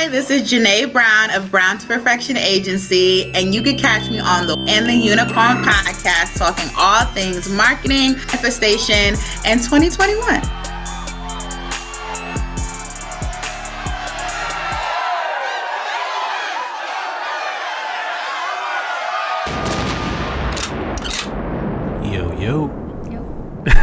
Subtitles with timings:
[0.00, 4.18] Hi, this is Junae Brown of Brown to Perfection Agency, and you can catch me
[4.18, 10.59] on the And the Unicorn podcast talking all things marketing, manifestation, and 2021.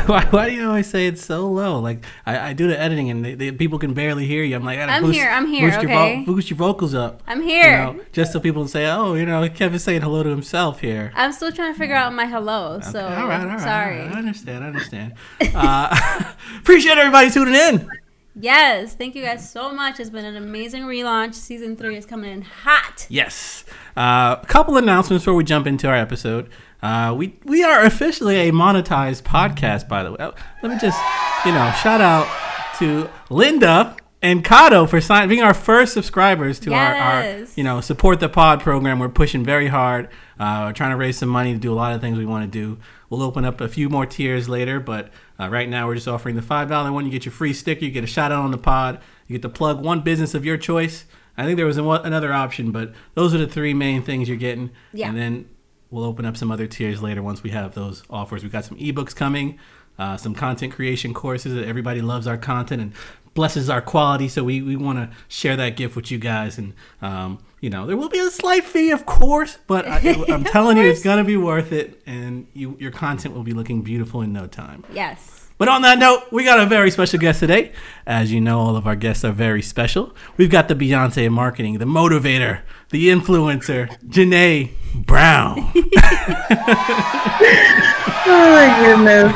[0.12, 1.80] why, why do you always say it's so low?
[1.80, 4.56] Like I, I do the editing and they, they, people can barely hear you.
[4.56, 6.16] I'm like, I I'm boost, here, I'm here, Boost, okay?
[6.16, 7.22] your vo- boost your vocals up.
[7.28, 7.72] I'm here.
[7.72, 10.80] You know, just so people can say, oh, you know, Kevin's saying hello to himself
[10.82, 11.12] here.
[11.16, 13.60] I'm still trying to figure out my hello, so Okay, all right, all right.
[13.60, 14.00] sorry.
[14.02, 14.16] all right.
[14.16, 14.64] I understand.
[14.64, 15.14] I understand.
[15.56, 17.90] uh, appreciate everybody tuning in.
[18.40, 20.00] Yes, thank you guys so much.
[20.00, 21.34] It's been an amazing relaunch.
[21.34, 23.08] Season three is coming in hot.
[23.10, 23.66] Yes.
[23.96, 26.48] Uh, a couple announcements before we jump into our episode.
[26.82, 30.18] Uh, we we are officially a monetized podcast, by the way.
[30.20, 30.32] Uh,
[30.62, 31.00] Let me just,
[31.46, 32.28] you know, shout out
[32.80, 37.82] to Linda and Kato for sign- being our first subscribers to our, our, you know,
[37.82, 39.00] support the pod program.
[39.00, 40.10] We're pushing very hard.
[40.40, 42.44] Uh, we're trying to raise some money to do a lot of things we want
[42.52, 42.78] to do.
[43.10, 46.36] We'll open up a few more tiers later, but uh, right now we're just offering
[46.36, 47.06] the five dollar one.
[47.06, 47.86] You get your free sticker.
[47.86, 49.00] You get a shout out on the pod.
[49.28, 51.06] You get to plug one business of your choice.
[51.38, 54.72] I think there was another option, but those are the three main things you're getting.
[54.92, 55.10] Yeah.
[55.10, 55.50] And then
[55.92, 58.44] we'll open up some other tiers later once we have those offers.
[58.44, 59.60] We've got some ebooks coming,
[59.98, 62.94] uh, some content creation courses that everybody loves our content and
[63.34, 64.28] blesses our quality.
[64.28, 66.58] So we, we want to share that gift with you guys.
[66.58, 70.44] And, um, you know, there will be a slight fee, of course, but I, I'm
[70.44, 72.02] telling you, it's going to be worth it.
[72.06, 74.84] And you, your content will be looking beautiful in no time.
[74.92, 75.37] Yes.
[75.58, 77.72] But on that note, we got a very special guest today.
[78.06, 80.16] As you know, all of our guests are very special.
[80.38, 85.72] We've got the Beyonce of marketing, the motivator, the influencer, Junae Brown.
[88.30, 89.34] Oh my goodness.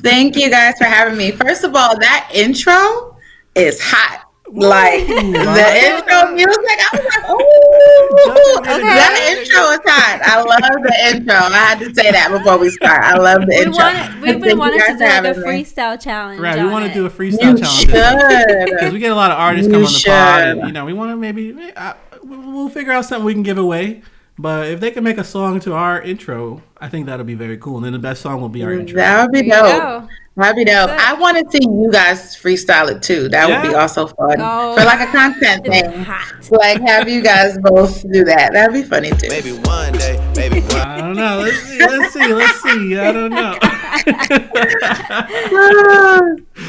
[0.00, 1.30] Thank you guys for having me.
[1.32, 3.16] First of all, that intro
[3.54, 4.26] is hot.
[4.54, 8.80] Like the intro music, I was like, "Oh, Okay.
[8.82, 11.34] that intro is hot." I love the intro.
[11.34, 13.02] I had to say that before we start.
[13.02, 13.82] I love the We intro.
[13.84, 15.46] want, we've been wanting to do like a having me.
[15.46, 16.38] freestyle challenge.
[16.40, 18.70] right, we want to do a freestyle You challenge.
[18.70, 20.84] Because we get a lot of artists You come on the pod, and you know,
[20.84, 24.02] we want to maybe uh, we'll figure out something we can give away.
[24.38, 27.58] But if they can make a song to our intro, I think that'll be very
[27.58, 27.76] cool.
[27.76, 28.96] And then the best song will be our intro.
[28.96, 30.08] That would be There you dope.
[30.34, 30.88] That'd be dope.
[30.90, 33.28] I want to see you guys freestyle it too.
[33.28, 34.74] That would be also fun Oh.
[34.74, 36.06] for like a content thing.
[36.50, 38.52] Like have you guys both do that.
[38.54, 39.28] That'd be funny too.
[39.28, 40.78] Maybe one day, maybe one.
[40.80, 41.40] I don't know.
[41.40, 41.78] Let's see.
[41.78, 42.32] Let's see.
[42.32, 42.98] Let's see.
[42.98, 43.58] I don't know.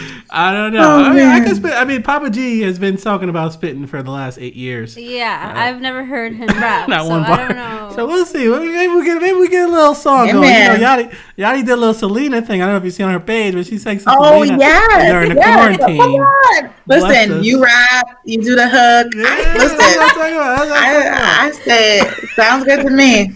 [0.36, 0.82] I don't know.
[0.82, 1.74] Oh, I mean, I can spit.
[1.74, 4.98] I mean, Papa G has been talking about spitting for the last eight years.
[4.98, 7.48] Yeah, I've never heard him rap, Not so one I bar.
[7.50, 7.92] don't know.
[7.96, 8.48] So we'll see.
[8.48, 10.48] Maybe we get maybe we get a little song Yeah, going.
[10.48, 11.10] You know, man.
[11.12, 12.64] Yachty, Yachty did a little Selena thing.
[12.64, 14.58] I don't know if you see on her page, but she sang some Oh Selena
[14.60, 15.56] yes, during the yes.
[15.78, 16.02] quarantine.
[16.02, 16.74] Come on.
[16.88, 17.46] Bless Listen, us.
[17.46, 19.14] you rap, you do the hook.
[19.16, 20.00] Yeah, I, that's what I'm listen, about.
[20.00, 21.22] That's what I'm about.
[21.22, 23.32] I, I said, sounds good to me.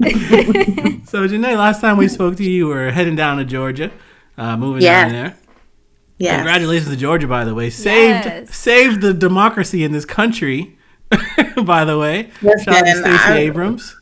[1.10, 3.90] So Junae, last time we spoke to you, we were heading down to Georgia,
[4.38, 5.10] uh, moving Yes.
[5.10, 5.36] down there.
[6.20, 6.36] Yes.
[6.36, 7.70] Congratulations to Georgia, by the way.
[7.70, 8.54] Saved Yes.
[8.54, 10.76] saved the democracy in this country.
[11.64, 13.96] by the way, Listen, shout out to Stacey Abrams.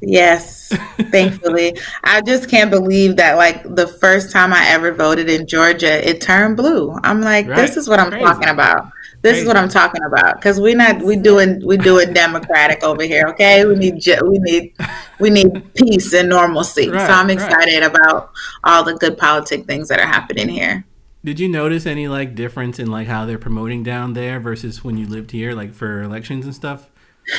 [0.00, 0.68] Yes,
[1.10, 1.76] thankfully.
[2.04, 6.20] I just can't believe that like the first time I ever voted in Georgia, it
[6.20, 6.96] turned blue.
[7.04, 7.56] I'm like, Right.
[7.56, 8.24] this is what I'm Crazy.
[8.24, 8.88] talking about.
[9.22, 9.40] This Crazy.
[9.42, 13.24] is what I'm talking about because we're not we doing we doing democratic over here.
[13.28, 14.74] Okay, we need we need
[15.18, 16.90] we need peace and normalcy.
[16.90, 17.34] Right, so I'm right.
[17.34, 18.30] excited about
[18.64, 20.84] all the good politic things that are happening here.
[21.24, 24.98] Did you notice any like difference in like how they're promoting down there versus when
[24.98, 26.90] you lived here, like for elections and stuff?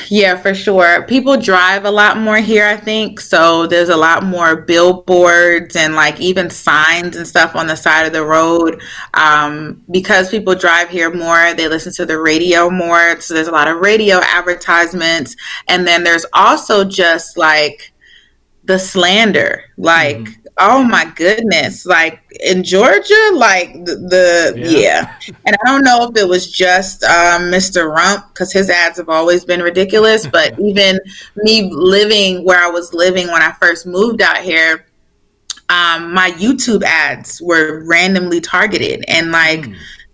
[0.09, 1.03] Yeah, for sure.
[1.03, 3.19] People drive a lot more here, I think.
[3.19, 8.07] So there's a lot more billboards and like even signs and stuff on the side
[8.07, 8.81] of the road.
[9.13, 13.19] Um, because people drive here more, they listen to the radio more.
[13.22, 15.35] So there's a lot of radio advertisements.
[15.68, 17.94] And then there's also just like
[18.63, 19.66] the slander.
[19.78, 21.85] Like, oh my goodness.
[21.85, 24.79] Like in Georgia, like the, the Yeah.
[24.79, 25.16] yeah.
[25.45, 27.94] And I don't know if it was just um, Mr.
[27.94, 30.27] Rump because his ads have always been ridiculous.
[30.35, 31.00] But even
[31.38, 34.85] me living where I was living when I first moved out here,
[35.69, 39.65] um, my YouTube ads were randomly targeted and like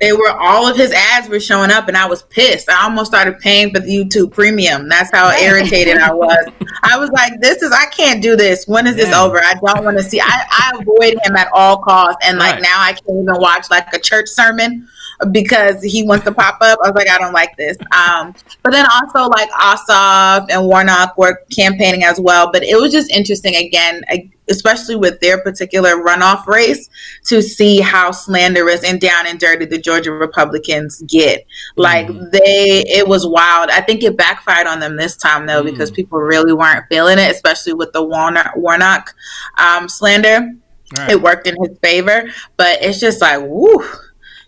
[0.01, 2.69] they were all of his ads were showing up and I was pissed.
[2.69, 4.89] I almost started paying for the YouTube premium.
[4.89, 6.47] That's how irritated I was.
[6.83, 8.67] I was like, this is I can't do this.
[8.67, 9.37] When is this over?
[9.37, 12.25] I don't want to see I, I avoid him at all costs.
[12.27, 12.63] And like Right.
[12.63, 14.87] now I can't even watch like a church sermon
[15.31, 16.79] because he wants to pop up.
[16.83, 17.77] I was like, I don't like this.
[17.95, 18.33] Um,
[18.63, 22.51] but then also like Ossoff and Warnock were campaigning as well.
[22.51, 24.01] But it was just interesting again.
[24.09, 26.89] I, especially with their particular runoff race,
[27.25, 31.45] to see how slanderous and down and dirty the Georgia Republicans get.
[31.75, 32.29] Like mm.
[32.31, 33.71] they, it was wild.
[33.71, 35.71] I think it backfired on them this time though, mm.
[35.71, 39.15] because people really weren't feeling it, especially with the Warnock, Warnock
[39.57, 40.51] um, slander.
[40.97, 41.11] Right.
[41.11, 43.81] It worked in his favor, but it's just like, woo,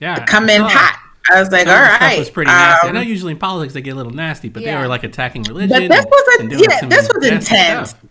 [0.02, 1.00] yeah, come in hot.
[1.32, 2.20] I was like, all right.
[2.20, 2.90] was pretty nasty.
[2.90, 4.76] Um, I know usually in politics they get a little nasty, but yeah.
[4.76, 5.70] they were like attacking religion.
[5.70, 7.92] But this was a, yeah, this was intense.
[7.92, 8.04] Stuff.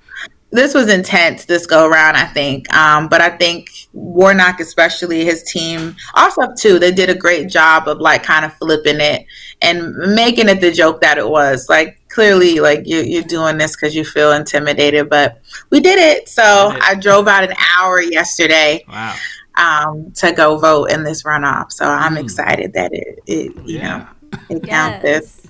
[0.52, 2.72] This was intense this go around, I think.
[2.74, 7.88] Um, but I think Warnock, especially his team, also too, they did a great job
[7.88, 9.26] of like kind of flipping it
[9.60, 11.68] and making it the joke that it was.
[11.68, 15.40] Like clearly, like you're, you're doing this because you feel intimidated, but
[15.70, 16.28] we did it.
[16.28, 16.82] So did it.
[16.84, 18.84] I drove out an hour yesterday.
[18.88, 19.16] Wow
[19.56, 21.72] um, to go vote in this runoff.
[21.72, 22.22] So I'm mm.
[22.22, 23.98] excited that it, it you yeah.
[23.98, 24.68] know, it yes.
[24.68, 25.41] counted.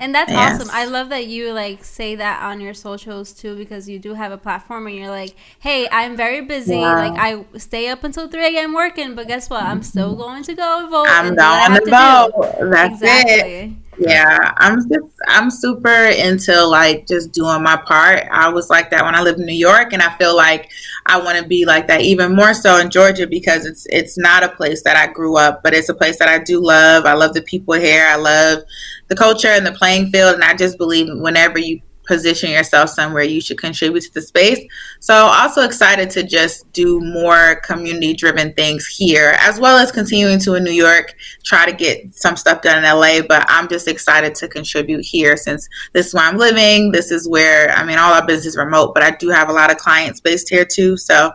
[0.00, 0.60] And that's yes.
[0.60, 0.70] awesome.
[0.72, 4.32] I love that you like say that on your socials too, because you do have
[4.32, 6.78] a platform and you're like, "Hey, I'm very busy.
[6.78, 6.94] Yeah.
[6.94, 8.74] Like I stay up until three a.m.
[8.74, 9.62] working, but guess what?
[9.62, 10.20] I'm still mm-hmm.
[10.20, 11.06] going to go and vote.
[11.08, 12.58] I'm going to vote.
[12.60, 12.70] Do.
[12.70, 13.32] That's exactly.
[13.34, 18.90] it yeah i'm just i'm super into like just doing my part i was like
[18.90, 20.70] that when i lived in new york and i feel like
[21.06, 24.42] i want to be like that even more so in georgia because it's it's not
[24.42, 27.14] a place that i grew up but it's a place that i do love i
[27.14, 28.62] love the people here i love
[29.08, 33.22] the culture and the playing field and i just believe whenever you position yourself somewhere
[33.22, 34.64] you should contribute to the space.
[35.00, 40.38] So also excited to just do more community driven things here, as well as continuing
[40.40, 41.14] to in New York,
[41.44, 43.26] try to get some stuff done in LA.
[43.26, 46.92] But I'm just excited to contribute here since this is where I'm living.
[46.92, 49.52] This is where I mean all our business is remote, but I do have a
[49.52, 50.96] lot of clients based here too.
[50.96, 51.32] So,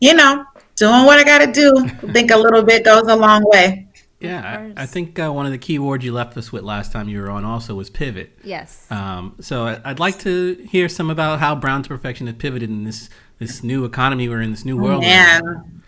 [0.00, 0.44] you know,
[0.76, 1.72] doing what I gotta do.
[1.78, 3.86] I think a little bit goes a long way.
[4.20, 6.92] Yeah, I, I, think uh, one of the key words you left us with last
[6.92, 8.38] time you were on also was pivot.
[8.44, 8.86] Yes.
[8.90, 12.68] Um, so I, would like to hear some about how Brown to Perfection has pivoted
[12.68, 13.08] in this
[13.38, 15.02] this new economy we're in, this new world.
[15.02, 15.82] Oh, man.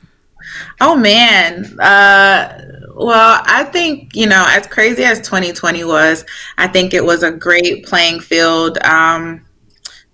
[0.81, 1.79] Oh man.
[1.79, 2.63] Uh,
[2.95, 6.25] well, I think you know, as crazy as 2020 was,
[6.57, 8.79] I think it was a great playing field.
[8.79, 9.45] Um,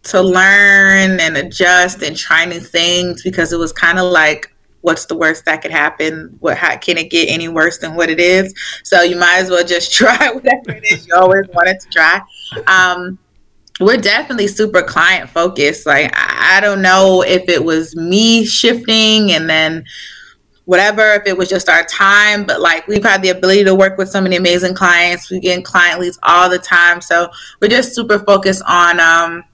[0.05, 4.55] to learn and adjust and try new things because it was kind of like
[4.89, 6.35] what's the worst that could happen?
[6.41, 8.55] What how can it get any worse than what it is?
[8.85, 12.23] So you might as well just try whatever it is you always wanted to try.
[12.67, 13.19] Um,
[13.81, 15.85] we're definitely super client focused.
[15.85, 19.85] Like I don't know if it was me shifting and then
[20.65, 23.99] whatever, if it was just our time, but like we've had the ability to work
[23.99, 25.31] with so many amazing clients.
[25.31, 27.03] We get client leads all the time.
[27.03, 27.29] So
[27.61, 29.45] we're just super focused on um,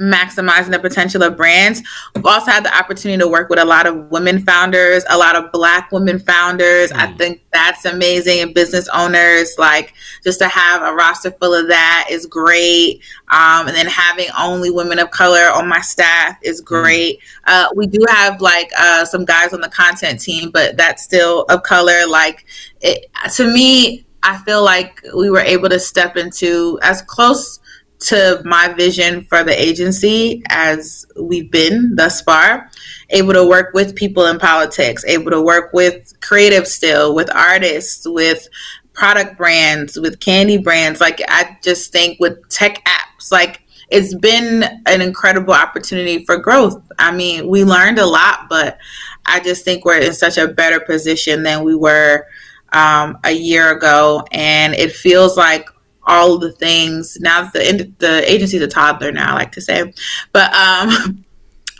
[0.00, 1.82] maximizing the potential of brands.
[2.14, 5.36] We've also had the opportunity to work with a lot of women founders, a lot
[5.36, 6.90] of black women founders.
[6.92, 6.96] Mm.
[6.96, 8.40] I think that's amazing.
[8.40, 13.02] And business owners, like just to have a roster full of that is great.
[13.28, 16.66] Um, and then having only women of color on my staff is mm.
[16.66, 17.18] great.
[17.18, 17.22] Mm.
[17.46, 21.44] Uh, we do have like uh, some guys on the content team, but that's still
[21.48, 22.06] of color.
[22.06, 22.44] Like
[22.80, 27.60] it, to me, I feel like we were able to step into as close
[27.98, 32.70] to my vision for the agency as we've been thus far.
[33.10, 38.06] Able to work with people in politics able to work with creative still with artists
[38.06, 38.48] with
[38.92, 41.00] product brands with candy brands.
[41.00, 46.82] Like i just think with tech apps like it's been an incredible opportunity for growth.
[46.98, 48.78] I mean we learned a lot but
[49.24, 52.26] i just think we're in such a better position than we were
[52.72, 54.24] um, a year ago.
[54.32, 55.68] And it feels like
[56.06, 57.18] all the things.
[57.20, 59.92] Now the the agency's a toddler now, I like to say,
[60.32, 61.24] but um,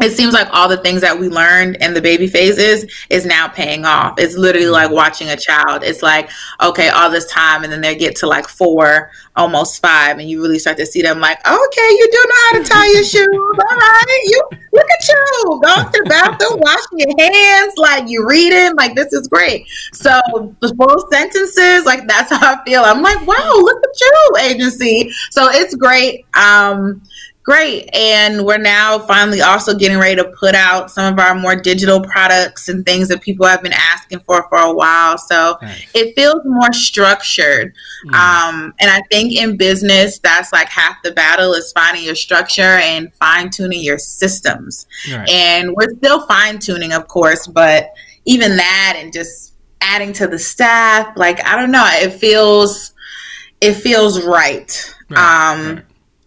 [0.00, 3.48] it seems like all the things that we learned in the baby phases is now
[3.48, 4.18] paying off.
[4.18, 5.82] It's literally like watching a child.
[5.82, 6.30] It's like,
[6.62, 10.42] okay, all this time, and then they get to like four, almost five, and you
[10.42, 13.28] really start to see them like, okay, you do know how to tie your shoes.
[13.30, 18.26] All right, you look at you going to the bathroom, washing your hands, like you
[18.26, 19.66] reading, like this is great.
[19.94, 20.20] So
[20.60, 22.82] the full sentences, like that's how I feel.
[22.82, 25.10] I'm like, wow, look at you, agency.
[25.30, 26.26] So it's great.
[26.34, 27.00] Um,
[27.46, 27.88] great.
[27.94, 32.02] And we're now finally also getting ready to put out some of our more digital
[32.02, 35.16] products and things that people have been asking for for a while.
[35.16, 35.86] So nice.
[35.94, 37.72] it feels more structured.
[38.06, 38.14] Mm.
[38.14, 42.62] Um, and I think in business, that's like half the battle is finding your structure
[42.62, 44.86] and fine tuning your systems.
[45.10, 45.28] Right.
[45.28, 47.92] And we're still fine tuning, of course, but
[48.24, 52.92] even that and just adding to the staff, like, I don't know, it feels,
[53.60, 54.94] it feels right.
[55.10, 55.52] right.
[55.52, 55.84] Um, right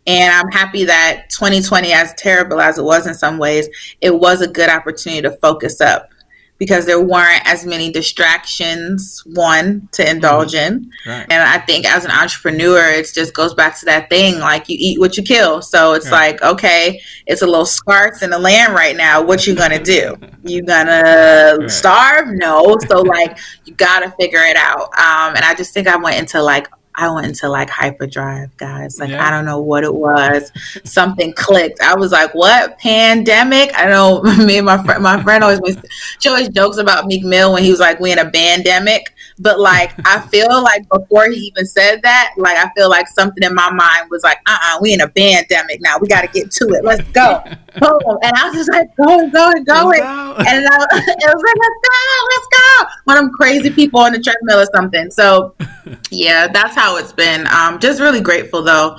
[0.09, 3.69] and I'm happy that 2020, as terrible as it was in some ways,
[4.01, 6.09] it was a good opportunity to focus up
[6.57, 10.91] because there weren't as many distractions one to indulge in.
[11.05, 11.25] Right.
[11.29, 14.75] and i think as an entrepreneur it just goes back to that thing like you
[14.77, 15.61] eat what you kill.
[15.61, 16.33] So it's right.
[16.33, 19.21] like okay it's a little scarce in the land right now.
[19.21, 20.15] What you gonna do?
[20.41, 21.69] You gonna right.
[21.69, 22.29] starve?
[22.29, 22.77] No.
[22.87, 24.85] So like you gotta figure it out.
[24.97, 26.67] Um, and i just think i went into like
[26.99, 28.99] I went into like hyperdrive, guys.
[28.99, 29.25] Like yeah.
[29.25, 30.51] I don't know what it was.
[30.83, 31.81] Something clicked.
[31.81, 35.01] I was like, "What pandemic?" I know me and my friend.
[35.01, 35.77] My friend always
[36.19, 39.59] she always jokes about Meek Mill when he was like, "We in a pandemic." But
[39.59, 43.55] like, I feel like before he even said that, like I feel like something in
[43.55, 45.97] my mind was like, "Uh, uh-uh, we in a pandemic now.
[45.99, 46.83] We got to get to it.
[46.83, 51.59] Let's go." and I was just like, "Going, going, going," and I, it was like,
[51.59, 55.09] "Let's go, let's go!" One of them crazy people on the treadmill or something.
[55.11, 55.55] So,
[56.11, 57.47] yeah, that's how it's been.
[57.47, 58.97] Um, just really grateful though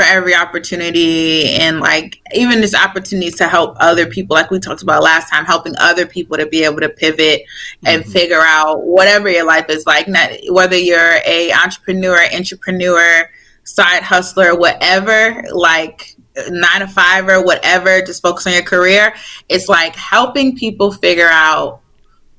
[0.00, 4.80] for every opportunity and like even just opportunities to help other people like we talked
[4.80, 7.42] about last time helping other people to be able to pivot
[7.84, 8.10] and mm-hmm.
[8.10, 13.28] figure out whatever your life is like not, whether you're a entrepreneur entrepreneur
[13.64, 16.16] side hustler whatever like
[16.48, 19.14] nine to five or whatever just focus on your career
[19.50, 21.79] it's like helping people figure out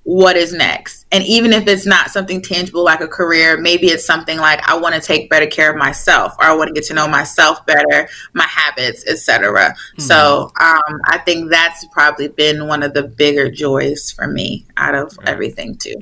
[0.03, 1.05] what is next.
[1.12, 4.75] And even if it's not something tangible like a career, maybe it's something like I
[4.75, 7.63] want to take better care of myself or I want to get to know myself
[7.65, 9.51] better, my habits, etc.
[9.51, 10.01] Mm-hmm.
[10.01, 14.96] So um, I think that's probably been one of the bigger joys for me out
[14.96, 15.29] of right.
[15.29, 15.98] everything too.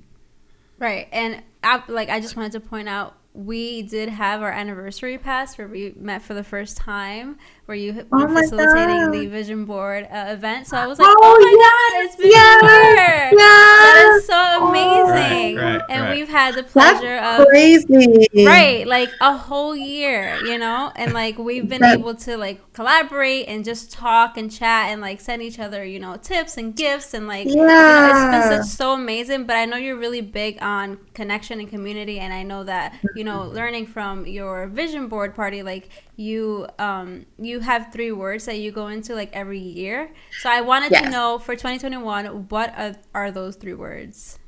[0.78, 1.10] Right.
[1.12, 5.58] And I, like I just wanted to point out we did have our anniversary pass
[5.58, 7.38] where we met for the first time
[7.70, 10.66] where you were oh facilitating the vision board uh, event.
[10.66, 13.40] So I was like, oh, oh my yes, god, it's been yes, here!
[13.40, 13.94] Yes.
[13.94, 15.56] That is so amazing.
[15.56, 16.16] Right, right, and right.
[16.16, 18.44] we've had the pleasure That's of crazy.
[18.44, 23.48] right, like a whole year, you know, and like we've been able to like collaborate
[23.48, 27.14] and just talk and chat and like send each other, you know, tips and gifts
[27.14, 27.52] and like yeah.
[27.52, 29.46] you know, it's been such so amazing.
[29.46, 33.24] But I know you're really big on connection and community, and I know that you
[33.24, 38.60] know learning from your vision board party, like you um you have three words that
[38.60, 40.12] you go into like every year.
[40.42, 41.04] So I wanted yes.
[41.04, 44.40] to know for 2021 what are, are those three words?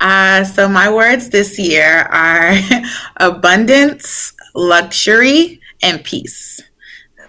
[0.00, 2.54] Uh, so my words this year are
[3.18, 6.62] abundance, luxury, and peace.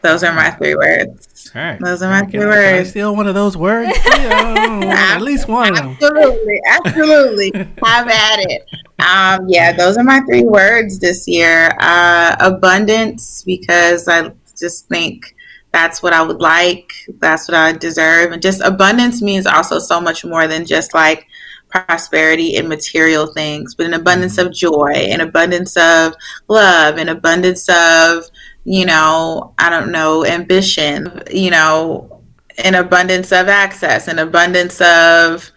[0.01, 1.51] Those are my three words.
[1.53, 1.79] All right.
[1.79, 2.87] Those are my three words.
[2.87, 3.91] I steal one of those words?
[4.05, 6.61] at least one Absolutely.
[6.67, 7.51] Absolutely.
[7.83, 8.63] Have at it.
[8.99, 11.69] Um, yeah, those are my three words this year.
[11.79, 15.35] Uh, abundance, because I just think
[15.73, 16.93] that's what I would like.
[17.19, 18.31] That's what I deserve.
[18.31, 21.27] And just abundance means also so much more than just like
[21.69, 26.13] prosperity and material things, but an abundance of joy, an abundance of
[26.47, 28.25] love, an abundance of
[28.63, 32.21] you know, I don't know, ambition, you know,
[32.59, 35.49] an abundance of access, an abundance of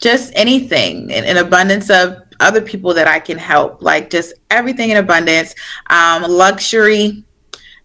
[0.00, 4.96] just anything, an abundance of other people that I can help, like just everything in
[4.96, 5.54] abundance.
[5.90, 7.24] Um, luxury,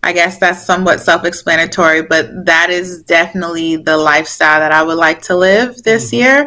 [0.08, 4.98] I guess that's somewhat self explanatory, but that is definitely the lifestyle that I would
[4.98, 6.16] like to live this mm-hmm.
[6.16, 6.42] year.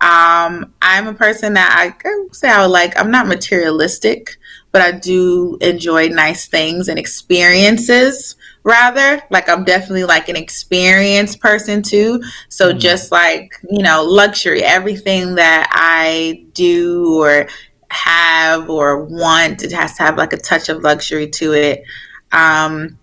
[0.00, 4.38] Um, I'm a person that I, say I would like, I'm not materialistic
[4.72, 9.22] but I do enjoy nice things and experiences rather.
[9.30, 12.22] Like I'm definitely like an experienced person too.
[12.48, 12.78] So mm-hmm.
[12.78, 17.48] just like, you know, luxury, everything that I do or
[17.90, 21.82] have or want, it has to have like a touch of luxury to it.
[22.32, 22.98] Um,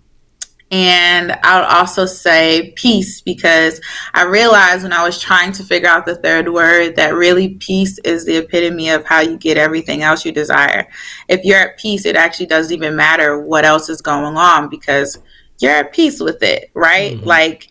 [0.72, 3.80] and I would also say peace because
[4.14, 8.00] I realized when I was trying to figure out the third word that really peace
[8.00, 10.88] is the epitome of how you get everything else you desire.
[11.28, 15.20] If you're at peace, it actually doesn't even matter what else is going on because
[15.60, 17.16] you're at peace with it, right?
[17.16, 17.28] Mm-hmm.
[17.28, 17.70] Like,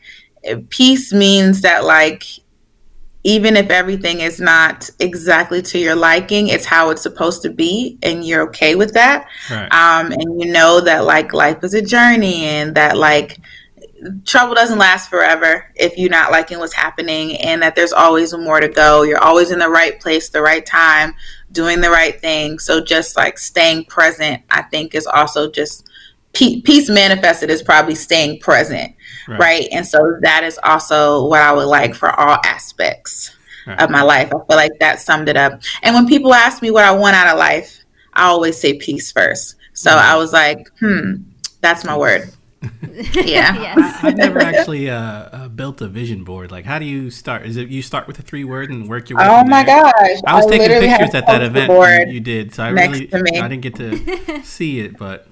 [0.68, 2.22] peace means that, like,
[3.24, 7.98] even if everything is not exactly to your liking, it's how it's supposed to be,
[8.02, 9.26] and you're okay with that.
[9.50, 9.72] Right.
[9.72, 13.38] Um, and you know that like life is a journey, and that like
[14.26, 18.60] trouble doesn't last forever if you're not liking what's happening, and that there's always more
[18.60, 19.02] to go.
[19.02, 21.14] You're always in the right place, the right time,
[21.50, 22.58] doing the right thing.
[22.58, 25.88] So just like staying present, I think is also just
[26.34, 28.93] peace manifested is probably staying present
[29.28, 29.38] right.
[29.38, 29.68] right.
[29.72, 33.80] and so that is also what i would like for all aspects right.
[33.80, 36.70] of my life i feel like that summed it up and when people ask me
[36.70, 37.80] what i want out of life
[38.14, 40.12] i always say peace first so mm-hmm.
[40.12, 41.14] i was like hmm
[41.60, 42.30] that's my word
[43.14, 43.76] yeah yes.
[43.78, 47.44] I, have never actually uh, uh, built a vision board like how do you start
[47.44, 49.82] is it you start with a three word and work your way oh my there?
[49.82, 53.12] gosh i was I taking pictures at that event you, you, did so i really
[53.12, 55.26] i didn't get to see it but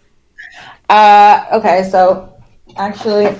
[0.92, 2.34] uh, okay, so
[2.76, 3.34] actually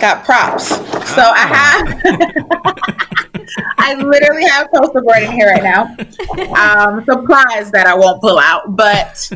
[0.00, 0.68] got props.
[0.68, 1.84] So I ah.
[2.04, 2.78] have
[3.78, 5.96] I literally have poster board in here right now.
[6.58, 9.30] Um, supplies that I won't pull out, but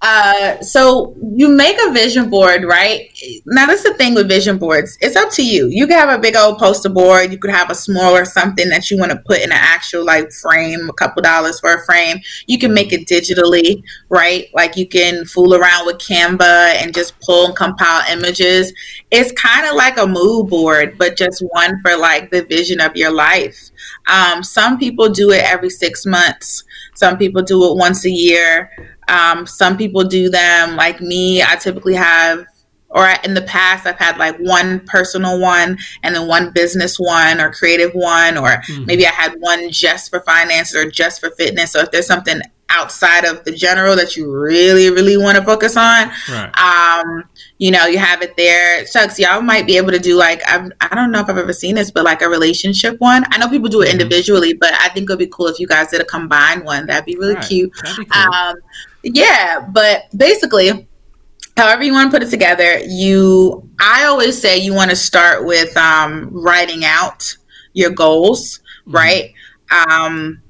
[0.00, 3.10] uh, so you make a vision board, right?
[3.46, 4.96] Now, that's the thing with vision boards.
[5.00, 5.66] It's up to you.
[5.68, 7.32] You can have a big old poster board.
[7.32, 10.30] You could have a smaller something that you want to put in an actual like
[10.30, 12.18] frame, a couple dollars for a frame.
[12.46, 14.46] You can make it digitally, right?
[14.54, 18.72] Like you can fool around with Canva and just pull and compile images.
[19.10, 22.94] It's kind of like a mood board, but just one for like the vision of
[22.94, 23.70] your life.
[24.06, 26.62] Um, some people do it every six months.
[26.94, 28.70] Some people do it once a year.
[29.08, 31.42] Um, some people do them like me.
[31.42, 32.44] I typically have,
[32.90, 37.40] or in the past, I've had like one personal one and then one business one
[37.40, 38.84] or creative one, or mm-hmm.
[38.86, 41.72] maybe I had one just for finance or just for fitness.
[41.72, 45.76] So if there's something outside of the general that you really, really want to focus
[45.76, 46.58] on, right.
[46.58, 47.24] um,
[47.58, 48.86] you know, you have it there.
[48.86, 51.52] Shucks, y'all might be able to do like I've, I don't know if I've ever
[51.52, 53.24] seen this, but like a relationship one.
[53.30, 54.00] I know people do it mm-hmm.
[54.00, 56.86] individually, but I think it'd be cool if you guys did a combined one.
[56.86, 57.46] That'd be really right.
[57.46, 57.72] cute.
[57.96, 58.34] Be cool.
[58.34, 58.56] um,
[59.02, 60.88] yeah, but basically,
[61.56, 65.44] however you want to put it together, you I always say you want to start
[65.44, 67.36] with um, writing out
[67.72, 68.96] your goals, mm-hmm.
[68.96, 69.32] right?
[69.70, 70.42] Um,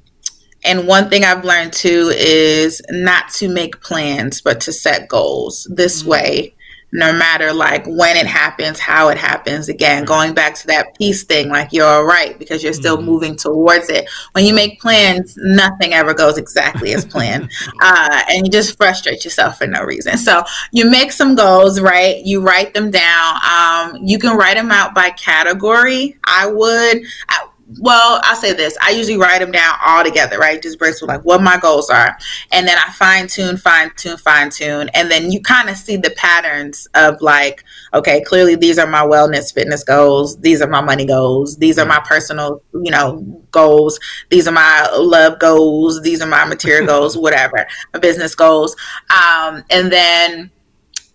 [0.65, 5.67] and one thing I've learned too is not to make plans, but to set goals.
[5.71, 6.11] This mm-hmm.
[6.11, 6.55] way,
[6.93, 9.69] no matter like when it happens, how it happens.
[9.69, 13.07] Again, going back to that peace thing, like you're all right because you're still mm-hmm.
[13.07, 14.09] moving towards it.
[14.33, 17.51] When you make plans, nothing ever goes exactly as planned,
[17.83, 20.17] uh, and you just frustrate yourself for no reason.
[20.17, 20.43] So
[20.73, 22.25] you make some goals, right?
[22.25, 23.37] You write them down.
[23.45, 26.17] Um, you can write them out by category.
[26.25, 27.03] I would.
[27.29, 28.77] I, well, I'll say this.
[28.83, 30.61] I usually write them down all together, right?
[30.61, 32.17] Just brainstorm like what my goals are.
[32.51, 34.89] And then I fine tune, fine tune, fine tune.
[34.95, 39.03] And then you kind of see the patterns of like, okay, clearly these are my
[39.03, 40.39] wellness fitness goals.
[40.39, 41.59] These are my money goals.
[41.59, 43.21] These are my personal, you know,
[43.51, 44.01] goals.
[44.31, 46.01] These are my love goals.
[46.01, 48.75] These are my material goals, whatever, my business goals.
[49.11, 50.51] Um, and then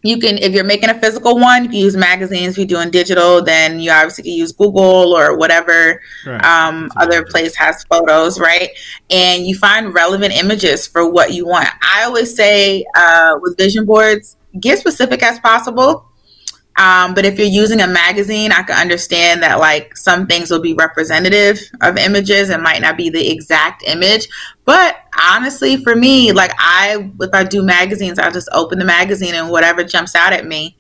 [0.04, 2.54] you can if you're making a physical one you can use magazines.
[2.54, 6.44] If you're doing digital then you obviously can use google or whatever right.
[6.46, 8.70] um, other place has photos right?
[9.10, 11.70] And you find relevant images for what you want.
[11.82, 16.06] I always say uh, with vision boards get specific as possible
[16.78, 20.62] um, but if you're using a magazine, I can understand that like some things will
[20.62, 24.28] be representative of images and might not be the exact image.
[24.66, 29.36] But honestly, for me, like I, if I do magazines, I'll just open the magazine
[29.36, 30.76] and whatever jumps out at me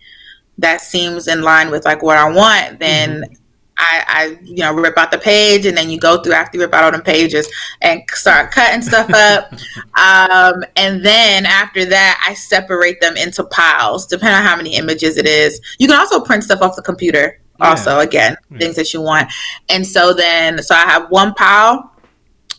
[0.57, 3.33] that seems in line with like what I want, then mm-hmm.
[3.77, 6.63] I, I, you know, rip out the page and then you go through after you
[6.63, 7.47] rip out all the pages
[7.81, 9.53] and start cutting stuff up.
[9.97, 15.17] um, and then after that, I separate them into piles, depending on how many images
[15.17, 15.59] it is.
[15.79, 18.03] You can also print stuff off the computer, also, yeah.
[18.03, 18.57] again, yeah.
[18.59, 19.31] things that you want.
[19.69, 21.91] And so then, so I have one pile.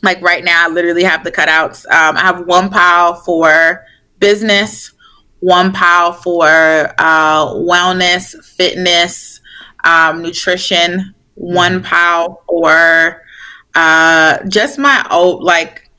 [0.03, 1.87] Like right now, I literally have the cutouts.
[1.87, 3.85] Um, I have one pile for
[4.18, 4.92] business,
[5.40, 6.46] one pile for
[6.98, 9.40] uh, wellness, fitness,
[9.85, 11.85] um, nutrition, one mm-hmm.
[11.85, 13.23] pile for
[13.75, 15.90] uh, just my old like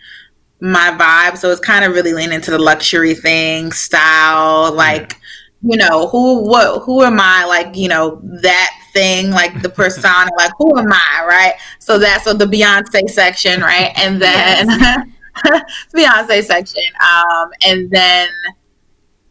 [0.60, 1.38] my vibe.
[1.38, 5.18] So it's kind of really leaning to the luxury thing, style, like
[5.62, 10.30] you know who what who am I like you know that thing like the persona
[10.38, 11.54] like who am I right?
[11.80, 14.68] So that's so the Beyonce section right, and then
[15.94, 18.30] Beyonce section, um, and then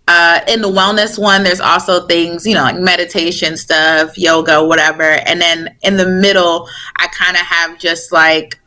[0.07, 5.03] uh, in the wellness one, there's also things, you know, like meditation stuff, yoga, whatever.
[5.03, 8.61] And then in the middle, I kind of have just like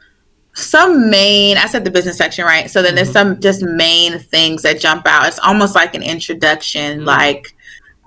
[0.56, 2.70] some main, I said the business section, right?
[2.70, 3.34] So then there's mm-hmm.
[3.34, 5.28] some just main things that jump out.
[5.28, 7.08] It's almost like an introduction, mm-hmm.
[7.08, 7.54] like,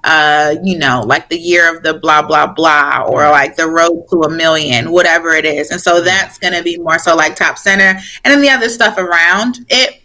[0.02, 4.06] uh, you know, like the year of the blah, blah, blah, or like the road
[4.10, 5.70] to a million, whatever it is.
[5.70, 6.06] And so mm-hmm.
[6.06, 7.96] that's going to be more so like top center.
[8.24, 10.02] And then the other stuff around it,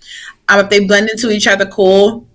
[0.47, 2.27] um, if they blend into each other, cool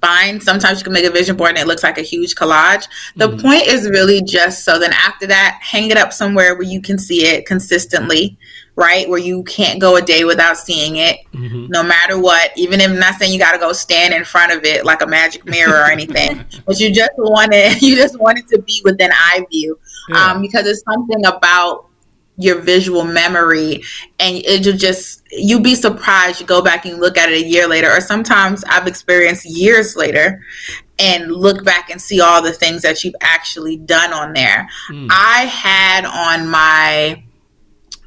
[0.00, 0.40] fine.
[0.40, 2.86] Sometimes you can make a vision board and it looks like a huge collage.
[3.16, 3.40] The mm-hmm.
[3.40, 6.98] point is really just so then after that, hang it up somewhere where you can
[6.98, 8.38] see it consistently,
[8.76, 9.08] right?
[9.08, 11.66] Where you can't go a day without seeing it, mm-hmm.
[11.68, 12.52] no matter what.
[12.56, 15.02] Even if I'm not saying you got to go stand in front of it like
[15.02, 18.62] a magic mirror or anything, but you just want it, you just want it to
[18.62, 20.32] be within eye view, yeah.
[20.32, 21.89] um, because it's something about
[22.40, 23.82] your visual memory
[24.18, 27.68] and it'll just you'll be surprised you go back and look at it a year
[27.68, 30.42] later or sometimes i've experienced years later
[30.98, 35.06] and look back and see all the things that you've actually done on there mm.
[35.10, 37.22] i had on my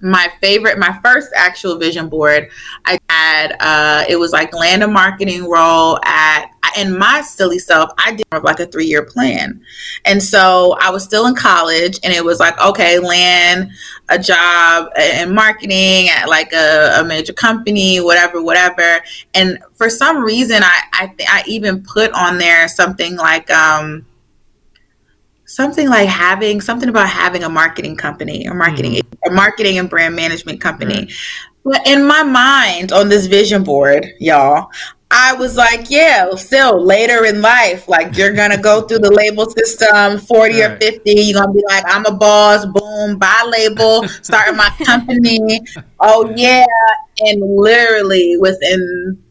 [0.03, 2.49] my favorite my first actual vision board
[2.85, 7.91] i had uh it was like land and marketing role at in my silly self,
[7.97, 9.61] I did have like a three year plan.
[10.05, 13.71] And so I was still in college and it was like, okay, land
[14.09, 19.03] a job in marketing at like a, a major company, whatever, whatever.
[19.33, 24.05] And for some reason, I, I, th- I even put on there something like, um,
[25.53, 29.31] something like having something about having a marketing company or marketing mm-hmm.
[29.31, 31.09] a marketing and brand management company.
[31.63, 34.69] But in my mind on this vision board, y'all,
[35.11, 39.47] I was like, yeah, still later in life, like you're gonna go through the label
[39.47, 40.71] system, 40 right.
[40.71, 45.61] or 50, you're gonna be like, I'm a boss, boom, buy label, starting my company.
[45.99, 46.65] Oh yeah.
[47.19, 49.23] And literally within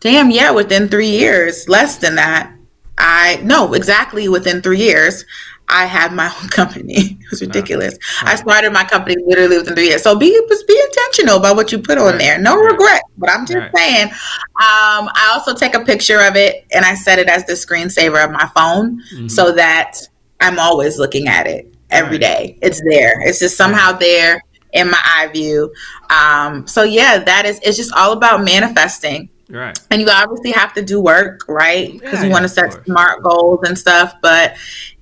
[0.00, 2.55] damn, yeah, within three years, less than that,
[2.98, 5.24] I no, exactly within three years,
[5.68, 6.94] I had my own company.
[7.20, 7.98] it was ridiculous.
[8.22, 8.32] Right.
[8.32, 10.02] I started my company literally within three years.
[10.02, 12.18] So be just be intentional about what you put on right.
[12.18, 12.38] there.
[12.38, 12.72] No right.
[12.72, 13.02] regret.
[13.18, 14.06] But I'm just saying.
[14.06, 18.24] Um, I also take a picture of it and I set it as the screensaver
[18.24, 19.28] of my phone mm-hmm.
[19.28, 19.98] so that
[20.40, 22.58] I'm always looking at it every day.
[22.62, 23.20] It's there.
[23.26, 25.72] It's just somehow there in my eye view.
[26.10, 27.60] Um, so yeah, that is.
[27.62, 29.78] It's just all about manifesting Right.
[29.90, 31.92] And you obviously have to do work, right?
[31.92, 34.56] Because yeah, you want to set smart goals and stuff, but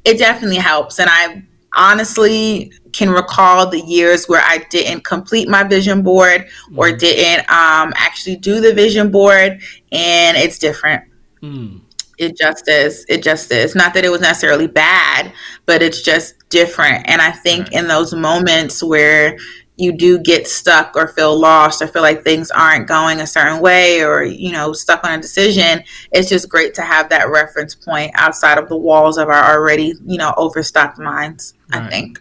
[0.05, 0.99] it definitely helps.
[0.99, 1.43] And I
[1.75, 6.79] honestly can recall the years where I didn't complete my vision board mm.
[6.79, 9.61] or didn't um, actually do the vision board,
[9.93, 11.05] and it's different.
[11.43, 11.81] Mm.
[12.17, 13.05] It just is.
[13.09, 13.75] It just is.
[13.75, 15.33] Not that it was necessarily bad,
[15.67, 17.09] but it's just different.
[17.09, 17.73] And I think right.
[17.81, 19.37] in those moments where
[19.77, 23.61] you do get stuck or feel lost or feel like things aren't going a certain
[23.61, 25.83] way or you know stuck on a decision
[26.13, 29.95] it's just great to have that reference point outside of the walls of our already
[30.07, 31.83] you know overstocked minds right.
[31.83, 32.21] i think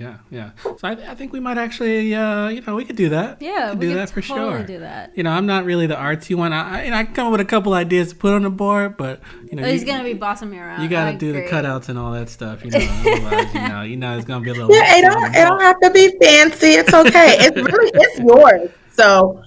[0.00, 0.50] yeah, yeah.
[0.62, 3.42] So I, I think we might actually, uh, you know, we could do that.
[3.42, 4.66] Yeah, we could do that for totally sure.
[4.66, 5.14] Do that.
[5.14, 6.54] You know, I'm not really the artsy one.
[6.54, 9.20] I, I, I come up with a couple ideas to put on the board, but
[9.44, 10.82] you know, oh, he's gonna be bossing me around.
[10.82, 11.42] You got to do agree.
[11.42, 12.64] the cutouts and all that stuff.
[12.64, 14.74] You know, otherwise, you know, you know, it's gonna be a little.
[14.74, 16.68] Yeah, it don't, it don't have to be fancy.
[16.68, 17.36] It's okay.
[17.38, 18.70] it's really, it's yours.
[18.92, 19.42] So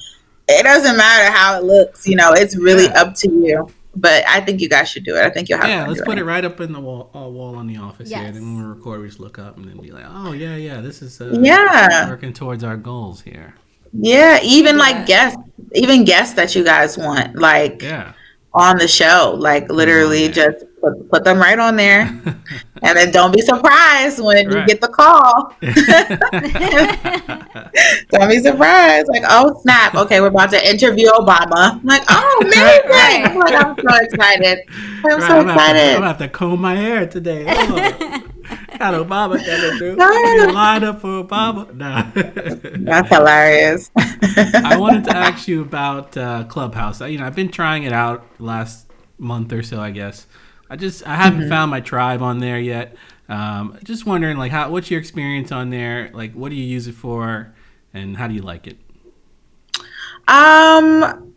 [0.47, 2.07] it doesn't matter how it looks.
[2.07, 3.01] You know, it's really yeah.
[3.01, 5.23] up to you but I think you guys should do it.
[5.23, 5.69] I think you'll have.
[5.69, 6.21] Yeah, let's put it.
[6.21, 8.21] it right up in the wall, uh, wall on the office yes.
[8.21, 8.31] here.
[8.31, 10.81] Then when we record, we just look up and then be like, "Oh yeah, yeah,
[10.81, 13.55] this is uh, yeah working towards our goals here."
[13.91, 14.81] Yeah, even yeah.
[14.81, 15.37] like guests,
[15.73, 18.13] even guests that you guys want, like yeah
[18.53, 19.35] on the show.
[19.37, 22.01] Like literally just put, put them right on there.
[22.83, 24.61] and then don't be surprised when right.
[24.61, 25.55] you get the call.
[28.11, 29.07] don't be surprised.
[29.07, 29.95] Like, oh snap.
[29.95, 31.79] Okay, we're about to interview Obama.
[31.79, 32.89] I'm like, oh amazing.
[32.89, 33.25] Right.
[33.25, 34.59] I'm, like, I'm so excited.
[35.05, 35.95] I'm so I'm excited.
[35.95, 37.45] I'm about to comb my hair today.
[37.47, 38.19] Oh.
[38.77, 39.95] Got Obama coming through.
[40.03, 40.51] No.
[40.51, 41.73] Line up for Obama.
[41.73, 42.09] Nah.
[42.13, 43.91] That's hilarious.
[43.97, 47.01] I wanted to ask you about uh, Clubhouse.
[47.01, 50.27] I, You know, I've been trying it out last month or so, I guess.
[50.69, 51.49] I just I haven't mm-hmm.
[51.49, 52.95] found my tribe on there yet.
[53.29, 56.09] Um, just wondering, like, how what's your experience on there?
[56.13, 57.53] Like, what do you use it for,
[57.93, 58.77] and how do you like it?
[60.27, 61.33] Um,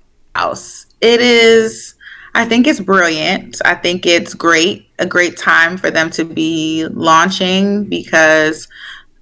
[1.01, 1.96] it is
[2.37, 3.63] I think it's brilliant.
[3.65, 8.69] I think it's great, a great time for them to be launching because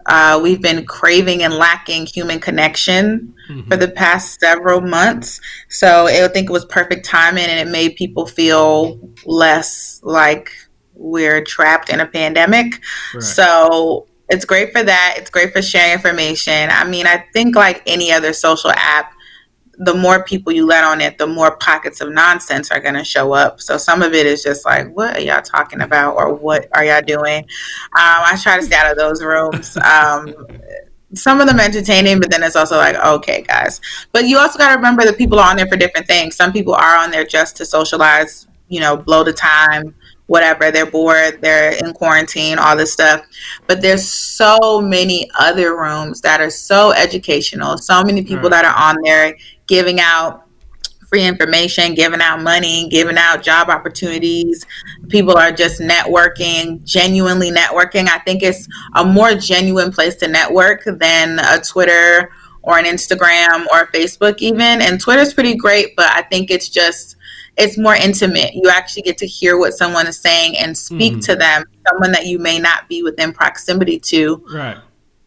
[0.07, 3.71] uh, we've been craving and lacking human connection mm-hmm.
[3.71, 5.41] for the past several months.
[5.69, 10.51] So I think it was perfect timing and it made people feel less like
[10.95, 12.81] we're trapped in a pandemic.
[13.15, 13.23] Right.
[13.23, 15.15] So it's great for that.
[15.19, 16.71] It's great for sharing information.
[16.71, 19.14] I mean, I think like any other social app,
[19.79, 23.05] the more people you let on it, the more pockets of nonsense are going to
[23.05, 23.61] show up.
[23.61, 26.85] So some of it is just like, what are y'all talking about, or what are
[26.85, 27.43] y'all doing?
[27.43, 27.47] Um,
[27.95, 29.77] I try to stay out of those rooms.
[29.95, 30.35] Um,
[31.15, 33.81] some of them entertaining, but then it's also like, okay, guys.
[34.13, 36.37] But you also got to remember that people are on there for different things.
[36.37, 39.95] Some people are on there just to socialize, you know, blow the time,
[40.27, 40.71] whatever.
[40.71, 43.25] They're bored, they're in quarantine, all this stuff.
[43.67, 47.79] But there's so many other rooms that are so educational.
[47.79, 48.63] So many people right.
[48.63, 50.45] that are on there giving out
[51.15, 54.67] free information, giving out money, giving out job opportunities.
[55.09, 58.09] People are just networking, genuinely networking.
[58.09, 63.67] I think it's a more genuine place to network than a Twitter or an Instagram
[63.71, 64.83] or Facebook even.
[64.83, 67.17] And Twitter's pretty great, but I think it's just
[67.57, 68.55] it's more intimate.
[68.55, 71.21] You actually get to hear what someone is saying and speak mm-hmm.
[71.21, 74.45] to them, someone that you may not be within proximity to.
[74.53, 74.79] Right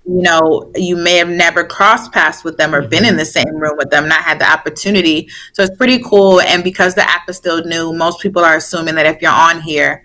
[0.08, 2.90] you know, you may have never crossed paths with them or mm-hmm.
[2.90, 5.30] been in the same room with them, not had the opportunity.
[5.52, 6.40] So it's pretty cool.
[6.40, 9.62] And because the app is still new, most people are assuming that if you're on
[9.62, 10.04] here,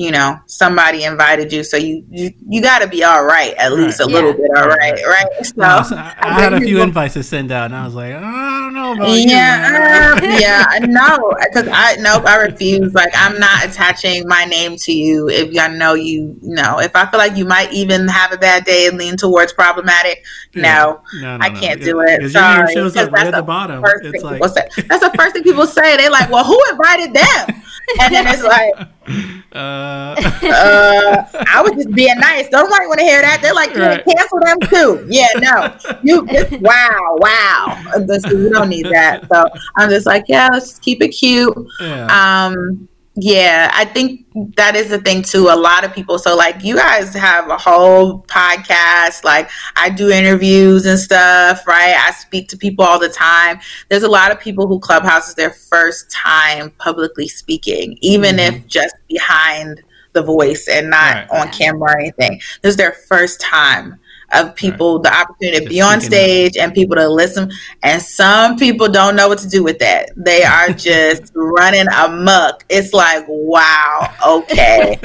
[0.00, 1.62] you know somebody invited you.
[1.62, 4.08] So you you, you got to be all right at least right.
[4.08, 4.36] a little yeah.
[4.36, 5.46] bit all right right.
[5.46, 7.94] so, no, so I, I, had a few invites to send out and i was
[7.94, 12.36] like oh, i don't know about yeah you, uh, yeah no because i nope i
[12.36, 12.94] refuse.
[12.94, 16.96] Like i'm not attaching my name to you if i know you you know if
[16.96, 20.62] i feel like you might even have a bad day and lean towards problematic yeah.
[20.62, 22.30] no, no, no, i can't do it.
[22.30, 23.84] sorry shows up right at the bottom.
[24.02, 25.96] it's like that's the first thing people say.
[25.96, 27.62] They're like well who invited them?
[28.00, 29.14] And then it's like, uh,
[29.54, 32.48] uh, I was just being nice.
[32.48, 33.40] Don't nobody want to hear that.
[33.42, 34.04] They're like, right.
[34.04, 35.06] cancel them too.
[35.10, 37.82] Yeah, no, you just wow, wow.
[38.06, 39.26] This, we don't need that.
[39.32, 41.54] So I'm just like, yeah, let's just keep it cute.
[41.80, 42.06] Yeah.
[42.06, 42.88] Um,
[43.22, 45.48] yeah, I think that is the thing too.
[45.50, 50.10] A lot of people, so like you guys have a whole podcast, like I do
[50.10, 51.94] interviews and stuff, right?
[51.98, 53.60] I speak to people all the time.
[53.90, 58.56] There's a lot of people who Clubhouse is their first time publicly speaking, even mm-hmm.
[58.56, 59.82] if just behind
[60.14, 61.30] the voice and not right.
[61.30, 62.40] on camera or anything.
[62.62, 64.00] This is their first time
[64.32, 65.04] of people right.
[65.04, 67.50] the opportunity to be on stage and people to listen.
[67.82, 70.10] And some people don't know what to do with that.
[70.16, 72.64] They are just running amok.
[72.68, 74.98] It's like, wow, okay.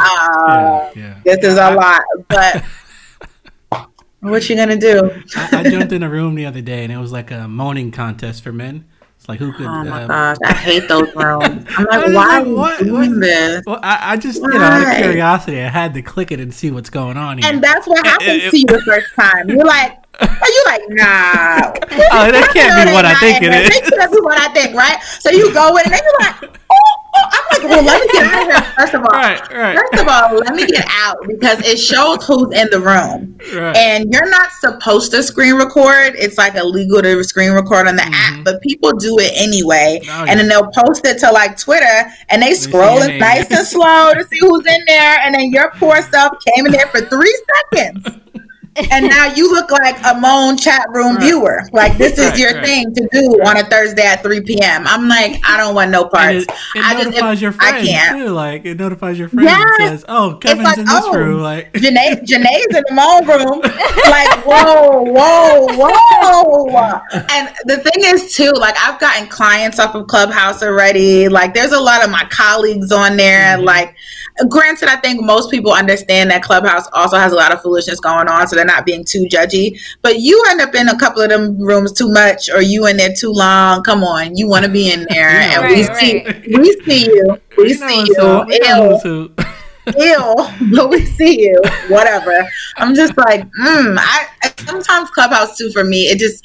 [0.00, 1.20] Uh, yeah, yeah.
[1.24, 2.02] This is a lot.
[2.28, 2.64] But
[4.20, 5.10] what you gonna do?
[5.36, 7.90] I, I jumped in a room the other day and it was like a moaning
[7.90, 8.86] contest for men.
[9.30, 9.66] Like who could?
[9.66, 11.64] Oh my um, gosh, I hate those rooms.
[11.78, 13.62] I'm like, why are you doing this?
[13.64, 14.48] Well, I, I just, why?
[14.48, 17.38] you know, out of curiosity, I had to click it and see what's going on
[17.38, 17.48] here.
[17.48, 19.48] And that's what happened to you the first time.
[19.48, 21.70] You're like, are you like, nah?
[22.10, 23.90] oh, that can't be what I think it is.
[23.90, 25.00] Can't be what I think, right?
[25.20, 26.60] So you go in and then you're like,
[27.62, 28.72] well, let me get out of here.
[28.76, 29.76] First of all, right, right.
[29.76, 33.76] first of all, let me get out because it shows who's in the room, right.
[33.76, 36.14] and you're not supposed to screen record.
[36.16, 38.38] It's like illegal to screen record on the mm-hmm.
[38.38, 42.10] app, but people do it anyway, oh, and then they'll post it to like Twitter,
[42.28, 45.70] and they scroll it nice and slow to see who's in there, and then your
[45.72, 47.42] poor self came in there for three
[47.72, 48.20] seconds
[48.76, 51.24] and now you look like a Moan chat room right.
[51.24, 51.62] viewer.
[51.72, 52.64] Like this is right, your right.
[52.64, 54.86] thing to do on a Thursday at 3 p.m.
[54.86, 56.44] I'm like, I don't want no parts.
[56.44, 58.18] It, it I notifies just, your friends I can't.
[58.18, 58.28] too.
[58.28, 59.80] Like it notifies your friends yes.
[59.80, 63.26] and says, "Oh, Kevin's like, in this oh, room." Like Junae, Junae's in the Moan
[63.26, 63.60] room.
[63.60, 67.00] like whoa, whoa, whoa.
[67.12, 71.28] And the thing is too, like I've gotten clients off of Clubhouse already.
[71.28, 73.56] Like there's a lot of my colleagues on there.
[73.56, 73.64] Mm-hmm.
[73.64, 73.96] Like
[74.48, 78.28] granted, I think most people understand that Clubhouse also has a lot of foolishness going
[78.28, 79.78] on, so they're not being too judgy.
[80.02, 82.96] But you end up in a couple of them rooms too much, or you in
[82.96, 83.82] there too long.
[83.82, 87.06] Come on, you want to be in there, yeah, and right, we see we see
[87.06, 88.46] you, we you see you.
[89.04, 89.34] Ew.
[89.98, 90.34] Ew,
[90.74, 91.60] but we see you.
[91.88, 92.46] Whatever.
[92.76, 96.02] I'm just like, mm, I sometimes Clubhouse too for me.
[96.02, 96.44] It just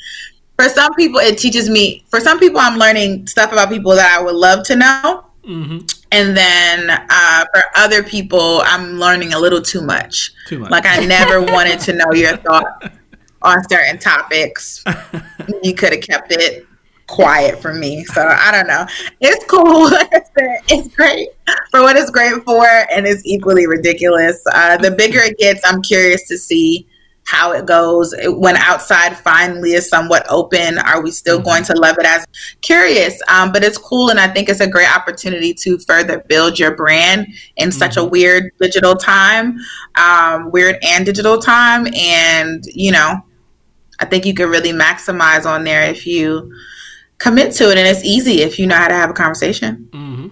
[0.55, 2.03] for some people it teaches me.
[2.09, 5.25] For some people, I'm learning stuff about people that I would love to know.
[5.47, 5.85] Mm-hmm.
[6.15, 10.31] And then uh, for other people, I'm learning a little too much.
[10.47, 10.71] Too much.
[10.71, 12.89] Like I never wanted to know your thought
[13.41, 14.81] on certain topics.
[15.61, 16.65] you could have kept it
[17.07, 18.05] quiet for me.
[18.05, 18.85] So I don't know.
[19.19, 19.89] It's cool.
[20.69, 21.29] it's great
[21.69, 24.41] for what it's great for, and it's equally ridiculous.
[24.53, 26.87] Uh, the bigger it gets, I'm curious to see
[27.25, 31.47] how it goes when outside finally is somewhat open are we still mm-hmm.
[31.47, 32.25] going to love it as
[32.61, 36.57] curious um, but it's cool and i think it's a great opportunity to further build
[36.57, 37.77] your brand in mm-hmm.
[37.77, 38.11] such a mm-hmm.
[38.11, 39.57] weird digital time
[39.95, 43.15] um, weird and digital time and you know
[43.99, 46.53] i think you can really maximize on there if you
[47.17, 50.27] commit to it and it's easy if you know how to have a conversation mm-hmm.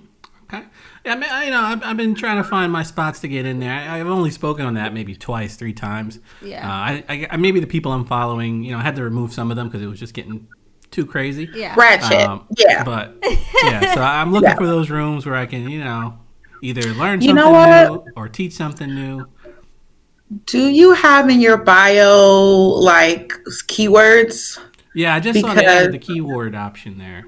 [1.06, 3.46] I mean, I, you know, I've, I've, been trying to find my spots to get
[3.46, 3.74] in there.
[3.74, 6.20] I, have only spoken on that maybe twice, three times.
[6.42, 6.66] Yeah.
[6.66, 9.52] Uh, I, I, maybe the people I'm following, you know, I had to remove some
[9.52, 10.48] of them because it was just getting
[10.92, 11.50] too crazy.
[11.54, 11.76] Yeah.
[11.78, 12.22] Ratchet.
[12.22, 12.86] Um, yeah.
[12.86, 14.56] But yeah, so I'm looking yeah.
[14.56, 16.20] for those rooms where I can, you know,
[16.62, 19.28] either learn something you know new or teach something new.
[20.46, 23.34] Do you have in your bio like
[23.68, 24.58] keywords?
[24.96, 25.60] Yeah, I just because...
[25.60, 27.26] saw the keyword option there.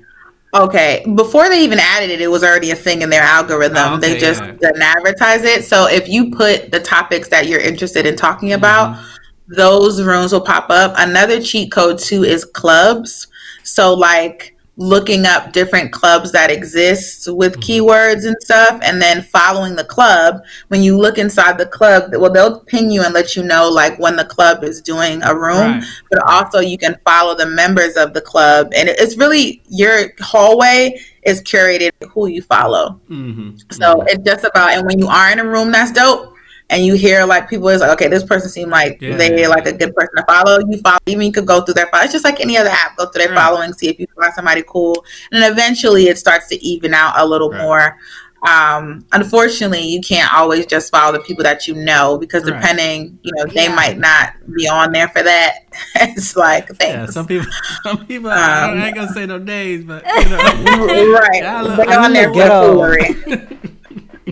[0.56, 3.78] Okay, before they even added it, it was already a thing in their algorithm.
[3.78, 4.52] Oh, okay, they just yeah.
[4.54, 5.65] didn't advertise it.
[5.65, 9.54] So if you put the topics that you're interested in talking about, mm-hmm.
[9.56, 10.94] those rooms will pop up.
[10.98, 13.28] Another cheat code too is clubs.
[13.63, 17.61] So like looking up different clubs that exist with mm-hmm.
[17.61, 22.31] keywords and stuff and then following the club when you look inside the club well
[22.31, 25.79] they'll ping you and let you know like when the club is doing a room
[25.79, 25.83] right.
[26.09, 30.93] but also you can follow the members of the club and it's really your hallway
[31.23, 33.51] is curated who you follow mm-hmm.
[33.71, 34.07] so mm-hmm.
[34.09, 36.35] it's just about and when you are in a room that's dope
[36.69, 39.47] and you hear like people is like, okay, this person seemed like yeah, they yeah,
[39.47, 40.60] like a good person to follow.
[40.67, 42.04] You follow, even you could go through their follow.
[42.04, 42.97] It's just like any other app.
[42.97, 43.39] Go through their right.
[43.39, 47.13] following, see if you find somebody cool, and then eventually it starts to even out
[47.17, 47.62] a little right.
[47.62, 47.97] more.
[48.47, 52.60] um, unfortunately, you can't always just follow the people that you know because right.
[52.60, 53.75] depending, you know, they yeah.
[53.75, 55.60] might not be on there for that.
[55.95, 56.82] it's like thanks.
[56.82, 57.47] Yeah, some people,
[57.84, 58.30] some people.
[58.30, 62.47] Um, I ain't gonna say no names, but you know, right, they're on there for
[62.47, 63.60] foolery.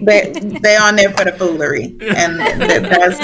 [0.01, 3.19] They they on there for the foolery, and that's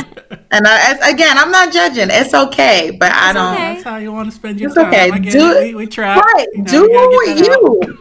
[0.52, 2.10] and I, again, I'm not judging.
[2.12, 3.54] It's okay, but I don't.
[3.54, 3.74] Okay.
[3.74, 4.94] That's how you want to spend your it's time.
[4.94, 5.30] Okay.
[5.30, 5.64] Do it.
[5.64, 6.18] We, we try.
[6.18, 6.48] Right.
[6.54, 8.00] You know, do you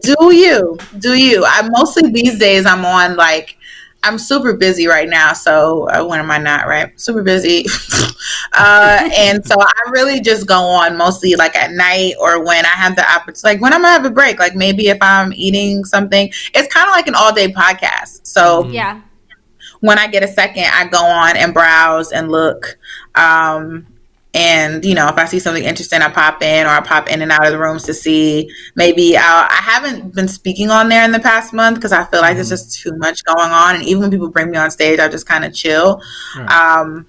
[0.00, 3.56] do you do you i mostly these days i'm on like
[4.06, 6.98] i'm super busy right now so uh, when am i not right?
[7.00, 7.66] Super busy.
[8.54, 12.70] Uh, and so i really just go on mostly like at night or when i
[12.70, 15.84] have the opportunity like when i'm gonna have a break like maybe if i'm eating
[15.84, 18.26] something it's kind of like an all day podcast.
[18.26, 18.72] So mm-hmm.
[18.72, 19.00] yeah.
[19.80, 22.78] when i get a second i go on and browse and look
[23.14, 23.86] um,
[24.36, 27.22] and you know if i see something interesting i pop in or i pop in
[27.22, 31.04] and out of the rooms to see maybe I'll, i haven't been speaking on there
[31.04, 32.36] in the past month because i feel like mm-hmm.
[32.36, 35.08] there's just too much going on and even when people bring me on stage i
[35.08, 36.00] just kind of chill
[36.36, 36.50] right.
[36.50, 37.06] um,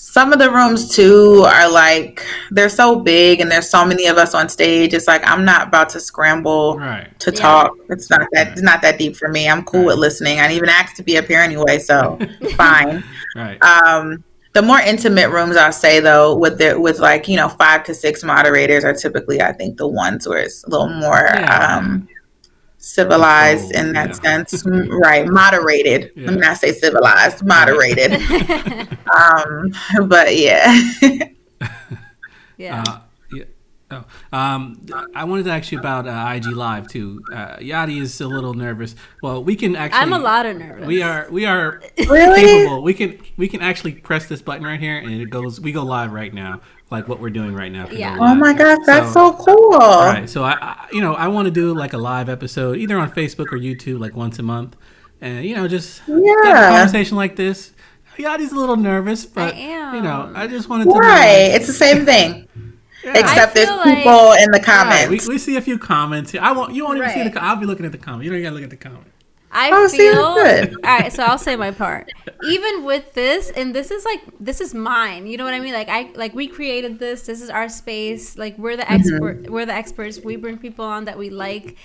[0.00, 4.16] some of the rooms too are like they're so big and there's so many of
[4.16, 7.18] us on stage it's like i'm not about to scramble right.
[7.18, 7.40] to yeah.
[7.40, 8.52] talk it's not that right.
[8.52, 9.86] it's not that deep for me i'm cool right.
[9.88, 12.16] with listening i didn't even asked to be up here anyway so
[12.56, 13.02] fine
[13.34, 14.22] right um
[14.54, 17.94] the more intimate rooms I'll say though, with the with like, you know, five to
[17.94, 21.76] six moderators are typically I think the ones where it's a little more yeah.
[21.76, 22.08] um
[22.78, 24.14] civilized oh, in that yeah.
[24.14, 24.64] sense.
[25.02, 25.26] right.
[25.26, 26.12] Moderated.
[26.14, 26.26] Yeah.
[26.26, 28.12] Let me not say civilized, moderated.
[29.16, 29.72] um
[30.08, 30.80] but yeah.
[32.56, 32.84] yeah.
[32.86, 33.00] Uh,
[33.90, 37.22] Oh, um, I wanted to ask you about uh, IG Live too.
[37.32, 38.94] Uh, Yadi is a little nervous.
[39.22, 40.00] Well, we can actually.
[40.00, 40.86] I'm a lot of nervous.
[40.86, 41.26] We are.
[41.30, 42.42] We are really?
[42.42, 42.82] capable.
[42.82, 43.18] We can.
[43.38, 45.58] We can actually press this button right here, and it goes.
[45.58, 47.88] We go live right now, like what we're doing right now.
[47.88, 48.18] Yeah.
[48.20, 49.74] Oh my gosh, that's so, so cool.
[49.74, 50.28] All right.
[50.28, 53.10] So I, I, you know, I want to do like a live episode either on
[53.10, 54.76] Facebook or YouTube, like once a month,
[55.22, 56.68] and you know, just yeah.
[56.72, 57.72] a conversation like this.
[58.18, 60.90] Yadi's a little nervous, but you know, I just wanted to.
[60.90, 61.48] Right.
[61.48, 62.48] Know, it's the same thing.
[63.14, 63.20] Yeah.
[63.20, 65.26] Except there's like, people in the comments.
[65.26, 66.32] we, we, see a few comments.
[66.32, 66.40] Here.
[66.42, 67.24] I want you won't even right.
[67.26, 67.42] see the.
[67.42, 68.24] I'll be looking at the comments.
[68.24, 69.10] You don't gotta look at the comments.
[69.50, 70.18] I oh, feel
[70.84, 71.12] all right.
[71.12, 72.10] So I'll say my part.
[72.44, 75.26] Even with this, and this is like this is mine.
[75.26, 75.72] You know what I mean?
[75.72, 77.22] Like I like we created this.
[77.26, 78.36] This is our space.
[78.36, 78.94] Like we're the mm-hmm.
[78.94, 79.50] expert.
[79.50, 80.20] We're the experts.
[80.20, 81.76] We bring people on that we like.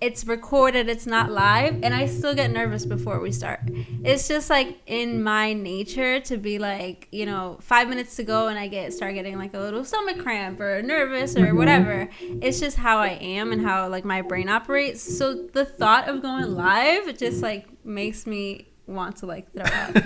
[0.00, 0.88] It's recorded.
[0.88, 3.60] It's not live, and I still get nervous before we start.
[4.04, 8.48] It's just like in my nature to be like you know five minutes to go,
[8.48, 11.56] and I get start getting like a little stomach cramp or nervous or mm-hmm.
[11.56, 12.08] whatever.
[12.20, 15.18] It's just how I am and how like my brain operates.
[15.18, 19.64] So the thought of going live it just like makes me want to like throw
[19.64, 19.96] up.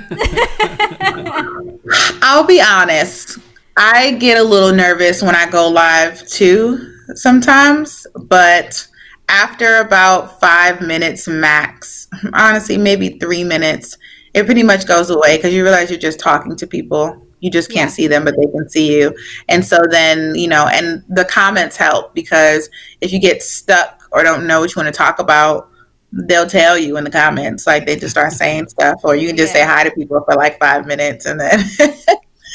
[2.22, 3.38] I'll be honest.
[3.76, 8.86] I get a little nervous when I go live too sometimes, but
[9.28, 13.96] after about five minutes max, honestly, maybe three minutes,
[14.34, 17.26] it pretty much goes away because you realize you're just talking to people.
[17.40, 17.94] You just can't yeah.
[17.94, 19.14] see them, but they can see you.
[19.48, 24.22] And so then, you know, and the comments help because if you get stuck or
[24.22, 25.71] don't know what you want to talk about,
[26.12, 27.66] they'll tell you in the comments.
[27.66, 29.66] Like they just start saying stuff, or you can just yeah.
[29.66, 31.64] say hi to people for like five minutes, and then.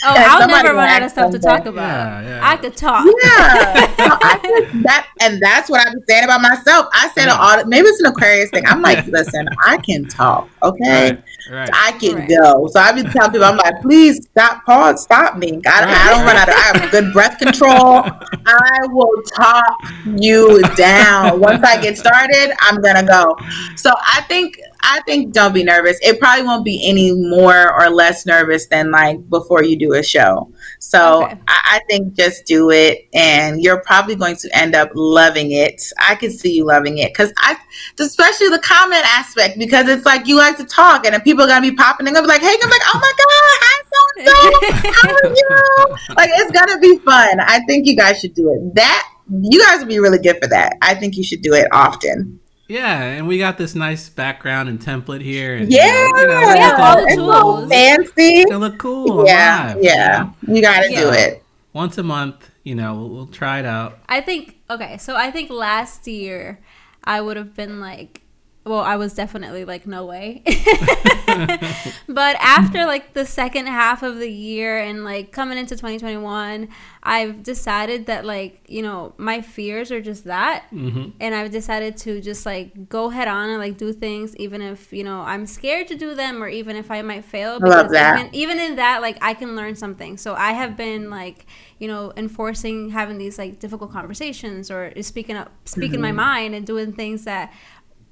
[0.04, 2.24] Oh, I'll never run out of stuff to talk about.
[2.24, 2.40] Yeah, yeah.
[2.44, 3.06] I could talk.
[3.06, 6.88] Yeah, so I could, that, and that's what I've been saying about myself.
[6.94, 7.38] I said yeah.
[7.38, 7.66] all.
[7.66, 8.64] Maybe it's an Aquarius thing.
[8.68, 10.50] I'm like, listen, I can talk.
[10.62, 11.24] Okay, right.
[11.50, 11.70] Right.
[11.74, 12.30] I can right.
[12.30, 12.68] go.
[12.68, 15.62] So I've been telling people, I'm like, please stop, pause, stop me.
[15.66, 15.88] I, right.
[15.88, 18.04] I don't run out of, I have good breath control.
[18.46, 19.66] I will talk
[20.06, 21.40] you down.
[21.40, 23.36] Once I get started, I'm gonna go.
[23.76, 25.98] So I think I think don't be nervous.
[26.02, 30.04] It probably won't be any more or less nervous than like before you do a
[30.04, 30.52] show.
[30.80, 31.40] So okay.
[31.48, 35.82] I, I, think just do it, and you're probably going to end up loving it.
[36.00, 37.58] I can see you loving it because I,
[38.00, 41.48] especially the comment aspect, because it's like you like to talk, and then people are
[41.48, 43.28] gonna be popping and gonna be like, "Hey," I'm like, "Oh my god,
[43.64, 47.40] hi so and so, how are you?" Like it's gonna be fun.
[47.40, 48.76] I think you guys should do it.
[48.76, 50.78] That you guys would be really good for that.
[50.82, 52.40] I think you should do it often.
[52.68, 55.56] Yeah, and we got this nice background and template here.
[55.56, 57.70] And, yeah, you know, we have all the tools.
[57.70, 58.44] Fancy.
[58.44, 59.26] They look cool.
[59.26, 60.18] Yeah, live, yeah.
[60.42, 60.56] You, know?
[60.56, 61.02] you got to yeah.
[61.02, 62.50] do it once a month.
[62.64, 64.00] You know, we'll, we'll try it out.
[64.10, 64.98] I think okay.
[64.98, 66.60] So I think last year
[67.06, 68.24] I would have been like
[68.68, 70.42] well i was definitely like no way
[72.08, 76.68] but after like the second half of the year and like coming into 2021
[77.04, 81.10] i've decided that like you know my fears are just that mm-hmm.
[81.20, 84.92] and i've decided to just like go head on and like do things even if
[84.92, 87.92] you know i'm scared to do them or even if i might fail because Love
[87.92, 88.20] that.
[88.20, 91.46] Even, even in that like i can learn something so i have been like
[91.80, 96.02] you know enforcing having these like difficult conversations or speaking up speaking mm-hmm.
[96.04, 97.54] my mind and doing things that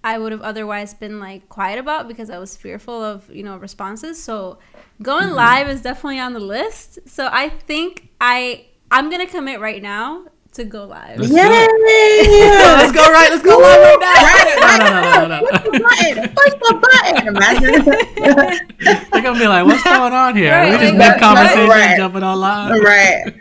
[0.06, 3.58] I would have otherwise been like quiet about because I was fearful of, you know,
[3.58, 4.22] responses.
[4.22, 4.60] So
[5.01, 5.36] going mm-hmm.
[5.36, 6.99] live is definitely on the list.
[7.08, 11.18] So I think I I'm going to commit right now to go live.
[11.18, 11.39] Let's Yay!
[11.39, 13.32] let's go right.
[13.32, 14.14] Let's go live right now.
[14.62, 15.47] Right, no, no, no, no, no.
[15.47, 16.36] Push the button.
[16.36, 17.28] Push the button.
[17.28, 19.10] Imagine.
[19.12, 20.51] They're gonna be like, "What's going on here?
[20.51, 21.97] Right, we just mid conversation, right.
[21.97, 23.34] jumping on live." Right.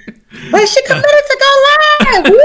[0.50, 2.24] But she committed to go live.
[2.30, 2.38] Woo!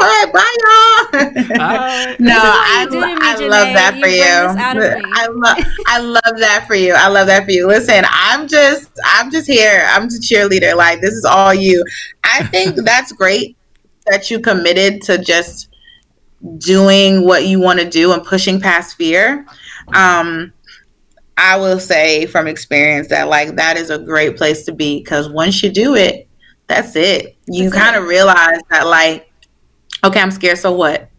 [0.00, 1.20] All right, bye y'all.
[1.58, 2.20] Right.
[2.20, 2.86] No, I,
[3.20, 4.22] I love that for you.
[4.22, 6.94] I love I love that for you.
[6.94, 7.66] I love that for you.
[7.66, 9.86] Listen, I'm just I'm just here.
[9.88, 10.76] I'm the cheerleader.
[10.76, 11.84] Like this is all you.
[12.24, 13.56] I think that's great
[14.06, 15.68] that you committed to just
[16.58, 19.46] doing what you want to do and pushing past fear.
[19.94, 20.52] Um,
[21.36, 25.28] I will say from experience that like that is a great place to be because
[25.28, 26.28] once you do it,
[26.70, 27.36] that's it.
[27.46, 29.28] You kind of realize that like,
[30.04, 31.10] okay, I'm scared, so what?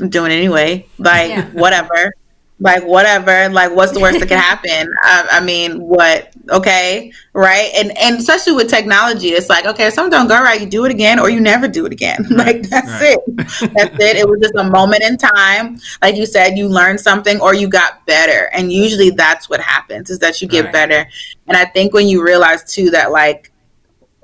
[0.00, 0.88] I'm doing it anyway.
[0.98, 1.46] Like yeah.
[1.50, 2.12] whatever.
[2.58, 3.48] Like whatever.
[3.50, 4.92] Like what's the worst that can happen?
[5.02, 6.34] I, I, mean what?
[6.50, 7.12] Okay?
[7.32, 7.70] Right?
[7.76, 10.84] And and especially with technology it's like okay if something don't go right you do
[10.84, 12.26] it again or you never do it again.
[12.30, 13.16] Like that's right.
[13.16, 13.36] it.
[13.36, 14.16] That's it.
[14.16, 15.78] It was just a moment in time.
[16.02, 18.50] Like you said you learned something or you got better.
[18.52, 20.72] And usually that's what happens is that you get right.
[20.72, 21.08] better.
[21.46, 23.50] And i think when you realize too that like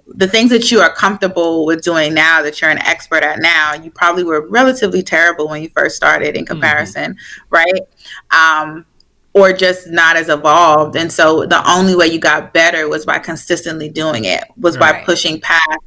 [0.09, 3.75] the things that you are comfortable with doing now that you're an expert at now,
[3.75, 6.53] you probably were relatively terrible when you first started in mm-hmm.
[6.53, 7.55] comparison, mm-hmm.
[7.55, 7.83] right?
[8.31, 8.87] Um,
[9.35, 10.97] or just not as evolved.
[10.97, 15.01] And so the only way you got better was by consistently doing it, was right.
[15.01, 15.79] by pushing past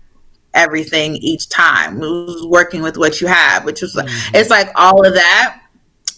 [0.54, 4.36] everything each time, it was working with what you have, which was mm-hmm.
[4.36, 5.62] it's like all of that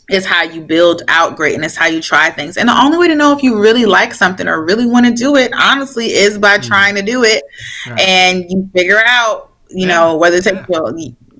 [0.10, 2.58] is how you build out greatness, how you try things.
[2.58, 5.14] And the only way to know if you really like something or really want to
[5.14, 6.64] do it, honestly, is by mm.
[6.64, 7.43] trying to do it.
[7.88, 7.99] Right.
[7.99, 9.93] And you figure out, you yeah.
[9.93, 10.66] know, whether it's yeah.
[10.68, 10.93] well,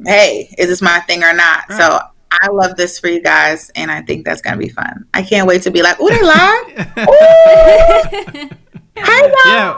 [0.06, 1.70] hey, is this my thing or not?
[1.70, 1.78] Right.
[1.78, 2.00] So
[2.32, 5.06] I love this for you guys, and I think that's gonna be fun.
[5.14, 6.88] I can't wait to be like, oh, they live.
[8.98, 9.78] Hi, yeah.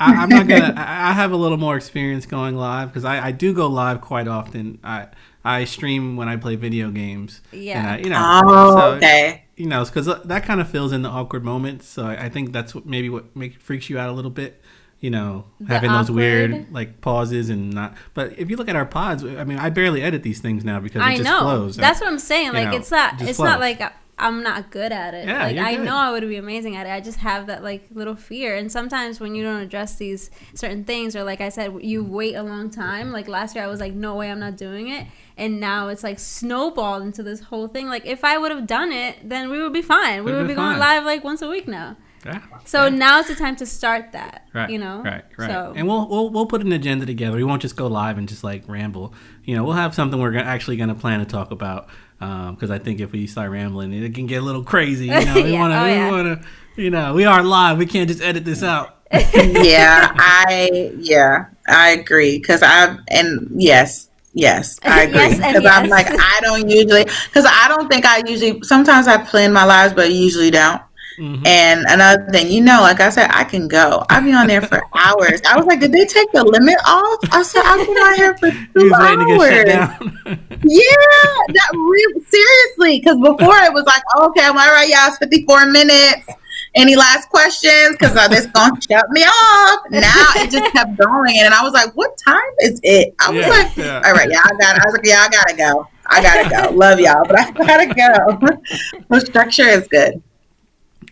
[0.00, 0.74] I, am not gonna.
[0.76, 4.26] I have a little more experience going live because I, I do go live quite
[4.26, 4.80] often.
[4.82, 5.06] I
[5.44, 7.40] I stream when I play video games.
[7.52, 7.94] Yeah.
[7.94, 8.42] I, you know.
[8.44, 9.44] Oh, so, okay.
[9.56, 11.86] You know, because uh, that kind of fills in the awkward moments.
[11.86, 14.62] So I, I think that's what maybe what make, freaks you out a little bit.
[15.00, 16.06] You know, the having awkward.
[16.06, 17.96] those weird like pauses and not.
[18.14, 20.78] But if you look at our pods, I mean, I barely edit these things now
[20.78, 21.40] because it just know.
[21.40, 21.76] flows.
[21.76, 22.52] That's what I'm saying.
[22.52, 23.20] Like, know, it's not.
[23.20, 23.48] It's flows.
[23.48, 23.82] not like
[24.22, 25.26] I'm not good at it.
[25.26, 25.84] Yeah, like I good.
[25.84, 26.90] know I would be amazing at it.
[26.90, 28.54] I just have that like little fear.
[28.54, 32.34] And sometimes when you don't address these certain things or like I said, you wait
[32.34, 33.10] a long time.
[33.10, 35.08] Like last year I was like, no way I'm not doing it.
[35.36, 37.88] And now it's like snowballed into this whole thing.
[37.88, 40.24] Like if I would have done it, then we would be fine.
[40.24, 41.96] We would be going live like once a week now.
[42.24, 42.40] Yeah.
[42.64, 42.90] So yeah.
[42.90, 44.46] now's the time to start that.
[44.52, 44.70] Right.
[44.70, 45.02] You know.
[45.02, 45.24] Right.
[45.36, 45.50] Right.
[45.50, 45.72] So.
[45.74, 47.36] And we'll we'll we'll put an agenda together.
[47.36, 49.14] We won't just go live and just like ramble.
[49.44, 52.72] You know, we'll have something we're actually going to plan to talk about because um,
[52.72, 55.06] I think if we start rambling, it can get a little crazy.
[55.06, 55.58] You know, we yeah.
[55.58, 56.10] want to, oh, we yeah.
[56.10, 57.78] want to, you know, we are live.
[57.78, 58.98] We can't just edit this out.
[59.12, 65.82] yeah, I yeah, I agree because I and yes, yes, I agree because yes yes.
[65.82, 69.64] I'm like I don't usually because I don't think I usually sometimes I plan my
[69.64, 70.80] lives, but usually don't.
[71.18, 71.46] Mm-hmm.
[71.46, 74.04] And another thing, you know, like I said, I can go.
[74.08, 75.40] I'll be on there for hours.
[75.46, 77.18] I was like, did they take the limit off?
[77.30, 79.68] I said, I've been on here for two hours.
[80.64, 85.08] yeah, that re- seriously, because before it was like, oh, okay, I'm all right, y'all,
[85.08, 86.26] it's 54 minutes.
[86.74, 87.96] Any last questions?
[87.98, 89.80] Because uh, this gonna shut me off.
[89.90, 93.40] Now it just kept going, and I was like, "What time is it?" I was
[93.40, 94.02] yeah, like, yeah.
[94.04, 95.88] "All right, yeah, I got." I was like, "Yeah, I gotta go.
[96.06, 96.74] I gotta go.
[96.74, 98.58] Love y'all, but I gotta go."
[99.10, 100.22] the structure is good.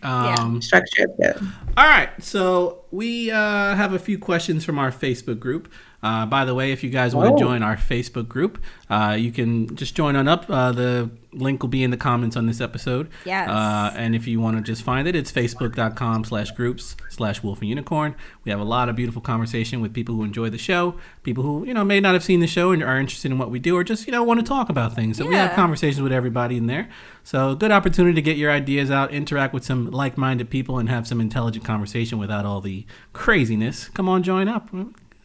[0.01, 1.47] Um, yeah, structure is good.
[1.77, 5.71] All right, so we uh, have a few questions from our Facebook group.
[6.03, 7.37] Uh, by the way, if you guys want to oh.
[7.37, 8.57] join our Facebook group,
[8.89, 10.49] uh, you can just join on up.
[10.49, 13.07] Uh, the link will be in the comments on this episode.
[13.23, 13.49] Yes.
[13.49, 17.59] Uh, and if you want to just find it, it's facebook.com slash groups slash wolf
[17.59, 18.15] and unicorn.
[18.43, 21.65] We have a lot of beautiful conversation with people who enjoy the show, people who,
[21.65, 23.77] you know, may not have seen the show and are interested in what we do
[23.77, 25.17] or just, you know, want to talk about things.
[25.17, 25.29] So yeah.
[25.29, 26.89] we have conversations with everybody in there.
[27.23, 31.07] So good opportunity to get your ideas out, interact with some like-minded people and have
[31.07, 33.89] some intelligent conversation without all the craziness.
[33.89, 34.69] Come on, join up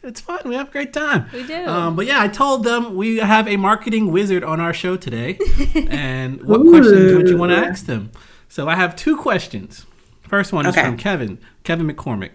[0.07, 0.39] it's fun.
[0.45, 1.29] We have a great time.
[1.33, 1.65] We do.
[1.65, 5.37] Um, but yeah, I told them we have a marketing wizard on our show today.
[5.89, 8.11] and what questions would you want to ask them?
[8.47, 9.85] So I have two questions.
[10.21, 10.79] First one okay.
[10.79, 12.31] is from Kevin, Kevin McCormick.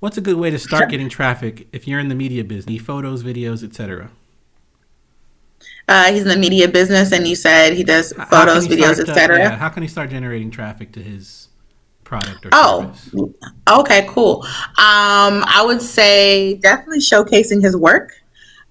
[0.00, 3.24] What's a good way to start getting traffic if you're in the media business, photos,
[3.24, 4.10] videos, etc.?
[5.88, 9.38] Uh, he's in the media business, and you said he does photos, videos, etc.
[9.38, 11.47] Yeah, how can he start generating traffic to his
[12.08, 13.34] product or oh service?
[13.68, 14.42] okay cool
[14.78, 18.12] um i would say definitely showcasing his work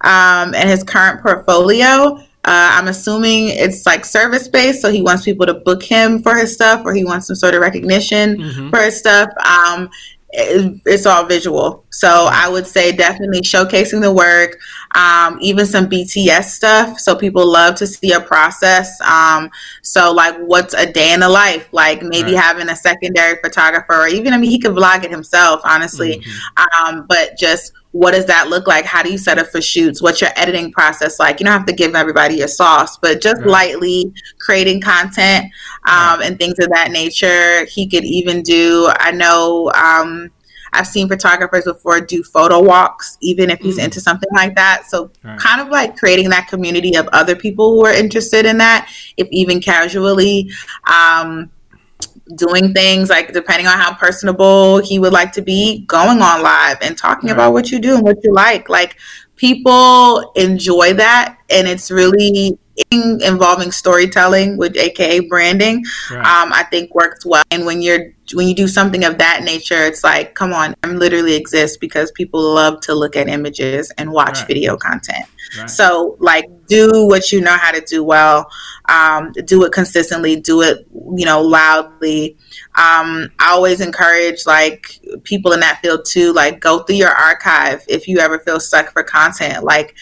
[0.02, 2.18] um and his current portfolio
[2.48, 6.34] Uh, I'm assuming it's like service based, so he wants people to book him for
[6.34, 8.70] his stuff, or he wants some sort of recognition mm-hmm.
[8.70, 9.28] for his stuff.
[9.46, 9.90] Um,
[10.30, 14.60] it, it's all visual, so I would say definitely showcasing the work,
[14.94, 17.00] um, even some BTS stuff.
[17.00, 19.00] So people love to see a process.
[19.02, 19.50] Um,
[19.82, 21.68] so like, what's a day in the life?
[21.72, 22.44] Like maybe right.
[22.44, 26.20] having a secondary photographer, or even I mean, he could vlog it himself, honestly.
[26.20, 26.88] Mm-hmm.
[26.88, 28.86] Um, but just what does that look like?
[28.86, 30.04] How do you set up for shoots?
[30.04, 31.40] What's your editing process like?
[31.40, 33.48] You don't have to give everybody your sauce, but just right.
[33.48, 35.46] lightly creating content
[35.86, 36.20] um, right.
[36.24, 37.66] and things of that nature.
[37.66, 40.30] He could even do, I know, um,
[40.74, 43.86] I've seen photographers before do photo walks, even if he's mm.
[43.86, 44.84] into something like that.
[44.86, 45.40] So, right.
[45.40, 49.28] kind of like creating that community of other people who are interested in that, if
[49.32, 50.52] even casually.
[50.86, 51.50] Um,
[52.36, 56.78] doing things like depending on how personable he would like to be, going on live
[56.82, 57.36] and talking right.
[57.36, 58.70] about what you do and what you like.
[58.70, 58.98] Like
[59.36, 62.58] people enjoy that, and it's really
[62.92, 66.20] involving storytelling with aka branding right.
[66.20, 69.84] um, i think works well and when you're when you do something of that nature
[69.84, 74.12] it's like come on i'm literally exist because people love to look at images and
[74.12, 74.48] watch right.
[74.48, 75.26] video content
[75.58, 75.70] right.
[75.70, 78.50] so like do what you know how to do well
[78.90, 82.38] um, do it consistently do it you know loudly
[82.76, 87.84] um, i always encourage like people in that field to like go through your archive
[87.88, 89.96] if you ever feel stuck for content like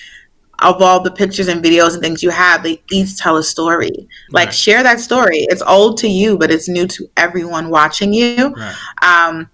[0.60, 4.08] of all the pictures and videos and things you have, they each tell a story.
[4.30, 4.56] Like right.
[4.56, 5.40] share that story.
[5.50, 8.54] It's old to you, but it's new to everyone watching you.
[8.54, 8.76] Right.
[9.04, 9.50] Um,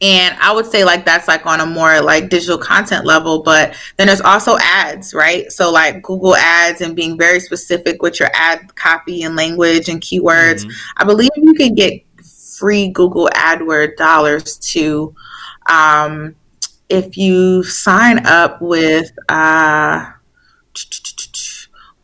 [0.00, 3.74] and I would say like that's like on a more like digital content level, but
[3.96, 5.50] then there's also ads, right?
[5.52, 10.00] So like Google ads and being very specific with your ad copy and language and
[10.00, 10.64] keywords.
[10.64, 10.70] Mm-hmm.
[10.96, 12.02] I believe you can get
[12.58, 15.14] free Google AdWord dollars to
[15.68, 16.34] um,
[16.88, 20.10] if you sign up with uh,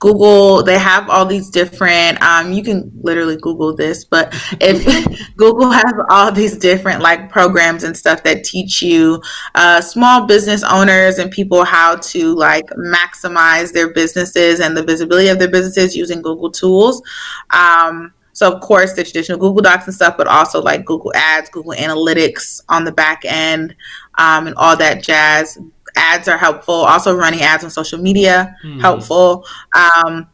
[0.06, 4.84] Google, they have all these different, um, you can literally Google this, but if
[5.36, 9.20] Google has all these different like programs and stuff that teach you
[9.56, 15.26] uh, small business owners and people how to like maximize their businesses and the visibility
[15.26, 17.02] of their businesses using Google tools.
[17.50, 21.50] Um, so of course the traditional Google Docs and stuff, but also like Google Ads,
[21.50, 23.74] Google Analytics on the back end,
[24.18, 25.58] um, and all that jazz
[25.96, 26.74] ads are helpful.
[26.74, 28.80] Also, running ads on social media mm.
[28.80, 29.44] helpful.
[29.74, 30.28] Um,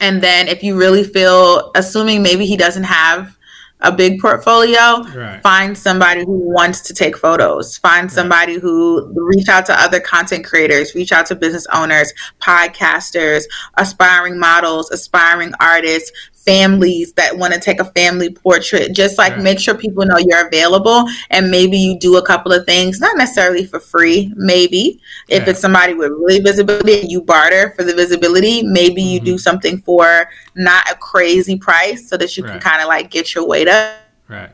[0.00, 3.36] and then if you really feel, assuming maybe he doesn't have
[3.80, 5.40] a big portfolio, right.
[5.42, 7.76] find somebody who wants to take photos.
[7.76, 8.62] Find somebody right.
[8.62, 13.44] who reach out to other content creators, reach out to business owners, podcasters,
[13.76, 16.10] aspiring models, aspiring artists,
[16.46, 19.42] families that want to take a family portrait just like right.
[19.42, 23.16] make sure people know you're available and maybe you do a couple of things not
[23.16, 25.50] necessarily for free maybe if yeah.
[25.50, 29.10] it's somebody with really visibility you barter for the visibility maybe mm-hmm.
[29.10, 29.38] you do mm-hmm.
[29.38, 32.52] something for not a crazy price so that you right.
[32.52, 33.96] can kind of like get your weight up
[34.28, 34.50] right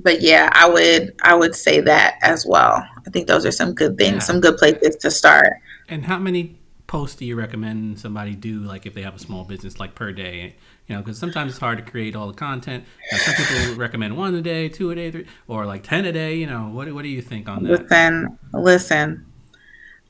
[0.00, 3.74] but yeah i would i would say that as well i think those are some
[3.74, 4.18] good things yeah.
[4.20, 5.52] some good places to start
[5.88, 9.44] and how many posts do you recommend somebody do like if they have a small
[9.44, 10.54] business like per day
[10.86, 12.84] you know because sometimes it's hard to create all the content.
[13.10, 16.12] Know, some people recommend one a day two a day three or like 10 a
[16.12, 17.82] day you know what, what do you think on that?
[17.82, 19.26] Listen listen.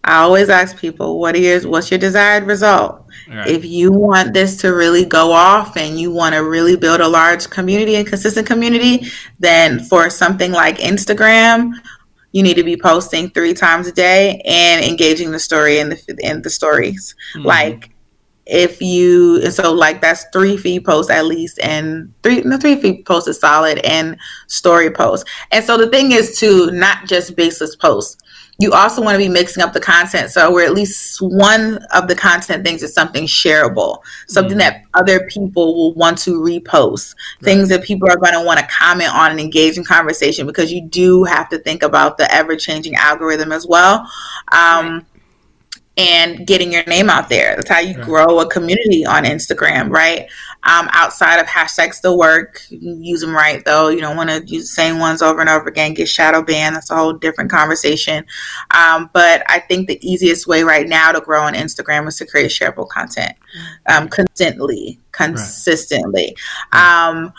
[0.04, 3.06] I always ask people what is what's your desired result?
[3.28, 3.48] Right.
[3.48, 7.08] if you want this to really go off and you want to really build a
[7.08, 9.08] large community and consistent community
[9.40, 11.72] then for something like instagram
[12.36, 16.16] you need to be posting three times a day and engaging the story and the
[16.20, 17.14] in the stories.
[17.34, 17.46] Mm-hmm.
[17.46, 17.90] Like
[18.44, 22.76] if you and so like that's three feed posts at least and three the three
[22.76, 24.18] feed posts is solid and
[24.48, 25.24] story posts.
[25.50, 28.18] And so the thing is to not just baseless posts
[28.58, 32.08] you also want to be mixing up the content so where at least one of
[32.08, 33.98] the content things is something shareable
[34.28, 34.60] something mm.
[34.60, 37.44] that other people will want to repost right.
[37.44, 40.72] things that people are going to want to comment on and engage in conversation because
[40.72, 44.08] you do have to think about the ever-changing algorithm as well
[44.52, 45.04] um, right
[45.96, 47.56] and getting your name out there.
[47.56, 48.04] That's how you right.
[48.04, 50.28] grow a community on Instagram, right?
[50.66, 52.60] Um, outside of hashtags still work.
[52.70, 53.88] use them right though.
[53.88, 55.94] You don't want to use the same ones over and over again.
[55.94, 56.74] Get shadow banned.
[56.74, 58.26] That's a whole different conversation.
[58.72, 62.26] Um, but I think the easiest way right now to grow on Instagram is to
[62.26, 63.32] create shareable content
[63.86, 66.36] um, consistently, consistently.
[66.72, 67.08] Right.
[67.08, 67.32] Um,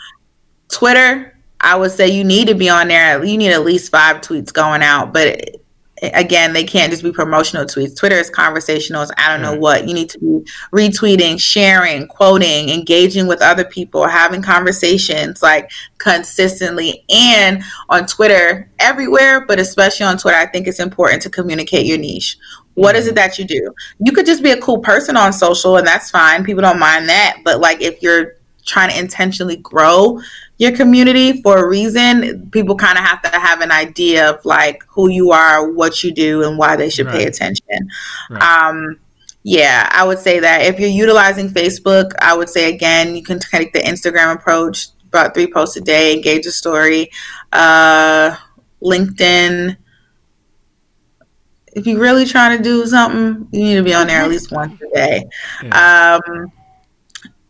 [0.68, 1.34] Twitter.
[1.60, 3.24] I would say you need to be on there.
[3.24, 5.57] You need at least five tweets going out, but
[6.02, 7.96] again, they can't just be promotional tweets.
[7.96, 9.02] Twitter is conversational.
[9.02, 9.86] It's I don't know what.
[9.88, 17.04] You need to be retweeting, sharing, quoting, engaging with other people, having conversations like consistently.
[17.08, 21.98] And on Twitter, everywhere, but especially on Twitter, I think it's important to communicate your
[21.98, 22.38] niche.
[22.74, 23.16] What is it mm-hmm.
[23.16, 23.74] that you do?
[23.98, 26.44] You could just be a cool person on social, and that's fine.
[26.44, 27.40] People don't mind that.
[27.44, 28.37] But like, if you're
[28.68, 30.20] trying to intentionally grow
[30.58, 34.84] your community for a reason, people kind of have to have an idea of like
[34.88, 37.16] who you are, what you do, and why they should right.
[37.16, 37.88] pay attention.
[38.30, 38.42] Right.
[38.42, 39.00] Um,
[39.44, 43.38] yeah, I would say that if you're utilizing Facebook, I would say again, you can
[43.38, 47.10] take the Instagram approach, about three posts a day, engage a story.
[47.52, 48.36] Uh,
[48.82, 49.76] LinkedIn.
[51.74, 54.50] If you're really trying to do something, you need to be on there at least
[54.50, 55.24] once a day.
[55.62, 56.18] Yeah.
[56.26, 56.52] Um,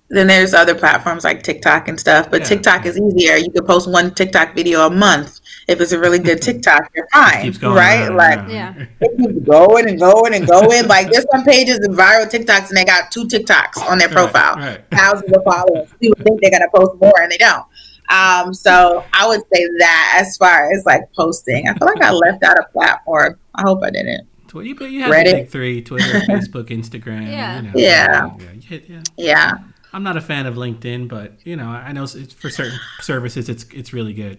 [0.09, 2.47] then there's other platforms like TikTok and stuff, but yeah.
[2.47, 3.37] TikTok is easier.
[3.37, 5.41] You can post one TikTok video a month.
[5.69, 8.09] If it's a really good TikTok, you're fine, right?
[8.09, 10.87] Like, yeah, it keeps going and going and going.
[10.87, 14.57] like, there's some pages of viral TikToks, and they got two TikToks on their profile,
[14.57, 14.85] right, right.
[14.91, 15.93] thousands of followers.
[16.01, 17.67] People think they're gonna post more, and they don't.
[18.09, 22.13] Um, so I would say that as far as like posting, I feel like I
[22.13, 23.39] left out a platform.
[23.55, 24.27] I hope I didn't.
[24.47, 25.25] Twitter, but you have Reddit.
[25.25, 27.27] the big three: Twitter, Facebook, Instagram.
[27.29, 27.57] Yeah.
[27.57, 28.31] You know, yeah.
[28.39, 28.79] Yeah.
[28.87, 29.03] yeah.
[29.17, 29.59] yeah.
[29.93, 33.65] I'm not a fan of LinkedIn, but you know, I know for certain services, it's
[33.73, 34.39] it's really good.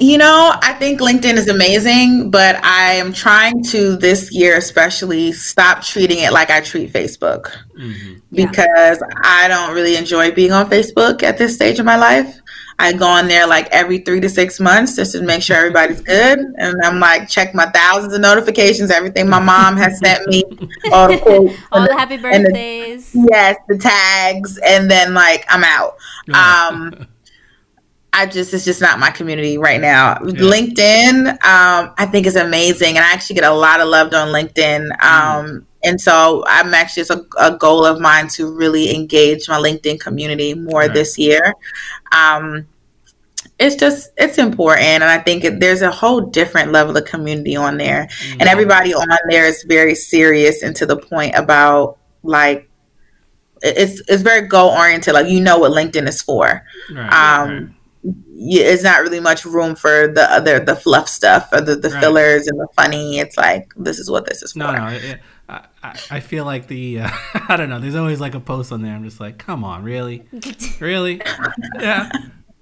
[0.00, 5.32] You know, I think LinkedIn is amazing, but I am trying to this year, especially,
[5.32, 8.14] stop treating it like I treat Facebook mm-hmm.
[8.30, 9.20] because yeah.
[9.22, 12.40] I don't really enjoy being on Facebook at this stage of my life.
[12.82, 16.00] I go on there like every three to six months just to make sure everybody's
[16.00, 16.40] good.
[16.58, 20.42] And I'm like, check my thousands of notifications, everything my mom has sent me,
[20.92, 23.12] all the quotes, all the happy birthdays.
[23.12, 25.96] The, yes, the tags, and then like I'm out.
[26.32, 27.08] Um,
[28.12, 30.18] I just it's just not my community right now.
[30.24, 30.32] Yeah.
[30.32, 34.28] LinkedIn, um, I think is amazing, and I actually get a lot of love on
[34.28, 34.88] LinkedIn.
[34.88, 35.04] Mm.
[35.04, 35.64] Um, mm.
[35.84, 39.98] And so I'm actually it's a, a, goal of mine to really engage my LinkedIn
[39.98, 40.94] community more right.
[40.94, 41.54] this year.
[42.12, 42.68] Um,
[43.58, 47.54] it's just it's important and i think it, there's a whole different level of community
[47.56, 48.40] on there mm-hmm.
[48.40, 52.68] and everybody on there is very serious and to the point about like
[53.62, 58.14] it's it's very goal oriented like you know what linkedin is for right, um right.
[58.34, 62.00] it's not really much room for the other the fluff stuff or the, the right.
[62.00, 65.20] fillers and the funny it's like this is what this is for no no it,
[65.48, 67.10] I, I feel like the uh,
[67.48, 67.78] I don't know.
[67.78, 68.94] There's always like a post on there.
[68.94, 70.24] I'm just like, come on, really,
[70.80, 71.20] really,
[71.78, 72.10] yeah.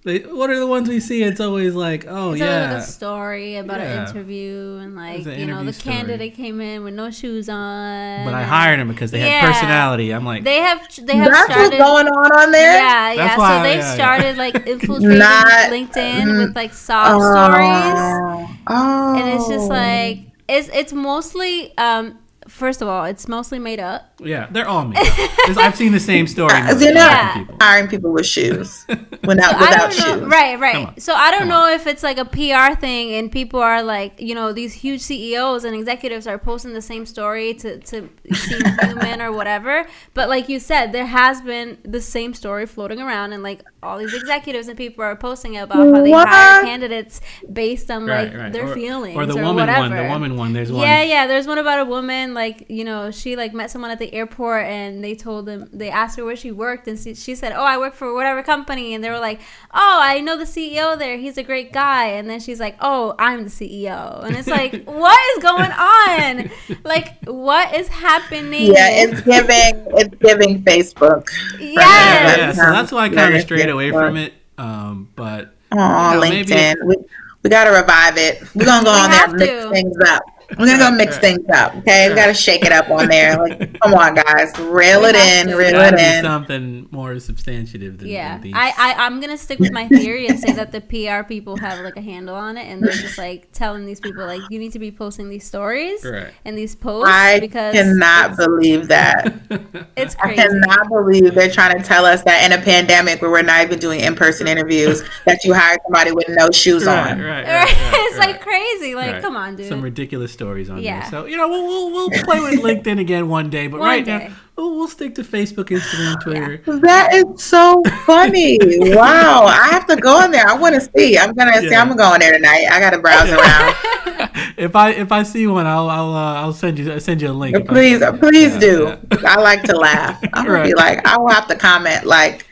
[0.02, 1.22] They, what are the ones we see?
[1.22, 4.02] It's always like, oh it's yeah, like a story about yeah.
[4.02, 5.94] an interview and like you know the story.
[5.94, 8.24] candidate came in with no shoes on.
[8.24, 9.40] But I hired him because they yeah.
[9.40, 10.14] had personality.
[10.14, 12.78] I'm like, they have they have That's started what's going on on there.
[12.78, 13.36] Yeah, yeah.
[13.36, 18.58] Why, so they've yeah, started like infiltrating Not, LinkedIn mm, with like sob oh, stories,
[18.68, 19.16] oh.
[19.18, 24.09] and it's just like it's it's mostly um first of all, it's mostly made up.
[24.22, 24.96] Yeah, they're all me.
[24.98, 26.52] I've seen the same story.
[26.74, 27.56] they're not people.
[27.60, 30.22] hiring people with shoes without, without shoes.
[30.22, 31.00] Right, right.
[31.00, 31.72] So I don't Come know on.
[31.72, 35.64] if it's like a PR thing and people are like, you know, these huge CEOs
[35.64, 39.86] and executives are posting the same story to, to seem human or whatever.
[40.14, 43.98] But like you said, there has been the same story floating around and like all
[43.98, 46.28] these executives and people are posting about how they what?
[46.28, 48.52] hire candidates based on like right.
[48.52, 49.80] their or, feelings or the or woman whatever.
[49.80, 49.96] one.
[49.96, 50.52] The woman one.
[50.52, 50.82] There's one.
[50.82, 51.26] Yeah, yeah.
[51.26, 54.66] There's one about a woman like you know she like met someone at the airport
[54.66, 57.64] and they told them they asked her where she worked and she, she said, "Oh,
[57.64, 59.40] I work for whatever company," and they were like,
[59.72, 61.16] "Oh, I know the CEO there.
[61.16, 64.84] He's a great guy." And then she's like, "Oh, I'm the CEO," and it's like,
[64.84, 66.50] what is going on?
[66.84, 68.72] Like, what is happening?
[68.72, 71.28] Yeah, it's giving it's giving Facebook.
[71.58, 71.76] Yes.
[71.76, 74.34] Yeah, so that's why I kind of strayed away from it.
[74.58, 76.86] Um, but oh, you know, LinkedIn, maybe...
[76.86, 76.96] we,
[77.42, 78.42] we got to revive it.
[78.54, 80.22] We're gonna go on there and mix things up.
[80.58, 82.08] We're gonna go mix things up, okay?
[82.08, 83.38] We gotta shake it up on there.
[83.38, 86.24] Like, come on, guys, reel it in, reel it in.
[86.24, 88.38] Something more substantive than yeah.
[88.38, 91.56] Than I, I I'm gonna stick with my theory and say that the PR people
[91.56, 94.58] have like a handle on it, and they're just like telling these people like you
[94.58, 96.32] need to be posting these stories right.
[96.44, 97.10] and these posts.
[97.10, 99.34] I because cannot believe that.
[99.96, 100.40] It's crazy.
[100.40, 103.62] I cannot believe they're trying to tell us that in a pandemic where we're not
[103.62, 107.20] even doing in person interviews that you hire somebody with no shoes right, on.
[107.20, 108.94] Right, right, it's like crazy.
[108.94, 109.68] Like, come on, dude.
[109.68, 111.00] Some ridiculous stories on yeah.
[111.00, 111.10] there.
[111.10, 114.04] So you know, we'll, we'll, we'll play with LinkedIn again one day, but one right
[114.04, 114.28] day.
[114.28, 116.62] now we'll, we'll, stick to Facebook, Instagram, Twitter.
[116.66, 116.78] Yeah.
[116.80, 118.58] That is so funny!
[118.62, 120.48] wow, I have to go in there.
[120.48, 121.18] I want to see.
[121.18, 121.68] I'm gonna yeah.
[121.68, 121.74] see.
[121.74, 122.66] I'm gonna go in there tonight.
[122.70, 124.54] I gotta browse around.
[124.56, 127.32] if I if I see one, I'll I'll uh, I'll send you send you a
[127.32, 127.68] link.
[127.68, 128.96] Please, please yeah, do.
[129.26, 130.18] I like to laugh.
[130.32, 130.66] I'm gonna right.
[130.66, 132.46] be like, I will have to comment like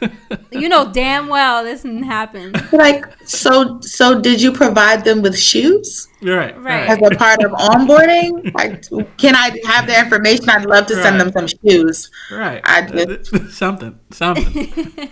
[0.52, 2.52] you know damn well this didn't happen.
[2.72, 6.08] Like, so, so did you provide them with shoes?
[6.22, 6.88] Right, right.
[6.88, 8.82] As a part of onboarding, like,
[9.18, 10.48] can I have their information?
[10.48, 11.32] I'd love to send right.
[11.32, 12.10] them some shoes.
[12.30, 12.60] Right.
[12.64, 13.52] I just...
[13.52, 15.10] something, something.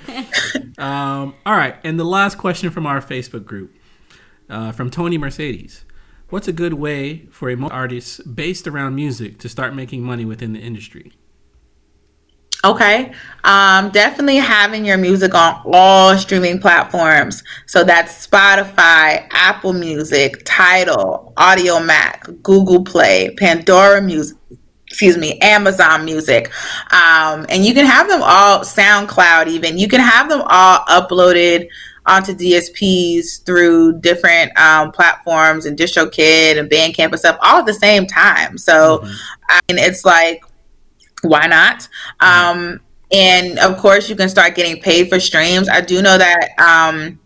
[0.78, 3.74] um, all right, and the last question from our Facebook group,
[4.48, 5.84] uh, from Tony Mercedes.
[6.30, 10.54] what's a good way for a artist based around music to start making money within
[10.54, 11.12] the industry?
[12.64, 13.12] Okay.
[13.44, 17.42] Um, definitely having your music on all streaming platforms.
[17.66, 24.36] So that's Spotify, Apple Music, Tidal, Audiomack, Google Play, Pandora Music,
[24.86, 26.52] excuse me, Amazon Music.
[26.92, 29.76] Um, and you can have them all, SoundCloud even.
[29.76, 31.66] You can have them all uploaded
[32.06, 37.74] onto DSPs through different um, platforms and DistroKid and Bandcamp and stuff all at the
[37.74, 38.56] same time.
[38.56, 39.12] So, mm-hmm.
[39.48, 40.44] I mean, it's like
[41.22, 41.88] why not?
[42.20, 42.80] Um,
[43.12, 45.68] and of course, you can start getting paid for streams.
[45.68, 46.50] I do know that.
[46.58, 47.18] Um,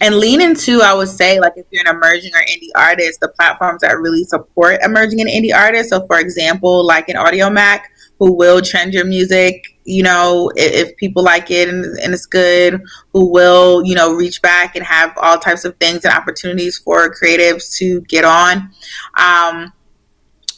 [0.00, 3.28] and lean into, I would say, like if you're an emerging or indie artist, the
[3.28, 5.90] platforms that really support emerging and indie artists.
[5.90, 7.82] So, for example, like an Audiomack,
[8.18, 12.26] who will trend your music, you know, if, if people like it and, and, it's
[12.26, 12.80] good,
[13.12, 17.14] who will, you know, reach back and have all types of things and opportunities for
[17.14, 18.70] creatives to get on.
[19.16, 19.72] Um,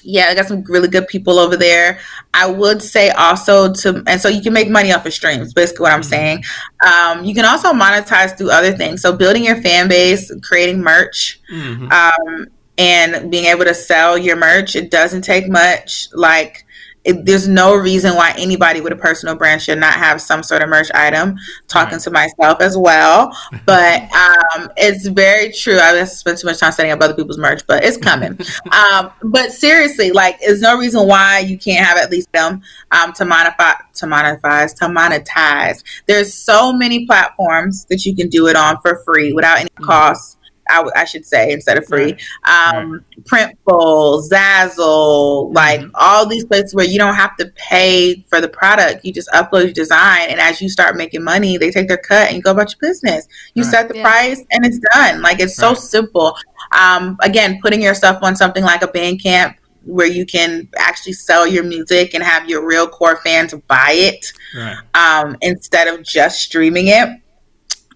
[0.02, 1.98] yeah, I got some really good people over there.
[2.34, 5.84] I would say also to, and so you can make money off of streams, basically
[5.84, 6.08] what I'm mm-hmm.
[6.08, 6.44] saying.
[6.86, 9.02] Um, you can also monetize through other things.
[9.02, 11.90] So building your fan base, creating merch, mm-hmm.
[11.90, 12.46] um,
[12.78, 14.76] and being able to sell your merch.
[14.76, 16.08] It doesn't take much.
[16.12, 16.64] Like,
[17.04, 20.62] it, there's no reason why anybody with a personal brand should not have some sort
[20.62, 21.36] of merch item.
[21.66, 22.02] Talking right.
[22.02, 23.34] to myself as well,
[23.64, 25.78] but um, it's very true.
[25.78, 28.38] I spent too much time setting up other people's merch, but it's coming.
[28.72, 33.12] um, but seriously, like, there's no reason why you can't have at least them um,
[33.14, 35.82] to modify, to monetize, to monetize.
[36.06, 39.84] There's so many platforms that you can do it on for free without any mm.
[39.84, 40.36] cost.
[40.70, 42.16] I, w- I should say instead of free.
[42.46, 42.74] Right.
[42.74, 43.56] Um, right.
[43.66, 45.54] Printful, Zazzle, mm-hmm.
[45.54, 49.04] like all these places where you don't have to pay for the product.
[49.04, 52.28] You just upload your design, and as you start making money, they take their cut
[52.28, 53.26] and you go about your business.
[53.54, 53.70] You right.
[53.70, 54.02] set the yeah.
[54.02, 55.22] price, and it's done.
[55.22, 56.36] Like it's so simple.
[56.72, 61.46] Um, again, putting your stuff on something like a Bandcamp where you can actually sell
[61.46, 64.76] your music and have your real core fans buy it right.
[64.94, 67.08] um, instead of just streaming it.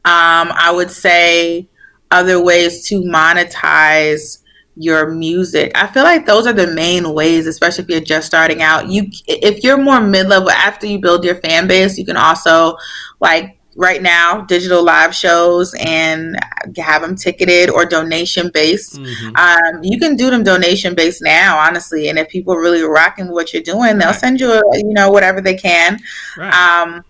[0.07, 1.69] Um, I would say
[2.11, 4.39] other ways to monetize
[4.77, 5.73] your music.
[5.75, 8.89] I feel like those are the main ways, especially if you're just starting out.
[8.89, 12.77] You if you're more mid-level after you build your fan base, you can also
[13.21, 16.37] like right now digital live shows and
[16.77, 19.37] have them ticketed or donation based mm-hmm.
[19.37, 23.33] um, you can do them donation based now honestly and if people are really rocking
[23.33, 24.21] what you're doing they'll right.
[24.21, 25.99] send you a, you know whatever they can
[26.37, 26.55] right.
[26.55, 27.05] um,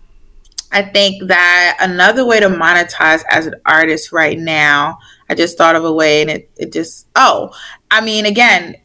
[0.71, 4.97] I think that another way to monetize as an artist right now,
[5.29, 7.51] I just thought of a way and it, it just, oh,
[7.89, 8.75] I mean, again,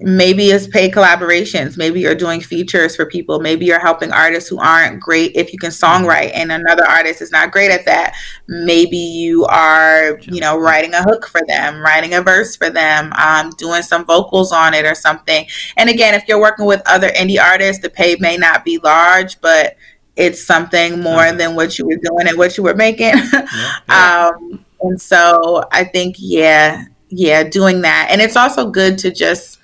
[0.00, 1.76] maybe it's paid collaborations.
[1.76, 3.40] Maybe you're doing features for people.
[3.40, 7.32] Maybe you're helping artists who aren't great if you can songwrite and another artist is
[7.32, 8.14] not great at that.
[8.46, 13.12] Maybe you are, you know, writing a hook for them, writing a verse for them,
[13.14, 15.46] um, doing some vocals on it or something.
[15.76, 19.40] And again, if you're working with other indie artists, the pay may not be large,
[19.40, 19.76] but
[20.18, 23.14] it's something more than what you were doing and what you were making.
[23.14, 23.46] Yeah,
[23.88, 24.30] yeah.
[24.34, 28.08] um, and so I think, yeah, yeah, doing that.
[28.10, 29.58] And it's also good to just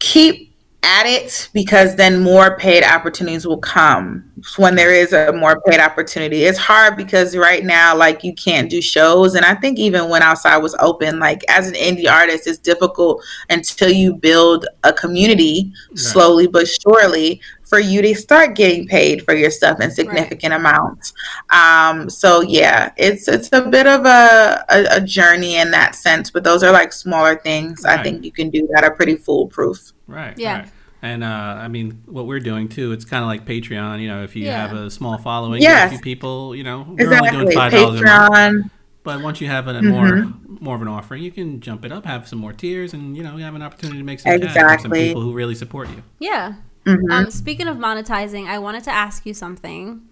[0.00, 0.46] keep
[0.82, 4.22] at it because then more paid opportunities will come
[4.56, 6.44] when there is a more paid opportunity.
[6.44, 9.34] It's hard because right now, like you can't do shows.
[9.34, 13.24] And I think even when outside was open, like as an indie artist, it's difficult
[13.50, 15.98] until you build a community right.
[15.98, 20.60] slowly but surely for you to start getting paid for your stuff in significant right.
[20.60, 21.12] amounts.
[21.50, 26.30] Um, so yeah, it's it's a bit of a, a, a, journey in that sense,
[26.30, 27.98] but those are like smaller things right.
[27.98, 29.92] I think you can do that are pretty foolproof.
[30.06, 30.38] Right.
[30.38, 30.60] Yeah.
[30.60, 30.70] Right.
[31.02, 34.00] And uh, I mean, what we're doing too, it's kind of like Patreon.
[34.00, 34.66] You know, if you yeah.
[34.66, 35.88] have a small following, yes.
[35.88, 37.28] a few people, you know, we're exactly.
[37.30, 38.72] only doing five dollars a month.
[39.02, 39.88] But once you have a mm-hmm.
[39.88, 43.16] more more of an offering, you can jump it up, have some more tiers, and
[43.16, 44.60] you know, you have an opportunity to make some exactly.
[44.60, 46.02] cash from some people who really support you.
[46.18, 46.54] Yeah.
[46.86, 47.10] Mm-hmm.
[47.10, 50.02] Um, speaking of monetizing, I wanted to ask you something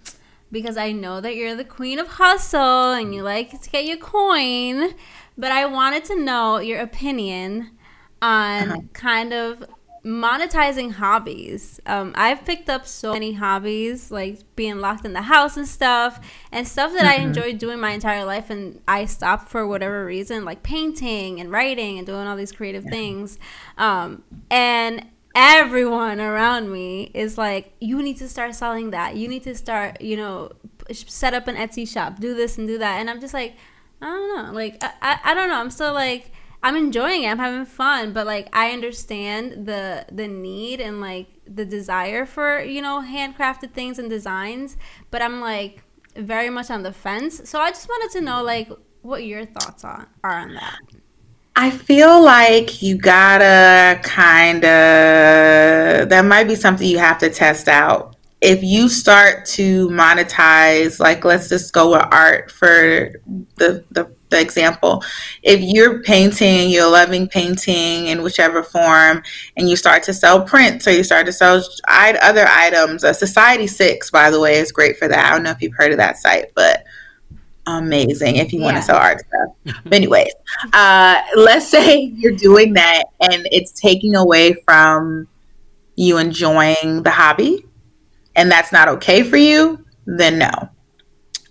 [0.50, 3.96] because I know that you're the queen of hustle and you like to get your
[3.96, 4.94] coin,
[5.38, 7.70] but I wanted to know your opinion
[8.20, 8.80] on uh-huh.
[8.92, 9.64] kind of
[10.04, 11.80] monetizing hobbies.
[11.86, 16.20] Um, I've picked up so many hobbies, like being locked in the house and stuff,
[16.52, 17.22] and stuff that mm-hmm.
[17.22, 21.50] I enjoyed doing my entire life, and I stopped for whatever reason, like painting and
[21.50, 22.90] writing and doing all these creative yeah.
[22.90, 23.38] things.
[23.78, 29.16] Um, and everyone around me is like, you need to start selling that.
[29.16, 30.50] You need to start, you know,
[30.92, 33.00] set up an Etsy shop, do this and do that.
[33.00, 33.54] And I'm just like,
[34.00, 34.52] I don't know.
[34.52, 35.56] Like, I, I, I don't know.
[35.58, 36.32] I'm still like,
[36.62, 37.28] I'm enjoying it.
[37.28, 42.58] I'm having fun, but like I understand the the need and like the desire for
[42.62, 44.78] you know handcrafted things and designs,
[45.10, 45.82] but I'm like
[46.16, 47.42] very much on the fence.
[47.44, 48.70] So I just wanted to know like
[49.02, 50.78] what your thoughts on are on that.
[51.56, 57.68] I feel like you gotta kind of, that might be something you have to test
[57.68, 58.16] out.
[58.40, 63.12] If you start to monetize, like let's just go with art for
[63.56, 65.02] the, the, the example.
[65.42, 69.22] If you're painting, you're loving painting in whichever form,
[69.56, 73.68] and you start to sell prints or you start to sell other items, uh, Society
[73.68, 75.24] Six, by the way, is great for that.
[75.24, 76.84] I don't know if you've heard of that site, but
[77.66, 78.64] amazing if you yeah.
[78.64, 79.82] want to sell art stuff.
[79.84, 80.32] but anyways,
[80.72, 85.26] uh, let's say you're doing that and it's taking away from
[85.96, 87.64] you enjoying the hobby,
[88.36, 89.84] and that's not okay for you.
[90.06, 90.50] Then no.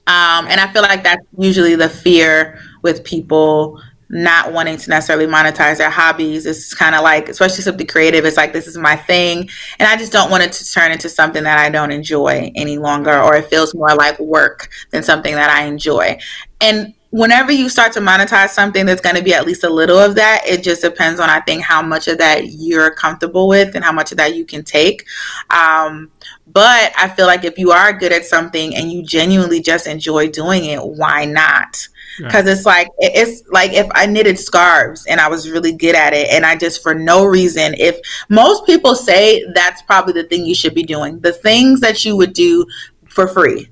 [0.06, 3.82] Um, and I feel like that's usually the fear with people
[4.14, 6.46] not wanting to necessarily monetize their hobbies.
[6.46, 9.50] It's kind of like, especially something creative, it's like, this is my thing.
[9.80, 12.78] And I just don't want it to turn into something that I don't enjoy any
[12.78, 16.20] longer, or it feels more like work than something that I enjoy.
[16.62, 19.98] And whenever you start to monetize something that's going to be at least a little
[19.98, 23.74] of that, it just depends on, I think, how much of that you're comfortable with
[23.74, 25.08] and how much of that you can take.
[25.50, 26.12] Um,
[26.46, 30.30] but I feel like if you are good at something and you genuinely just enjoy
[30.30, 31.88] doing it, why not?
[32.18, 36.14] Because it's like it's like if I knitted scarves and I was really good at
[36.14, 38.00] it and I just for no reason if
[38.30, 42.16] most people say that's probably the thing you should be doing the things that you
[42.16, 42.66] would do
[43.08, 43.70] for free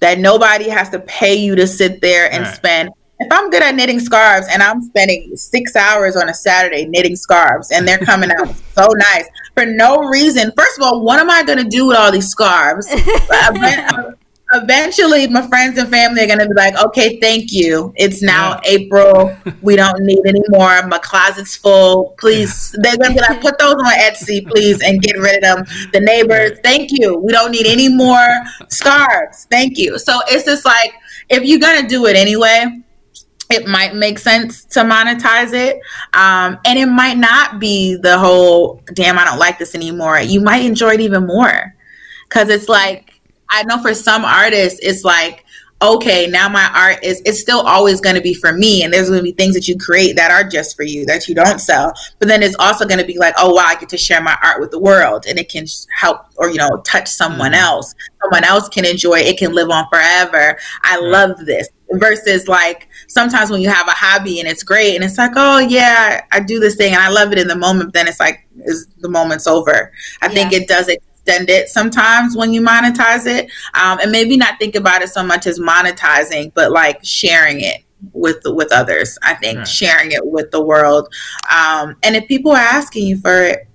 [0.00, 2.54] that nobody has to pay you to sit there and right.
[2.54, 2.90] spend
[3.22, 7.16] if I'm good at knitting scarves and I'm spending six hours on a Saturday knitting
[7.16, 11.28] scarves and they're coming out so nice for no reason, first of all, what am
[11.28, 12.88] I going to do with all these scarves?
[14.52, 17.92] eventually my friends and family are going to be like okay thank you.
[17.96, 18.70] It's now yeah.
[18.70, 19.36] april.
[19.62, 20.86] We don't need any more.
[20.86, 22.14] My closet's full.
[22.18, 25.66] Please they're going to be like put those on etsy please and get rid of
[25.66, 25.90] them.
[25.92, 27.18] The neighbors thank you.
[27.18, 28.26] We don't need any more
[28.68, 29.46] scarves.
[29.50, 29.98] Thank you.
[29.98, 30.92] So it's just like
[31.28, 32.80] if you're going to do it anyway
[33.50, 35.80] it might make sense to monetize it
[36.12, 40.20] um, and it might not be the whole damn i don't like this anymore.
[40.20, 41.74] You might enjoy it even more.
[42.28, 43.09] Because it's like
[43.50, 45.44] I know for some artists, it's like,
[45.82, 49.08] okay, now my art is it's still always going to be for me, and there's
[49.08, 51.58] going to be things that you create that are just for you that you don't
[51.58, 51.92] sell.
[52.18, 54.36] But then it's also going to be like, oh wow, I get to share my
[54.42, 57.64] art with the world, and it can help or you know touch someone mm-hmm.
[57.64, 57.94] else.
[58.22, 59.26] Someone else can enjoy it.
[59.26, 60.58] It can live on forever.
[60.82, 61.68] I love this.
[61.94, 65.58] Versus like sometimes when you have a hobby and it's great and it's like, oh
[65.58, 67.88] yeah, I do this thing and I love it in the moment.
[67.88, 69.92] But then it's like, is the moment's over.
[70.22, 70.32] I yeah.
[70.32, 74.58] think it does it extend it sometimes when you monetize it um, and maybe not
[74.58, 79.34] think about it so much as monetizing but like sharing it with with others i
[79.34, 79.68] think right.
[79.68, 81.12] sharing it with the world
[81.54, 83.66] um, and if people are asking you for it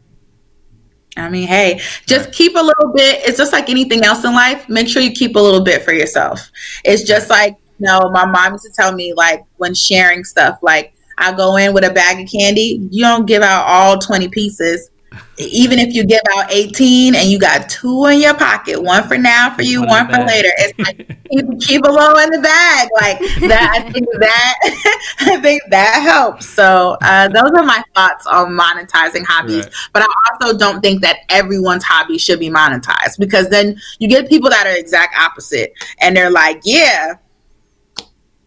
[1.17, 2.33] I mean, hey, just right.
[2.33, 3.21] keep a little bit.
[3.25, 4.67] It's just like anything else in life.
[4.67, 6.51] Make sure you keep a little bit for yourself.
[6.83, 10.59] It's just like, you know, my mom used to tell me, like, when sharing stuff,
[10.61, 14.27] like, I go in with a bag of candy, you don't give out all 20
[14.27, 14.89] pieces
[15.37, 19.17] even if you give out 18 and you got two in your pocket, one for
[19.17, 22.39] now for you, one, one for later, it's like keep, keep a low in the
[22.39, 22.89] bag.
[23.01, 24.55] Like that, I think that
[25.19, 26.47] I think that helps.
[26.47, 29.65] So uh, those are my thoughts on monetizing hobbies.
[29.65, 29.73] Right.
[29.93, 34.29] But I also don't think that everyone's hobby should be monetized because then you get
[34.29, 37.15] people that are exact opposite, and they're like, yeah,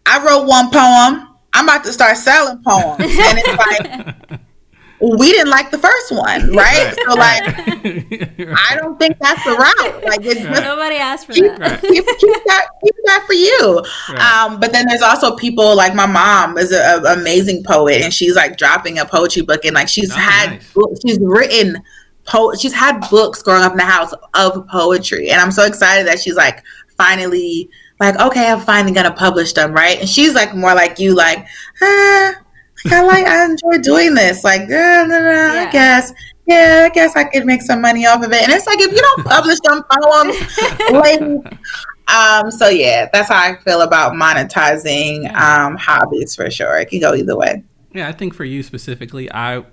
[0.05, 1.27] I wrote one poem.
[1.53, 4.39] I'm about to start selling poems, and it's like
[5.01, 6.93] we didn't like the first one, right?
[6.93, 10.03] so like, I don't think that's the route.
[10.09, 11.81] Like, it's just, nobody asked for keep, that.
[11.81, 12.67] Keep, keep, that.
[12.83, 13.83] Keep that for you.
[14.09, 14.19] Right.
[14.19, 18.35] Um, but then there's also people like my mom is an amazing poet, and she's
[18.35, 21.01] like dropping a poetry book, and like she's oh, had nice.
[21.05, 21.81] she's written.
[22.25, 26.07] Po- she's had books growing up in the house of poetry, and I'm so excited
[26.07, 26.63] that she's like
[26.97, 27.69] finally
[27.99, 29.99] like, okay, I'm finally gonna publish them, right?
[29.99, 31.45] And she's like more like you, like,
[31.81, 32.33] ah,
[32.87, 34.43] I like I enjoy doing this.
[34.43, 35.65] Like, uh, yeah.
[35.67, 36.13] I guess.
[36.45, 38.41] Yeah, I guess I could make some money off of it.
[38.41, 41.21] And it's like if you don't publish them poems, like,
[42.07, 46.77] um, so yeah, that's how I feel about monetizing um, hobbies for sure.
[46.77, 47.63] It can go either way.
[47.93, 49.63] Yeah, I think for you specifically, I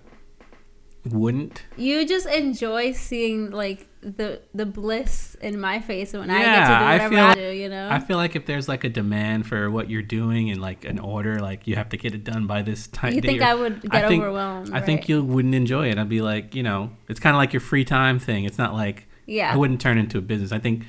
[1.12, 1.62] wouldn't.
[1.76, 6.61] You just enjoy seeing like the the bliss in my face when yeah, I get
[6.61, 7.88] to do whatever I, feel I do, you know.
[7.90, 10.98] I feel like if there's like a demand for what you're doing and like an
[10.98, 13.14] order, like you have to get it done by this time.
[13.14, 14.70] You think I would get I think, overwhelmed?
[14.70, 14.84] I right?
[14.84, 15.98] think you wouldn't enjoy it.
[15.98, 18.44] I'd be like, you know, it's kind of like your free time thing.
[18.44, 20.52] It's not like yeah, I wouldn't turn into a business.
[20.52, 20.84] I think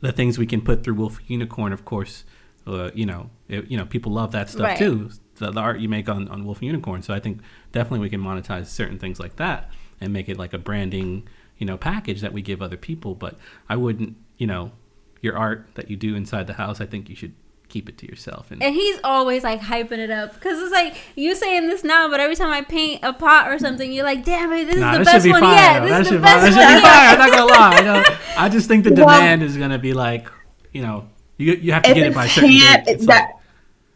[0.00, 2.24] the things we can put through Wolf Unicorn, of course,
[2.66, 4.78] uh, you know, it, you know, people love that stuff right.
[4.78, 5.10] too.
[5.40, 7.02] The, the, art you make on on Wolf Unicorn.
[7.02, 7.40] So I think
[7.72, 9.70] definitely we can monetize certain things like that
[10.00, 11.26] and make it like a branding
[11.58, 13.36] you know package that we give other people but
[13.68, 14.72] i wouldn't you know
[15.20, 17.34] your art that you do inside the house i think you should
[17.68, 18.50] keep it to yourself.
[18.50, 22.10] And, and he's always like hyping it up because it's like you saying this now,
[22.10, 24.94] but every time I paint a pot or something, you're like, "Damn it, this nah,
[24.94, 25.80] is the best one yet.
[25.80, 27.08] This that is the best one." That should be fire.
[27.12, 27.76] I'm not gonna lie.
[27.76, 30.28] I, know, I just think the demand well, is gonna be like,
[30.72, 33.06] you know, you you have to get it by certain dates.
[33.06, 33.39] That,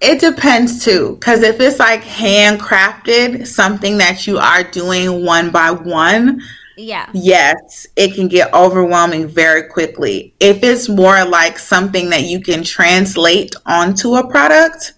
[0.00, 5.70] it depends too, because if it's like handcrafted, something that you are doing one by
[5.70, 6.40] one,
[6.76, 7.08] yeah.
[7.14, 10.34] Yes, it can get overwhelming very quickly.
[10.40, 14.94] If it's more like something that you can translate onto a product,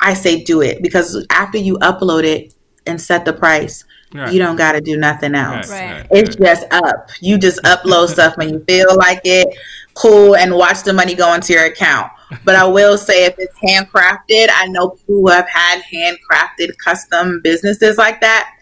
[0.00, 2.54] I say do it because after you upload it
[2.86, 3.84] and set the price,
[4.14, 4.32] right.
[4.32, 5.70] you don't got to do nothing else.
[5.70, 6.06] Right.
[6.10, 7.10] It's just up.
[7.20, 9.48] You just upload stuff when you feel like it,
[9.94, 12.10] cool, and watch the money go into your account.
[12.44, 17.40] But I will say, if it's handcrafted, I know people who have had handcrafted custom
[17.42, 18.52] businesses like that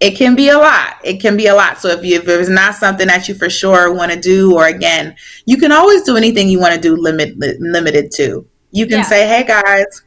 [0.00, 0.98] it can be a lot.
[1.02, 1.78] It can be a lot.
[1.78, 4.66] So if, you, if it's not something that you for sure want to do, or
[4.66, 8.46] again, you can always do anything you want to do limit, limited to.
[8.70, 9.04] You can yeah.
[9.04, 10.02] say, hey guys,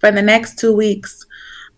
[0.00, 1.24] for the next two weeks,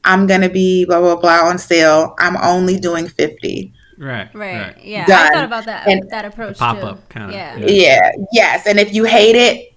[0.04, 2.16] I'm going to be blah, blah, blah on sale.
[2.18, 3.72] I'm only doing 50.
[3.98, 4.60] Right, right.
[4.60, 4.84] Right.
[4.84, 5.06] Yeah.
[5.06, 5.26] Done.
[5.26, 6.58] I thought about that, and that approach.
[6.58, 7.32] Pop up kind of.
[7.32, 7.56] Yeah.
[7.58, 7.66] yeah.
[7.68, 8.10] Yeah.
[8.32, 8.66] Yes.
[8.66, 9.72] And if you hate it,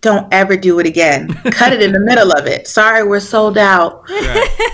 [0.00, 1.28] don't ever do it again.
[1.50, 2.68] Cut it in the middle of it.
[2.68, 4.04] Sorry, we're sold out.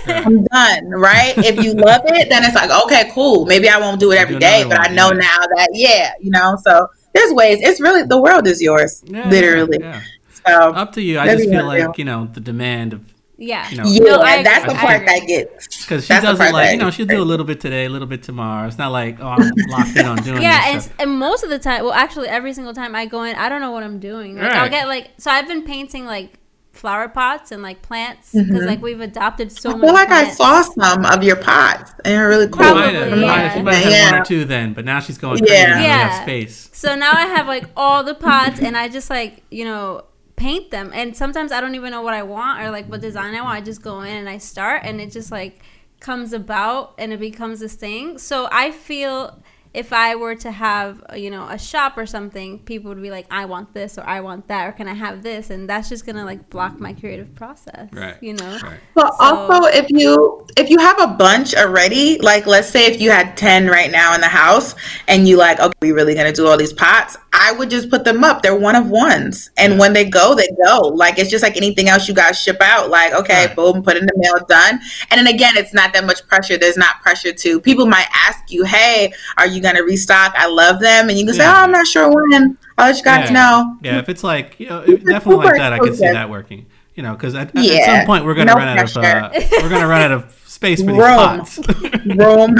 [0.05, 0.25] Right, right.
[0.27, 0.89] I'm done.
[0.89, 1.33] Right?
[1.37, 3.45] If you love it, then it's like, okay, cool.
[3.45, 5.17] Maybe I won't do it every day, but I know yeah.
[5.17, 6.55] now that, yeah, you know.
[6.63, 7.59] So there's ways.
[7.61, 9.79] It's really the world is yours, yeah, literally.
[9.81, 10.01] Yeah,
[10.45, 11.19] so up to you.
[11.19, 13.01] I just feel like you know the demand of
[13.37, 13.69] yeah.
[13.69, 15.85] You know, yeah, no, that's the part that gets.
[15.85, 18.23] Because she doesn't like, you know, she'll do a little bit today, a little bit
[18.23, 18.67] tomorrow.
[18.67, 20.43] It's not like, oh, I'm locked in on doing it.
[20.43, 23.35] Yeah, and, and, most of the time, well, actually, every single time I go in,
[23.35, 24.35] I don't know what I'm doing.
[24.35, 24.55] Like, right.
[24.55, 26.39] I'll get like, so I've been painting like
[26.75, 28.65] flower pots and like plants because mm-hmm.
[28.65, 30.39] like we've adopted so I feel like plants.
[30.41, 32.57] I saw some of your pots and they're really cool.
[32.57, 33.15] Probably, yeah.
[33.15, 33.53] yeah.
[33.53, 34.11] She might have yeah.
[34.11, 35.53] one or two then, but now she's going crazy.
[35.53, 36.21] Yeah, yeah.
[36.21, 36.69] space.
[36.73, 40.03] So now I have like all the pots and I just like you know
[40.35, 40.91] paint them.
[40.93, 43.57] And sometimes I don't even know what I want or like what design I want.
[43.57, 45.61] I just go in and I start and it just like
[45.99, 48.17] comes about and it becomes this thing.
[48.17, 49.41] So I feel
[49.75, 53.27] if I were to have, you know, a shop or something, people would be like,
[53.29, 55.49] I want this or I want that or can I have this?
[55.49, 57.89] And that's just gonna like block my creative process.
[57.91, 58.15] Right.
[58.21, 58.57] You know?
[58.63, 58.79] Right.
[58.95, 63.01] Well so, also if you if you have a bunch already, like let's say if
[63.01, 64.75] you had ten right now in the house
[65.09, 68.03] and you like, okay, we really gonna do all these pots, I would just put
[68.03, 68.41] them up.
[68.41, 69.49] They're one of ones.
[69.57, 69.79] And yeah.
[69.79, 70.79] when they go, they go.
[70.87, 72.89] Like it's just like anything else you guys ship out.
[72.89, 73.55] Like, okay, right.
[73.55, 74.79] boom, put in the mail, done.
[75.11, 76.57] And then again, it's not that much pressure.
[76.57, 80.33] There's not pressure to people might ask you, Hey, are you gonna restock?
[80.35, 81.09] I love them.
[81.09, 82.57] And you can say, Oh, I'm not sure when.
[82.77, 83.33] I'll let you guys yeah.
[83.33, 83.77] know.
[83.83, 86.65] Yeah, if it's like, you know, definitely like that, I can see that working.
[86.95, 87.73] You know, because at, yeah.
[87.73, 89.29] at, some point we're gonna no run out of uh,
[89.61, 91.15] we're gonna run out of space for these Room.
[91.17, 91.57] pots.
[92.05, 92.55] Room.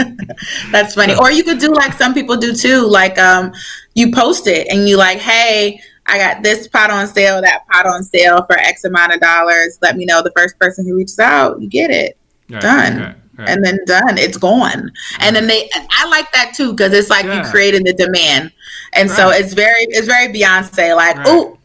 [0.70, 1.14] That's funny.
[1.14, 2.86] Or you could do like some people do too.
[2.86, 3.52] Like um,
[3.94, 7.86] you post it and you like, hey, I got this pot on sale, that pot
[7.86, 9.78] on sale for X amount of dollars.
[9.80, 10.22] Let me know.
[10.22, 12.18] The first person who reaches out, you get it.
[12.48, 12.98] Right, Done.
[12.98, 13.48] Right, right.
[13.48, 14.18] And then done.
[14.18, 14.90] It's gone.
[15.20, 17.44] And then they I like that too, because it's like yeah.
[17.44, 18.52] you created the demand.
[18.92, 21.59] And so it's very it's very Beyonce, like, oh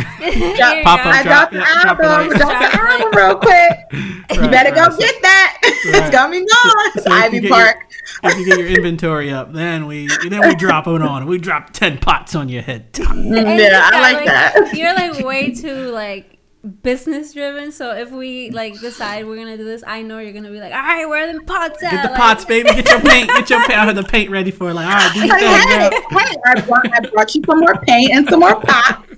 [0.56, 3.76] drop, pop up, I drop, the album, drop, drop the album real quick.
[4.30, 5.58] Right, you better right, go so, get that.
[5.86, 6.02] Right.
[6.02, 7.02] it's gonna be gone.
[7.02, 7.76] So Ivy Park.
[8.22, 11.26] Your, if you get your inventory up, then we then we drop it on.
[11.26, 12.88] We drop ten pots on your head.
[12.96, 14.74] yeah, I like, like that.
[14.74, 16.39] You're like way too like
[16.82, 17.72] business driven.
[17.72, 20.72] So if we like decide we're gonna do this, I know you're gonna be like,
[20.72, 21.90] all right, where are the pots at?
[21.90, 22.68] Get the like, pots, baby.
[22.68, 23.28] Get your paint.
[23.28, 23.78] Get your paint.
[23.78, 24.74] Have the paint ready for it.
[24.74, 27.76] Like, all right, do your thing, hey, hey, I brought, I brought you some more
[27.86, 29.08] paint and some more pots.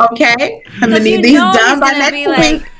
[0.00, 2.28] Okay, I'm gonna need these done by next week.
[2.28, 2.70] Like,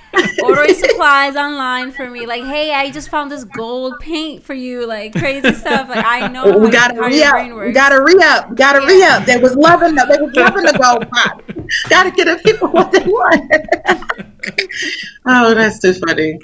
[0.42, 2.26] ordering supplies online for me.
[2.26, 4.86] Like, hey, I just found this gold paint for you.
[4.86, 5.88] Like crazy stuff.
[5.88, 7.66] Like I know we gotta re up.
[7.66, 8.54] We gotta re up.
[8.54, 8.86] Gotta yeah.
[8.86, 9.24] re up.
[9.24, 11.42] They was loving the they was loving the gold pot.
[11.88, 13.50] gotta get the people what they want.
[15.26, 16.38] oh, that's too funny.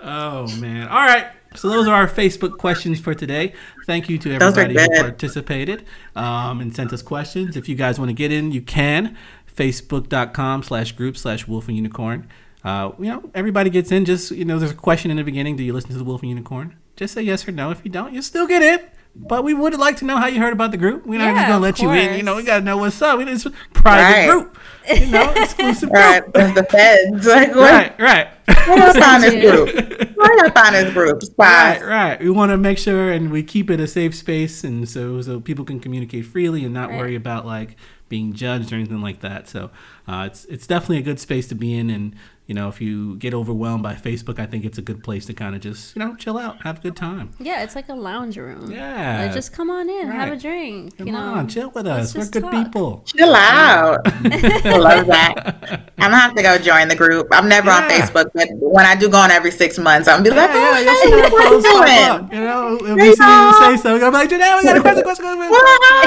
[0.00, 0.88] Oh man.
[0.88, 1.28] All right.
[1.54, 3.54] So those are our Facebook questions for today.
[3.86, 5.84] Thank you to everybody who participated
[6.14, 7.56] um, and sent us questions.
[7.56, 9.16] If you guys want to get in, you can
[9.58, 12.28] facebook.com slash group slash wolf and unicorn.
[12.68, 14.04] Uh, you know, everybody gets in.
[14.04, 15.56] Just, you know, there's a question in the beginning.
[15.56, 16.76] Do you listen to the wolf and unicorn?
[16.96, 17.70] Just say yes or no.
[17.70, 18.80] If you don't, you still get in.
[19.16, 21.06] But we would like to know how you heard about the group.
[21.06, 21.96] We're not yeah, just gonna let course.
[21.96, 22.16] you in.
[22.18, 23.18] You know, we gotta know what's up.
[23.20, 24.28] It's a private right.
[24.28, 24.58] group.
[24.86, 26.22] You know, exclusive right.
[26.22, 26.36] group.
[26.36, 27.26] Right, the feds.
[27.26, 28.28] Like, right, right.
[28.46, 30.16] Why find this group?
[30.16, 31.22] Why not find this group?
[31.38, 32.20] Right, right.
[32.20, 35.40] We want to make sure and we keep it a safe space, and so so
[35.40, 36.98] people can communicate freely and not right.
[36.98, 37.76] worry about like
[38.08, 39.48] being judged or anything like that.
[39.48, 39.70] So
[40.06, 42.14] uh, it's it's definitely a good space to be in, and
[42.48, 45.34] you know, if you get overwhelmed by Facebook, I think it's a good place to
[45.34, 47.32] kind of just, you know, chill out, have a good time.
[47.38, 48.72] Yeah, it's like a lounge room.
[48.72, 49.24] Yeah.
[49.26, 50.14] Like, just come on in, right.
[50.14, 50.96] have a drink.
[50.96, 52.14] Come you know, on, chill with us.
[52.14, 52.52] We're good talk.
[52.52, 53.02] people.
[53.04, 54.00] Chill out.
[54.06, 55.92] I love that.
[55.98, 57.28] I'm gonna have to go join the group.
[57.32, 57.82] I'm never yeah.
[57.82, 60.48] on Facebook, but when I do go on every six months, I'm gonna be like,
[60.48, 62.32] yeah, oh, yeah, hey, what are you doing?
[62.32, 64.78] You know, if we see you say so, we're gonna be like, Janelle, we got
[64.78, 65.26] a question, question,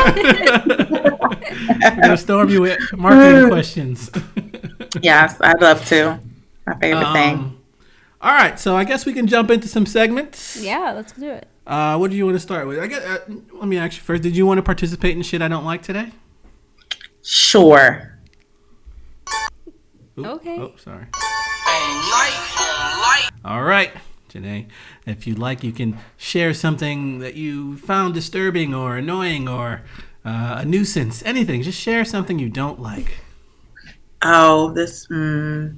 [0.10, 1.18] question.
[1.98, 4.10] we're gonna storm you with marketing questions.
[5.04, 6.20] yes, I'd love to.
[6.72, 7.58] My favorite um, thing.
[8.22, 10.62] All right, so I guess we can jump into some segments.
[10.62, 11.48] Yeah, let's do it.
[11.66, 12.80] Uh, what do you want to start with?
[12.80, 13.04] I guess.
[13.04, 13.20] Uh,
[13.54, 14.24] let me ask you first.
[14.24, 16.12] Did you want to participate in shit I don't like today?
[17.24, 18.20] Sure.
[20.18, 20.58] Ooh, okay.
[20.60, 21.08] Oh, sorry.
[23.44, 23.92] All right,
[24.30, 24.68] Junae.
[25.06, 29.82] If you'd like, you can share something that you found disturbing or annoying or
[30.24, 31.24] uh, a nuisance.
[31.26, 31.64] Anything.
[31.64, 33.20] Just share something you don't like.
[34.22, 35.08] Oh, this.
[35.08, 35.78] Mm,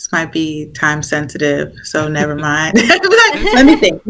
[0.00, 2.74] this might be time sensitive, so never mind.
[2.78, 4.02] Let me think.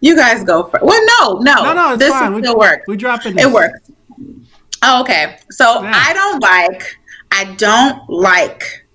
[0.00, 0.84] You guys, go first.
[0.84, 1.96] Well, no, no, no, no.
[1.96, 2.40] this fine.
[2.40, 2.84] still work.
[2.86, 3.36] We drop it.
[3.36, 3.90] It works.
[4.84, 5.38] Oh, okay.
[5.50, 5.92] So yeah.
[5.94, 6.96] I don't like.
[7.32, 8.86] I don't like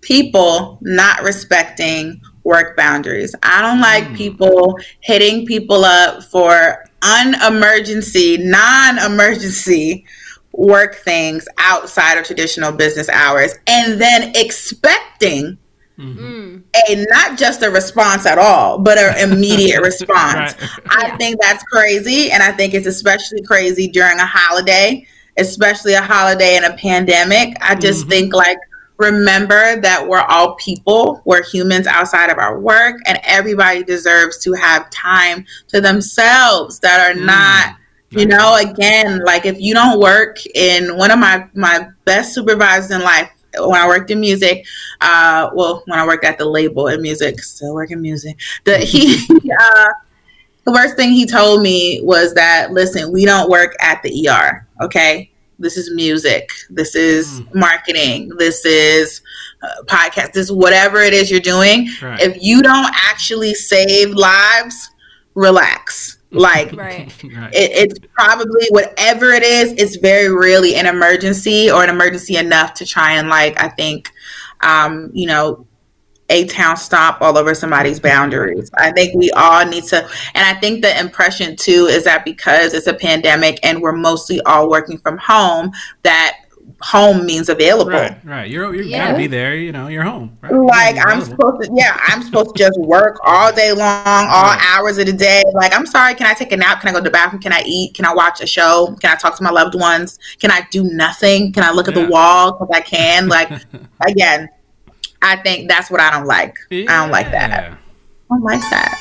[0.00, 3.34] people not respecting work boundaries.
[3.42, 4.16] I don't like mm.
[4.16, 10.06] people hitting people up for unemergency, non-emergency
[10.52, 15.58] work things outside of traditional business hours and then expecting
[15.98, 16.58] Mm-hmm.
[16.88, 20.54] A not just a response at all, but an immediate response.
[20.60, 20.70] right.
[20.86, 25.04] I think that's crazy, and I think it's especially crazy during a holiday,
[25.38, 27.56] especially a holiday in a pandemic.
[27.60, 28.10] I just mm-hmm.
[28.10, 28.58] think like
[28.98, 34.52] remember that we're all people, we're humans outside of our work, and everybody deserves to
[34.52, 37.26] have time to themselves that are mm.
[37.26, 37.74] not
[38.10, 42.90] you know again like if you don't work in one of my my best supervisors
[42.90, 43.30] in life
[43.66, 44.66] when I worked in music,
[45.00, 49.26] uh, well, when I worked at the label in music, still working music, the, he,
[49.60, 49.86] uh,
[50.64, 54.66] the first thing he told me was that, listen, we don't work at the ER,
[54.82, 55.30] okay?
[55.58, 56.50] This is music.
[56.70, 57.54] This is mm.
[57.54, 58.30] marketing.
[58.38, 59.22] This is
[59.62, 60.32] uh, podcast.
[60.32, 61.88] This is whatever it is you're doing.
[62.00, 62.20] Right.
[62.20, 64.90] If you don't actually save lives,
[65.34, 67.12] relax like right.
[67.22, 72.74] it, it's probably whatever it is, it's very rarely an emergency or an emergency enough
[72.74, 74.12] to try and like I think
[74.60, 75.66] um, you know,
[76.30, 78.70] a town stop all over somebody's boundaries.
[78.76, 80.02] I think we all need to,
[80.34, 84.40] and I think the impression too is that because it's a pandemic and we're mostly
[84.42, 85.72] all working from home,
[86.02, 86.36] that
[86.80, 87.90] home means available.
[87.90, 88.50] Right, right.
[88.50, 89.06] You're you're yeah.
[89.06, 89.56] gotta be there.
[89.56, 90.38] You know, you're home.
[90.40, 90.52] Right?
[90.52, 91.70] Like you're I'm supposed to.
[91.74, 94.76] Yeah, I'm supposed to just work all day long, all right.
[94.76, 95.42] hours of the day.
[95.54, 96.14] Like I'm sorry.
[96.14, 96.80] Can I take a nap?
[96.80, 97.42] Can I go to the bathroom?
[97.42, 97.94] Can I eat?
[97.94, 98.96] Can I watch a show?
[99.00, 100.18] Can I talk to my loved ones?
[100.38, 101.52] Can I do nothing?
[101.52, 103.28] Can I look at the wall because I can?
[103.38, 103.50] Like
[104.00, 104.48] again,
[105.22, 106.58] I think that's what I don't like.
[106.70, 106.86] Yeah.
[106.88, 107.50] I don't like that.
[107.50, 107.76] I
[108.30, 108.98] don't like that.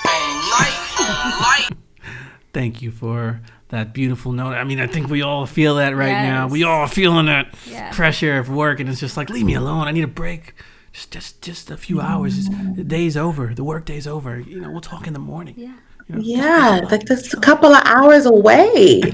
[2.53, 4.53] Thank you for that beautiful note.
[4.53, 6.23] I mean, I think we all feel that right yes.
[6.23, 6.47] now.
[6.47, 7.93] We all feeling that yeah.
[7.93, 9.87] pressure of work, and it's just like, leave me alone.
[9.87, 10.53] I need a break.
[10.93, 12.49] Just, just, just a few hours.
[12.75, 13.53] The day's over.
[13.53, 14.39] The work day's over.
[14.39, 15.53] You know, we'll talk in the morning.
[15.57, 15.73] Yeah.
[16.07, 19.01] You know, yeah, like just a couple of hours away.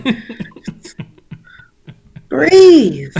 [2.30, 3.14] breathe.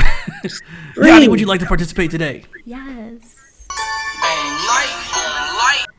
[0.96, 1.08] breathe.
[1.08, 2.46] Yanni, would you like to participate today?
[2.66, 3.44] Yes.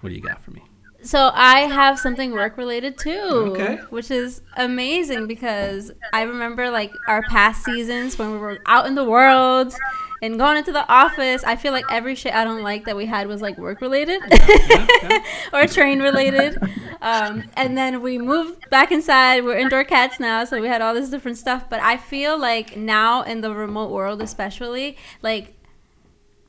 [0.01, 0.63] What do you got for me?
[1.05, 3.77] So I have something work related too, okay.
[3.91, 8.95] which is amazing because I remember like our past seasons when we were out in
[8.95, 9.75] the world
[10.23, 11.45] and going into the office.
[11.45, 14.23] I feel like every shit I don't like that we had was like work related
[14.31, 15.25] yeah, yeah.
[15.53, 16.57] or train related.
[17.03, 19.45] Um, and then we moved back inside.
[19.45, 21.69] We're indoor cats now, so we had all this different stuff.
[21.69, 25.55] But I feel like now in the remote world, especially, like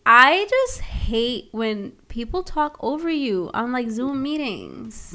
[0.06, 5.13] I just hate when people talk over you on like Zoom meetings.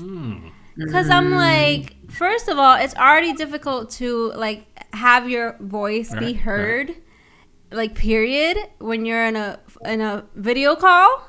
[0.77, 1.13] Because mm.
[1.13, 6.33] I'm like, first of all, it's already difficult to like have your voice right, be
[6.35, 6.99] heard, right.
[7.73, 11.27] like period, when you're in a in a video call.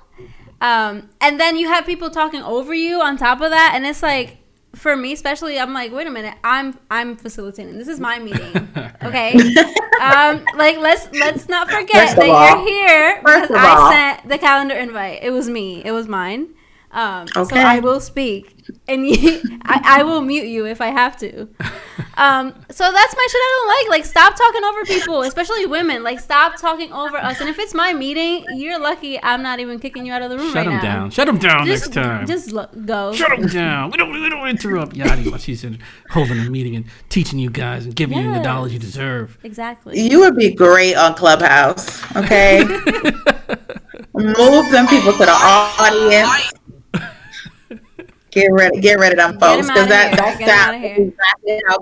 [0.60, 4.04] Um, and then you have people talking over you on top of that, and it's
[4.04, 4.40] like
[4.82, 7.78] for me especially i'm like wait a minute i'm i'm facilitating.
[7.78, 8.68] This is my meeting.
[9.04, 9.34] Okay?
[10.00, 14.76] Um like let's let's not forget that all, you're here because i sent the calendar
[14.76, 15.24] invite.
[15.24, 15.84] It was me.
[15.84, 16.50] It was mine
[16.94, 17.56] Um, okay.
[17.56, 18.54] So I will speak,
[18.88, 21.48] and you, I, I, will mute you if I have to.
[22.18, 24.00] Um, so that's my shit I don't like.
[24.00, 26.04] Like, stop talking over people, especially women.
[26.04, 27.40] Like, stop talking over us.
[27.40, 30.38] And if it's my meeting, you're lucky I'm not even kicking you out of the
[30.38, 30.82] room Shut right them now.
[30.82, 31.12] down.
[31.12, 32.28] Shut them down just, next time.
[32.28, 33.14] Just lo- go.
[33.14, 33.92] Shut them down.
[33.92, 34.12] We don't.
[34.12, 37.96] We don't interrupt Yadi while she's in, holding a meeting and teaching you guys and
[37.96, 38.26] giving yes.
[38.26, 39.38] you the dollars you deserve.
[39.44, 40.00] Exactly.
[40.00, 42.04] You would be great on Clubhouse.
[42.18, 42.64] Okay.
[44.14, 46.52] Move them people to the audience.
[48.32, 51.80] Get ready, get rid of them folks because that that's that, exactly how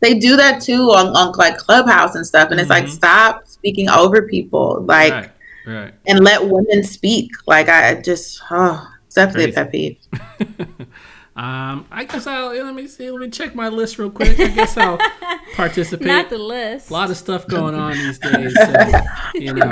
[0.00, 2.50] they do that too on, on like Clubhouse and stuff.
[2.50, 2.60] And mm-hmm.
[2.60, 2.92] it's like mm-hmm.
[2.92, 5.30] stop speaking over people, like, right,
[5.66, 5.94] right.
[6.06, 7.30] and let women speak.
[7.46, 9.60] Like I just, oh, it's definitely Crazy.
[9.60, 10.88] a pet peeve.
[11.34, 13.10] Um, I guess I'll let me see.
[13.10, 14.38] Let me check my list real quick.
[14.38, 14.98] I guess I'll
[15.54, 16.06] participate.
[16.06, 16.90] Not the list.
[16.90, 18.54] A lot of stuff going on these days.
[18.54, 18.86] So,
[19.34, 19.66] you know,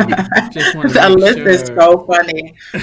[0.50, 0.94] just want to.
[0.94, 1.48] The list sure.
[1.48, 2.54] is so funny.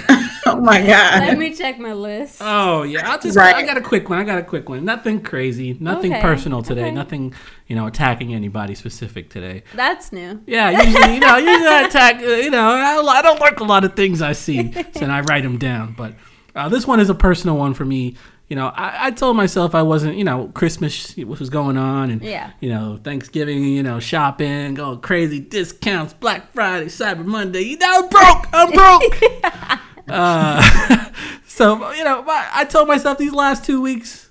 [0.46, 1.22] oh my god.
[1.22, 2.38] Let me check my list.
[2.40, 3.36] Oh yeah, I'll just.
[3.36, 3.56] Right.
[3.56, 4.20] I got a quick one.
[4.20, 4.86] I got a quick one.
[4.86, 5.76] Nothing crazy.
[5.80, 6.22] Nothing okay.
[6.22, 6.84] personal today.
[6.84, 6.92] Okay.
[6.92, 7.34] Nothing.
[7.66, 9.64] You know, attacking anybody specific today.
[9.74, 10.42] That's new.
[10.46, 12.22] Yeah, usually you know, usually I attack.
[12.22, 15.22] Uh, you know, I, I don't like a lot of things I see, so I
[15.22, 15.96] write them down.
[15.98, 16.14] But
[16.56, 18.16] uh, this one is a personal one for me
[18.50, 22.10] you know, I, I, told myself I wasn't, you know, Christmas what was going on
[22.10, 22.52] and, yeah.
[22.62, 27.62] you know, Thanksgiving, you know, shopping, going crazy, discounts, Black Friday, Cyber Monday.
[27.62, 28.48] You know, I'm broke.
[28.54, 29.82] I'm broke.
[30.08, 31.10] uh,
[31.46, 34.30] so, you know, I told myself these last two weeks,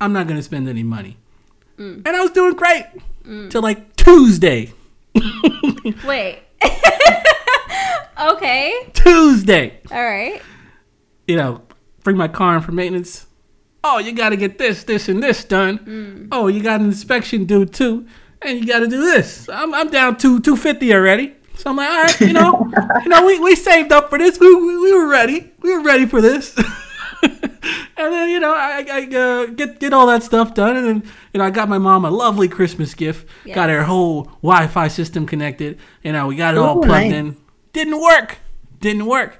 [0.00, 1.18] I'm not going to spend any money.
[1.76, 2.06] Mm.
[2.06, 2.86] And I was doing great
[3.24, 3.50] mm.
[3.50, 4.72] till like Tuesday.
[6.06, 6.38] Wait.
[8.18, 8.90] okay.
[8.94, 9.80] Tuesday.
[9.90, 10.40] All right.
[11.26, 11.60] You know,
[12.04, 13.26] bring my car in for maintenance
[13.84, 15.78] oh, you got to get this, this, and this done.
[15.78, 16.28] Mm.
[16.32, 18.06] Oh, you got an inspection due too,
[18.42, 19.48] and you got to do this.
[19.48, 21.34] I'm, I'm down to 250 already.
[21.56, 24.40] So I'm like, all right, you know, you know, we, we saved up for this.
[24.40, 25.52] We, we, we were ready.
[25.60, 26.56] We were ready for this.
[27.22, 31.12] and then you know, I, I uh, get get all that stuff done, and then
[31.34, 33.28] you know, I got my mom a lovely Christmas gift.
[33.44, 33.54] Yes.
[33.54, 35.78] Got her whole Wi-Fi system connected.
[36.02, 37.12] You know, we got it all plugged nice.
[37.12, 37.36] in.
[37.72, 38.38] Didn't work.
[38.80, 39.38] Didn't work.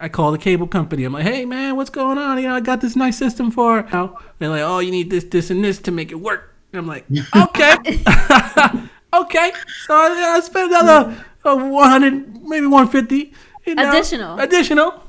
[0.00, 1.04] I call the cable company.
[1.04, 2.38] I'm like, hey man, what's going on?
[2.38, 3.78] You know, I got this nice system for.
[3.78, 6.54] You know, they're like, oh, you need this, this, and this to make it work.
[6.72, 7.04] And I'm like,
[7.36, 7.76] okay,
[9.14, 9.52] okay.
[9.86, 13.32] So I, I spent another uh, 100, maybe 150.
[13.66, 14.38] You know, additional.
[14.38, 15.02] Additional.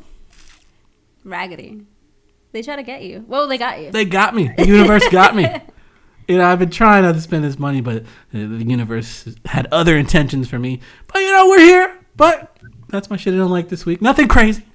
[1.24, 1.82] Raggedy.
[2.54, 3.26] They try to get you.
[3.28, 3.92] Well, they got you.
[3.92, 4.50] They got me.
[4.58, 5.48] The universe got me.
[6.28, 8.04] You know, I've been trying not to spend this money, but
[8.34, 10.82] the universe had other intentions for me.
[11.08, 12.00] But you know, we're here.
[12.16, 12.58] But
[12.90, 14.02] that's my shit I don't like this week.
[14.02, 14.66] Nothing crazy.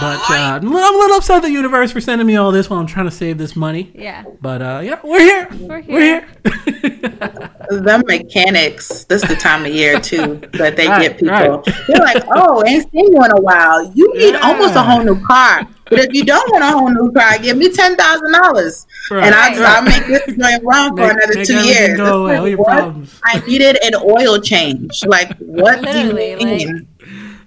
[0.00, 2.80] But uh, I'm a little upset at the universe for sending me all this while
[2.80, 3.92] I'm trying to save this money.
[3.94, 4.24] Yeah.
[4.40, 5.48] But uh, yeah, we're here.
[5.52, 5.94] We're here.
[5.94, 6.28] We're here.
[7.70, 9.04] the mechanics.
[9.04, 11.34] This is the time of year too that they right, get people.
[11.34, 11.64] Right.
[11.86, 13.92] They're like, "Oh, ain't seen you in a while.
[13.94, 14.40] You need yeah.
[14.40, 15.66] almost a whole new car.
[15.90, 19.34] But if you don't want a whole new car, give me ten thousand dollars, and
[19.34, 19.60] I'll, right.
[19.60, 21.96] I'll make this joint run for another two years.
[21.96, 22.36] Go away.
[22.36, 23.20] All your problems.
[23.24, 25.04] I needed an oil change.
[25.06, 26.88] Like, what Literally, do you mean?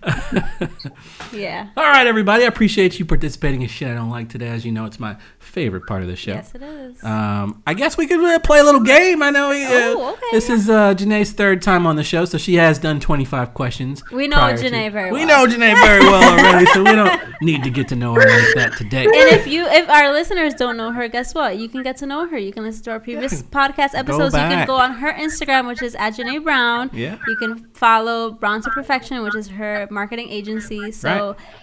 [0.02, 0.70] Like...
[1.38, 1.70] Yeah.
[1.78, 2.44] All right, everybody.
[2.44, 4.48] I appreciate you participating in shit I don't like today.
[4.48, 6.34] As you know, it's my favorite part of the show.
[6.34, 7.04] Yes, it is.
[7.04, 9.22] Um, I guess we could uh, play a little game.
[9.22, 9.52] I know.
[9.52, 10.26] Uh, oh, okay.
[10.32, 14.04] This is uh, Junae's third time on the show, so she has done 25 questions.
[14.12, 15.20] We know Junae to, very well.
[15.20, 18.22] We know Junae very well already, so we don't need to get to know her
[18.22, 19.06] like that today.
[19.06, 21.58] And if you, if our listeners don't know her, guess what?
[21.58, 22.38] You can get to know her.
[22.38, 23.48] You can listen to our previous yeah.
[23.50, 24.34] podcast episodes.
[24.34, 26.90] You can go on her Instagram, which is at Junae Brown.
[26.94, 27.18] Yeah.
[27.28, 30.92] You can follow Brown to Perfection, which is her marketing agency.
[30.92, 31.17] So right.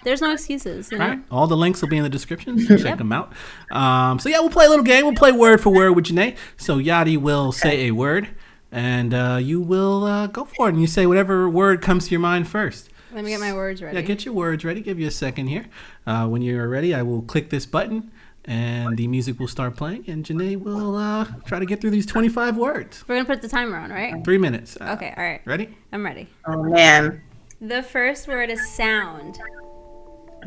[0.05, 0.91] There's no excuses.
[0.91, 1.09] You know?
[1.09, 1.21] Right.
[1.31, 2.59] All the links will be in the description.
[2.59, 2.99] So check yep.
[2.99, 3.33] them out.
[3.71, 5.05] Um, so yeah, we'll play a little game.
[5.05, 6.37] We'll play word for word with Junae.
[6.57, 8.29] So Yadi will say a word,
[8.73, 10.73] and uh, you will uh, go for it.
[10.73, 12.91] And you say whatever word comes to your mind first.
[13.15, 13.97] Let me get my words ready.
[13.97, 14.81] Yeah, get your words ready.
[14.81, 15.67] Give you a second here.
[16.05, 18.11] Uh, when you're ready, I will click this button,
[18.45, 22.07] and the music will start playing, and Junae will uh, try to get through these
[22.07, 23.05] 25 words.
[23.07, 24.25] We're gonna put the timer on, right?
[24.25, 24.77] Three minutes.
[24.81, 25.41] Uh, okay, all right.
[25.45, 25.77] Ready?
[25.93, 26.29] I'm ready.
[26.47, 27.23] Oh man.
[27.67, 29.41] The first word is sound.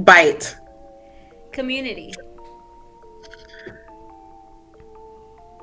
[0.02, 0.56] Bite.
[1.52, 2.14] Community.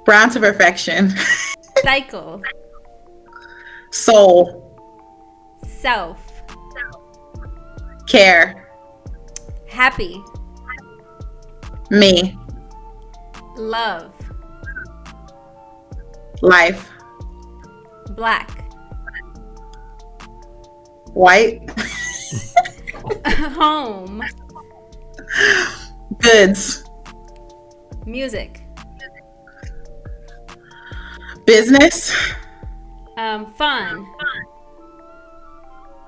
[0.05, 1.15] Brown to perfection.
[1.85, 2.43] Cycle.
[3.93, 4.77] Soul.
[5.65, 6.43] Self.
[8.09, 8.69] Care.
[9.69, 10.21] Happy.
[11.89, 12.37] Me.
[13.55, 14.13] Love.
[16.43, 16.91] Life.
[18.11, 18.64] Black.
[21.15, 21.69] White.
[23.27, 24.23] Home.
[26.19, 26.85] Goods.
[28.07, 28.63] Music.
[31.47, 32.15] Business.
[33.17, 34.07] Um, fun.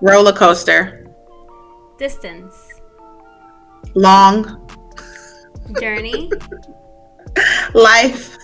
[0.00, 1.06] Roller coaster.
[1.98, 2.54] Distance.
[3.94, 4.68] Long.
[5.80, 6.30] Journey.
[7.74, 8.36] Life.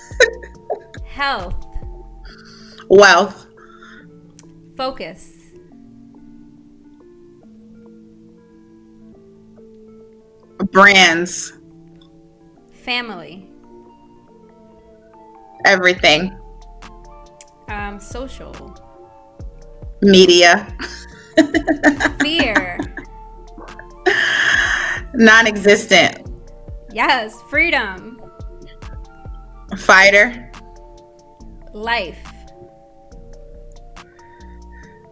[1.07, 1.67] Health.
[2.89, 3.47] Wealth.
[4.77, 5.32] Focus.
[10.71, 11.53] Brands.
[12.73, 13.49] Family.
[15.65, 16.39] Everything.
[17.69, 18.77] Um, social.
[20.03, 20.67] Media.
[22.21, 22.79] Fear.
[25.15, 26.27] Non existent.
[26.91, 27.41] Yes.
[27.51, 28.19] Freedom.
[29.77, 30.51] Fighter.
[31.75, 32.33] Life.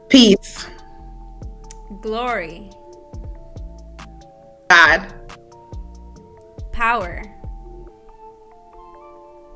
[0.09, 0.67] Peace.
[2.01, 2.71] Glory.
[4.71, 5.20] God.
[6.81, 7.23] Power.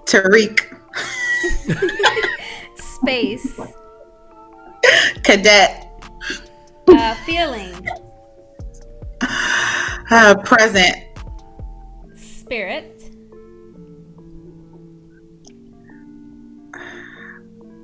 [0.04, 0.60] Tariq.
[2.76, 3.60] Space.
[5.22, 5.88] Cadet.
[6.86, 7.88] Uh, feeling.
[10.10, 10.96] Uh, present.
[12.14, 13.02] Spirit.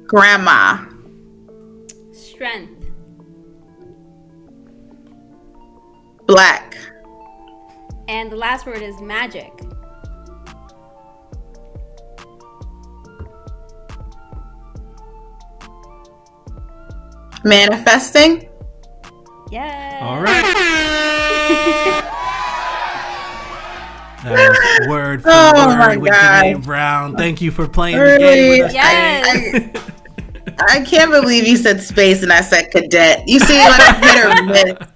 [0.06, 0.84] Grandma.
[2.12, 2.90] Strength.
[6.26, 6.89] Black.
[8.10, 9.52] And the last word is magic.
[17.44, 18.48] Manifesting.
[19.52, 20.00] Yeah.
[20.02, 20.42] All right.
[24.24, 26.44] that was word for Oh word my with God.
[26.46, 27.16] Junae Brown.
[27.16, 28.74] Thank you for playing the game with us.
[28.74, 29.92] Yes.
[30.68, 30.80] today.
[30.80, 33.26] I can't believe you said space and I said cadet.
[33.28, 34.88] You see, like I'm hit or miss.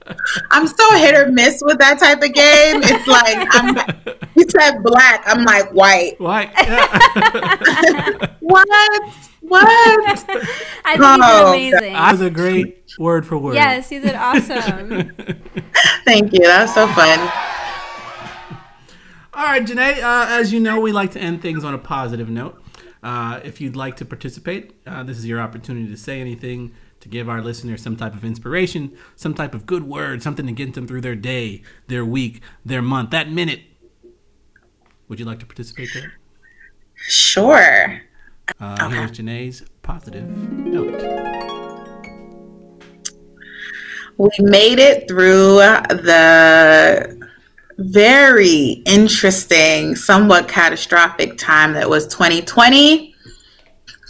[0.50, 2.82] I'm so hit or miss with that type of game.
[2.84, 3.76] It's like I'm.
[4.36, 5.22] You said black.
[5.26, 6.20] I'm like white.
[6.20, 6.50] Why?
[6.56, 8.26] Yeah.
[8.40, 8.68] What?
[9.40, 9.66] What?
[10.84, 11.92] I think Oh, you did amazing.
[11.94, 13.54] that was a great word for word.
[13.54, 15.12] yes, you did awesome.
[16.04, 16.40] Thank you.
[16.40, 17.18] That was so fun.
[19.34, 22.28] All right, Junae, uh, as you know, we like to end things on a positive
[22.28, 22.62] note.
[23.04, 27.08] Uh, if you'd like to participate, uh, this is your opportunity to say anything, to
[27.08, 30.72] give our listeners some type of inspiration, some type of good word, something to get
[30.72, 33.60] them through their day, their week, their month, that minute.
[35.08, 36.14] Would you like to participate there?
[36.94, 38.00] Sure.
[38.58, 41.02] Uh, Here's Junae's positive note.
[44.16, 47.23] We made it through the
[47.78, 53.14] very interesting, somewhat catastrophic time that was 2020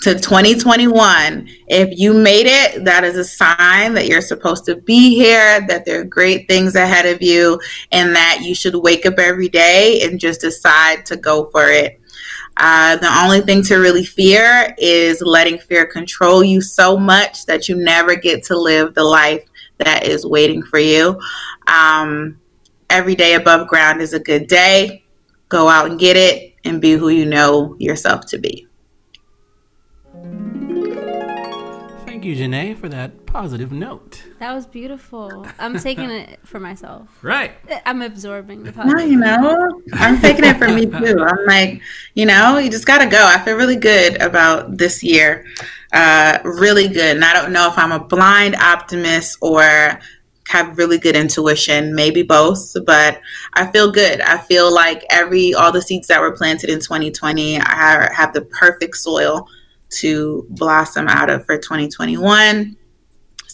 [0.03, 1.49] to 2021.
[1.69, 5.87] If you made it, that is a sign that you're supposed to be here, that
[5.87, 7.59] there are great things ahead of you,
[7.91, 12.01] and that you should wake up every day and just decide to go for it.
[12.59, 17.69] Uh, the only thing to really fear is letting fear control you so much that
[17.69, 19.45] you never get to live the life
[19.79, 21.19] that is waiting for you.
[21.67, 22.39] Um,
[22.91, 25.05] every day above ground is a good day.
[25.49, 28.67] Go out and get it and be who you know yourself to be.
[32.07, 34.23] Thank you, Junae, for that positive note.
[34.39, 35.47] That was beautiful.
[35.59, 37.09] I'm taking it for myself.
[37.23, 37.53] Right.
[37.85, 39.11] I'm absorbing the No, positive.
[39.11, 41.23] you know, I'm taking it for me too.
[41.29, 41.83] I'm like,
[42.15, 43.23] you know, you just got to go.
[43.27, 45.45] I feel really good about this year.
[45.93, 47.17] Uh, really good.
[47.17, 50.01] And I don't know if I'm a blind optimist or
[50.49, 53.21] have really good intuition, maybe both, but
[53.55, 54.21] I feel good.
[54.21, 58.33] I feel like every, all the seeds that were planted in 2020 I have, have
[58.35, 59.49] the perfect soil
[59.91, 62.77] to blossom out of for 2021.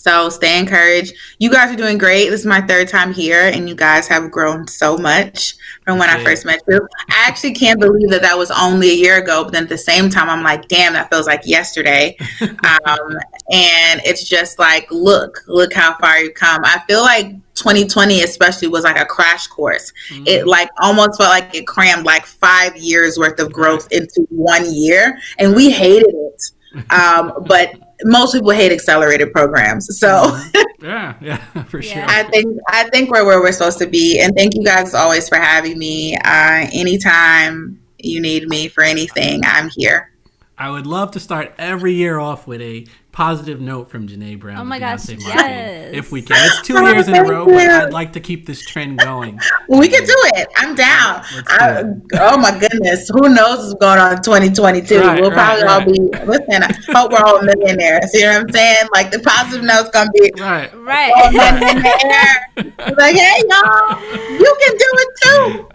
[0.01, 1.12] So stay encouraged.
[1.39, 2.31] You guys are doing great.
[2.31, 5.55] This is my third time here, and you guys have grown so much
[5.85, 6.81] from when I first met you.
[7.10, 9.77] I actually can't believe that that was only a year ago, but then at the
[9.77, 12.16] same time, I'm like, damn, that feels like yesterday.
[12.40, 13.18] um,
[13.52, 16.62] and it's just like, look, look how far you've come.
[16.64, 19.93] I feel like 2020 especially was like a crash course.
[20.24, 24.72] It like almost felt like it crammed like five years worth of growth into one
[24.72, 26.52] year, and we hated it.
[26.90, 30.39] Um, but most people hate accelerated programs, so.
[30.82, 32.05] Yeah, yeah, for sure.
[32.06, 35.28] I think I think we're where we're supposed to be, and thank you guys always
[35.28, 36.16] for having me.
[36.16, 40.10] Uh, anytime you need me for anything, I'm here.
[40.56, 44.59] I would love to start every year off with a positive note from Junae Brown.
[44.61, 45.35] Oh my gosh, Beyonce yes.
[45.35, 46.37] Martin, If we can.
[46.39, 47.57] It's two years in a row, but.
[47.57, 49.39] I'd like to keep this trend going.
[49.69, 50.49] We can do it.
[50.57, 51.23] I'm down.
[51.35, 51.87] Let's do I, it.
[52.20, 54.99] oh my goodness, who knows what's going on in 2022?
[55.01, 55.85] Right, we'll right, probably all
[56.16, 56.24] be.
[56.27, 58.11] Listen, I hope we're all millionaires.
[58.15, 58.85] You know what I'm saying?
[58.93, 60.32] Like the positive note's gonna be.
[60.39, 60.73] Right.
[60.73, 61.32] all Right.
[61.32, 62.95] men in the air.
[62.97, 64.01] Like, hey y'all,
[64.39, 65.69] you can do it too.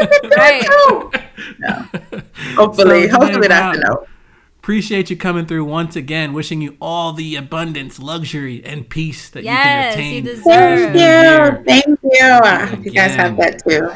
[0.00, 0.62] You can do Right.
[0.64, 1.10] it too.
[1.58, 1.86] No.
[2.56, 4.08] Hopefully, So, hopefully that's the note.
[4.64, 6.32] Appreciate you coming through once again.
[6.32, 10.24] Wishing you all the abundance, luxury, and peace that yes, you can attain.
[10.24, 11.64] You Thank you.
[11.66, 12.40] Thank you.
[12.42, 13.90] I hope you guys have that too.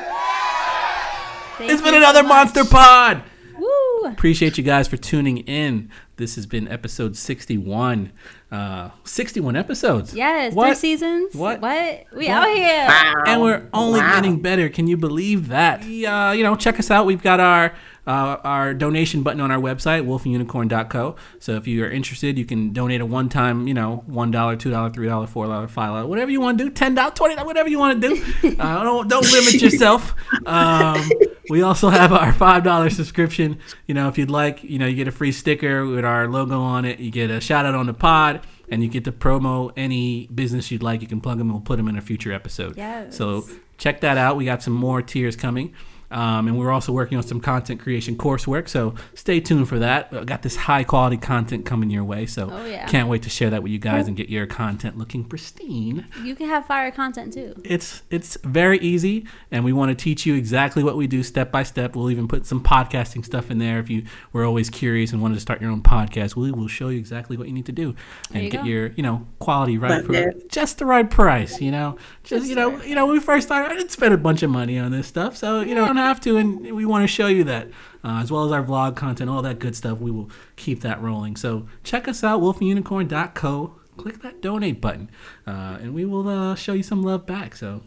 [1.57, 3.23] Thank it's been another so Monster Pod.
[3.59, 4.11] Woo.
[4.11, 5.89] Appreciate you guys for tuning in.
[6.17, 8.13] This has been episode 61.
[8.53, 10.13] Uh, 61 episodes.
[10.13, 10.67] Yes, what?
[10.67, 11.35] three seasons.
[11.35, 11.63] What?
[11.63, 12.05] What?
[12.15, 12.47] We what?
[12.47, 12.87] out here.
[12.87, 13.23] Wow.
[13.27, 14.17] And we're only wow.
[14.17, 14.69] getting better.
[14.69, 15.81] Can you believe that?
[15.81, 17.07] Uh, you know, check us out.
[17.07, 17.73] We've got our
[18.09, 21.15] uh, our donation button on our website, wolfandunicorn.co.
[21.41, 24.59] So if you are interested, you can donate a one time, you know, $1, $2,
[24.59, 28.25] $3, $4, $5, whatever you want to do, $10, $20, whatever you want to do.
[28.59, 30.15] Uh, don't, don't limit yourself.
[30.47, 31.09] Um,
[31.51, 33.59] we also have our $5 subscription.
[33.87, 36.61] You know, if you'd like, you know, you get a free sticker with our logo
[36.61, 39.73] on it, you get a shout out on the pod and you get to promo
[39.77, 41.03] any business you'd like.
[41.03, 42.77] You can plug them and we'll put them in a future episode.
[42.77, 43.17] Yes.
[43.17, 43.45] So
[43.77, 44.37] check that out.
[44.37, 45.75] We got some more tiers coming.
[46.11, 50.09] Um, and we're also working on some content creation coursework, so stay tuned for that.
[50.13, 52.87] I got this high quality content coming your way, so oh, yeah.
[52.87, 56.07] can't wait to share that with you guys and get your content looking pristine.
[56.23, 57.61] You can have fire content too.
[57.65, 61.53] It's it's very easy, and we want to teach you exactly what we do step
[61.53, 61.95] by step.
[61.95, 65.35] We'll even put some podcasting stuff in there if you were always curious and wanted
[65.35, 66.37] to start your own podcast.
[66.37, 67.95] We will show you exactly what you need to do
[68.33, 68.67] and you get go.
[68.67, 71.61] your you know quality right for just the right price.
[71.61, 74.15] You know, just, just you know, you know, when we first started, I didn't spend
[74.15, 77.03] a bunch of money on this stuff, so you know have to, and we want
[77.03, 77.69] to show you that,
[78.05, 79.99] uh, as well as our vlog content, all that good stuff.
[79.99, 81.37] We will keep that rolling.
[81.37, 83.75] So check us out, wolfandunicorn.co.
[83.97, 85.11] Click that donate button,
[85.47, 87.57] uh, and we will uh, show you some love back.
[87.57, 87.83] So,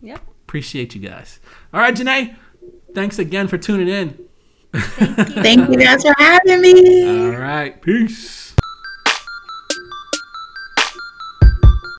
[0.00, 0.20] yep.
[0.44, 1.40] Appreciate you guys.
[1.74, 2.36] All right, Junae,
[2.94, 4.26] thanks again for tuning in.
[4.72, 7.34] Thank you, Thank you guys for having me.
[7.34, 7.80] All right.
[7.80, 8.45] Peace.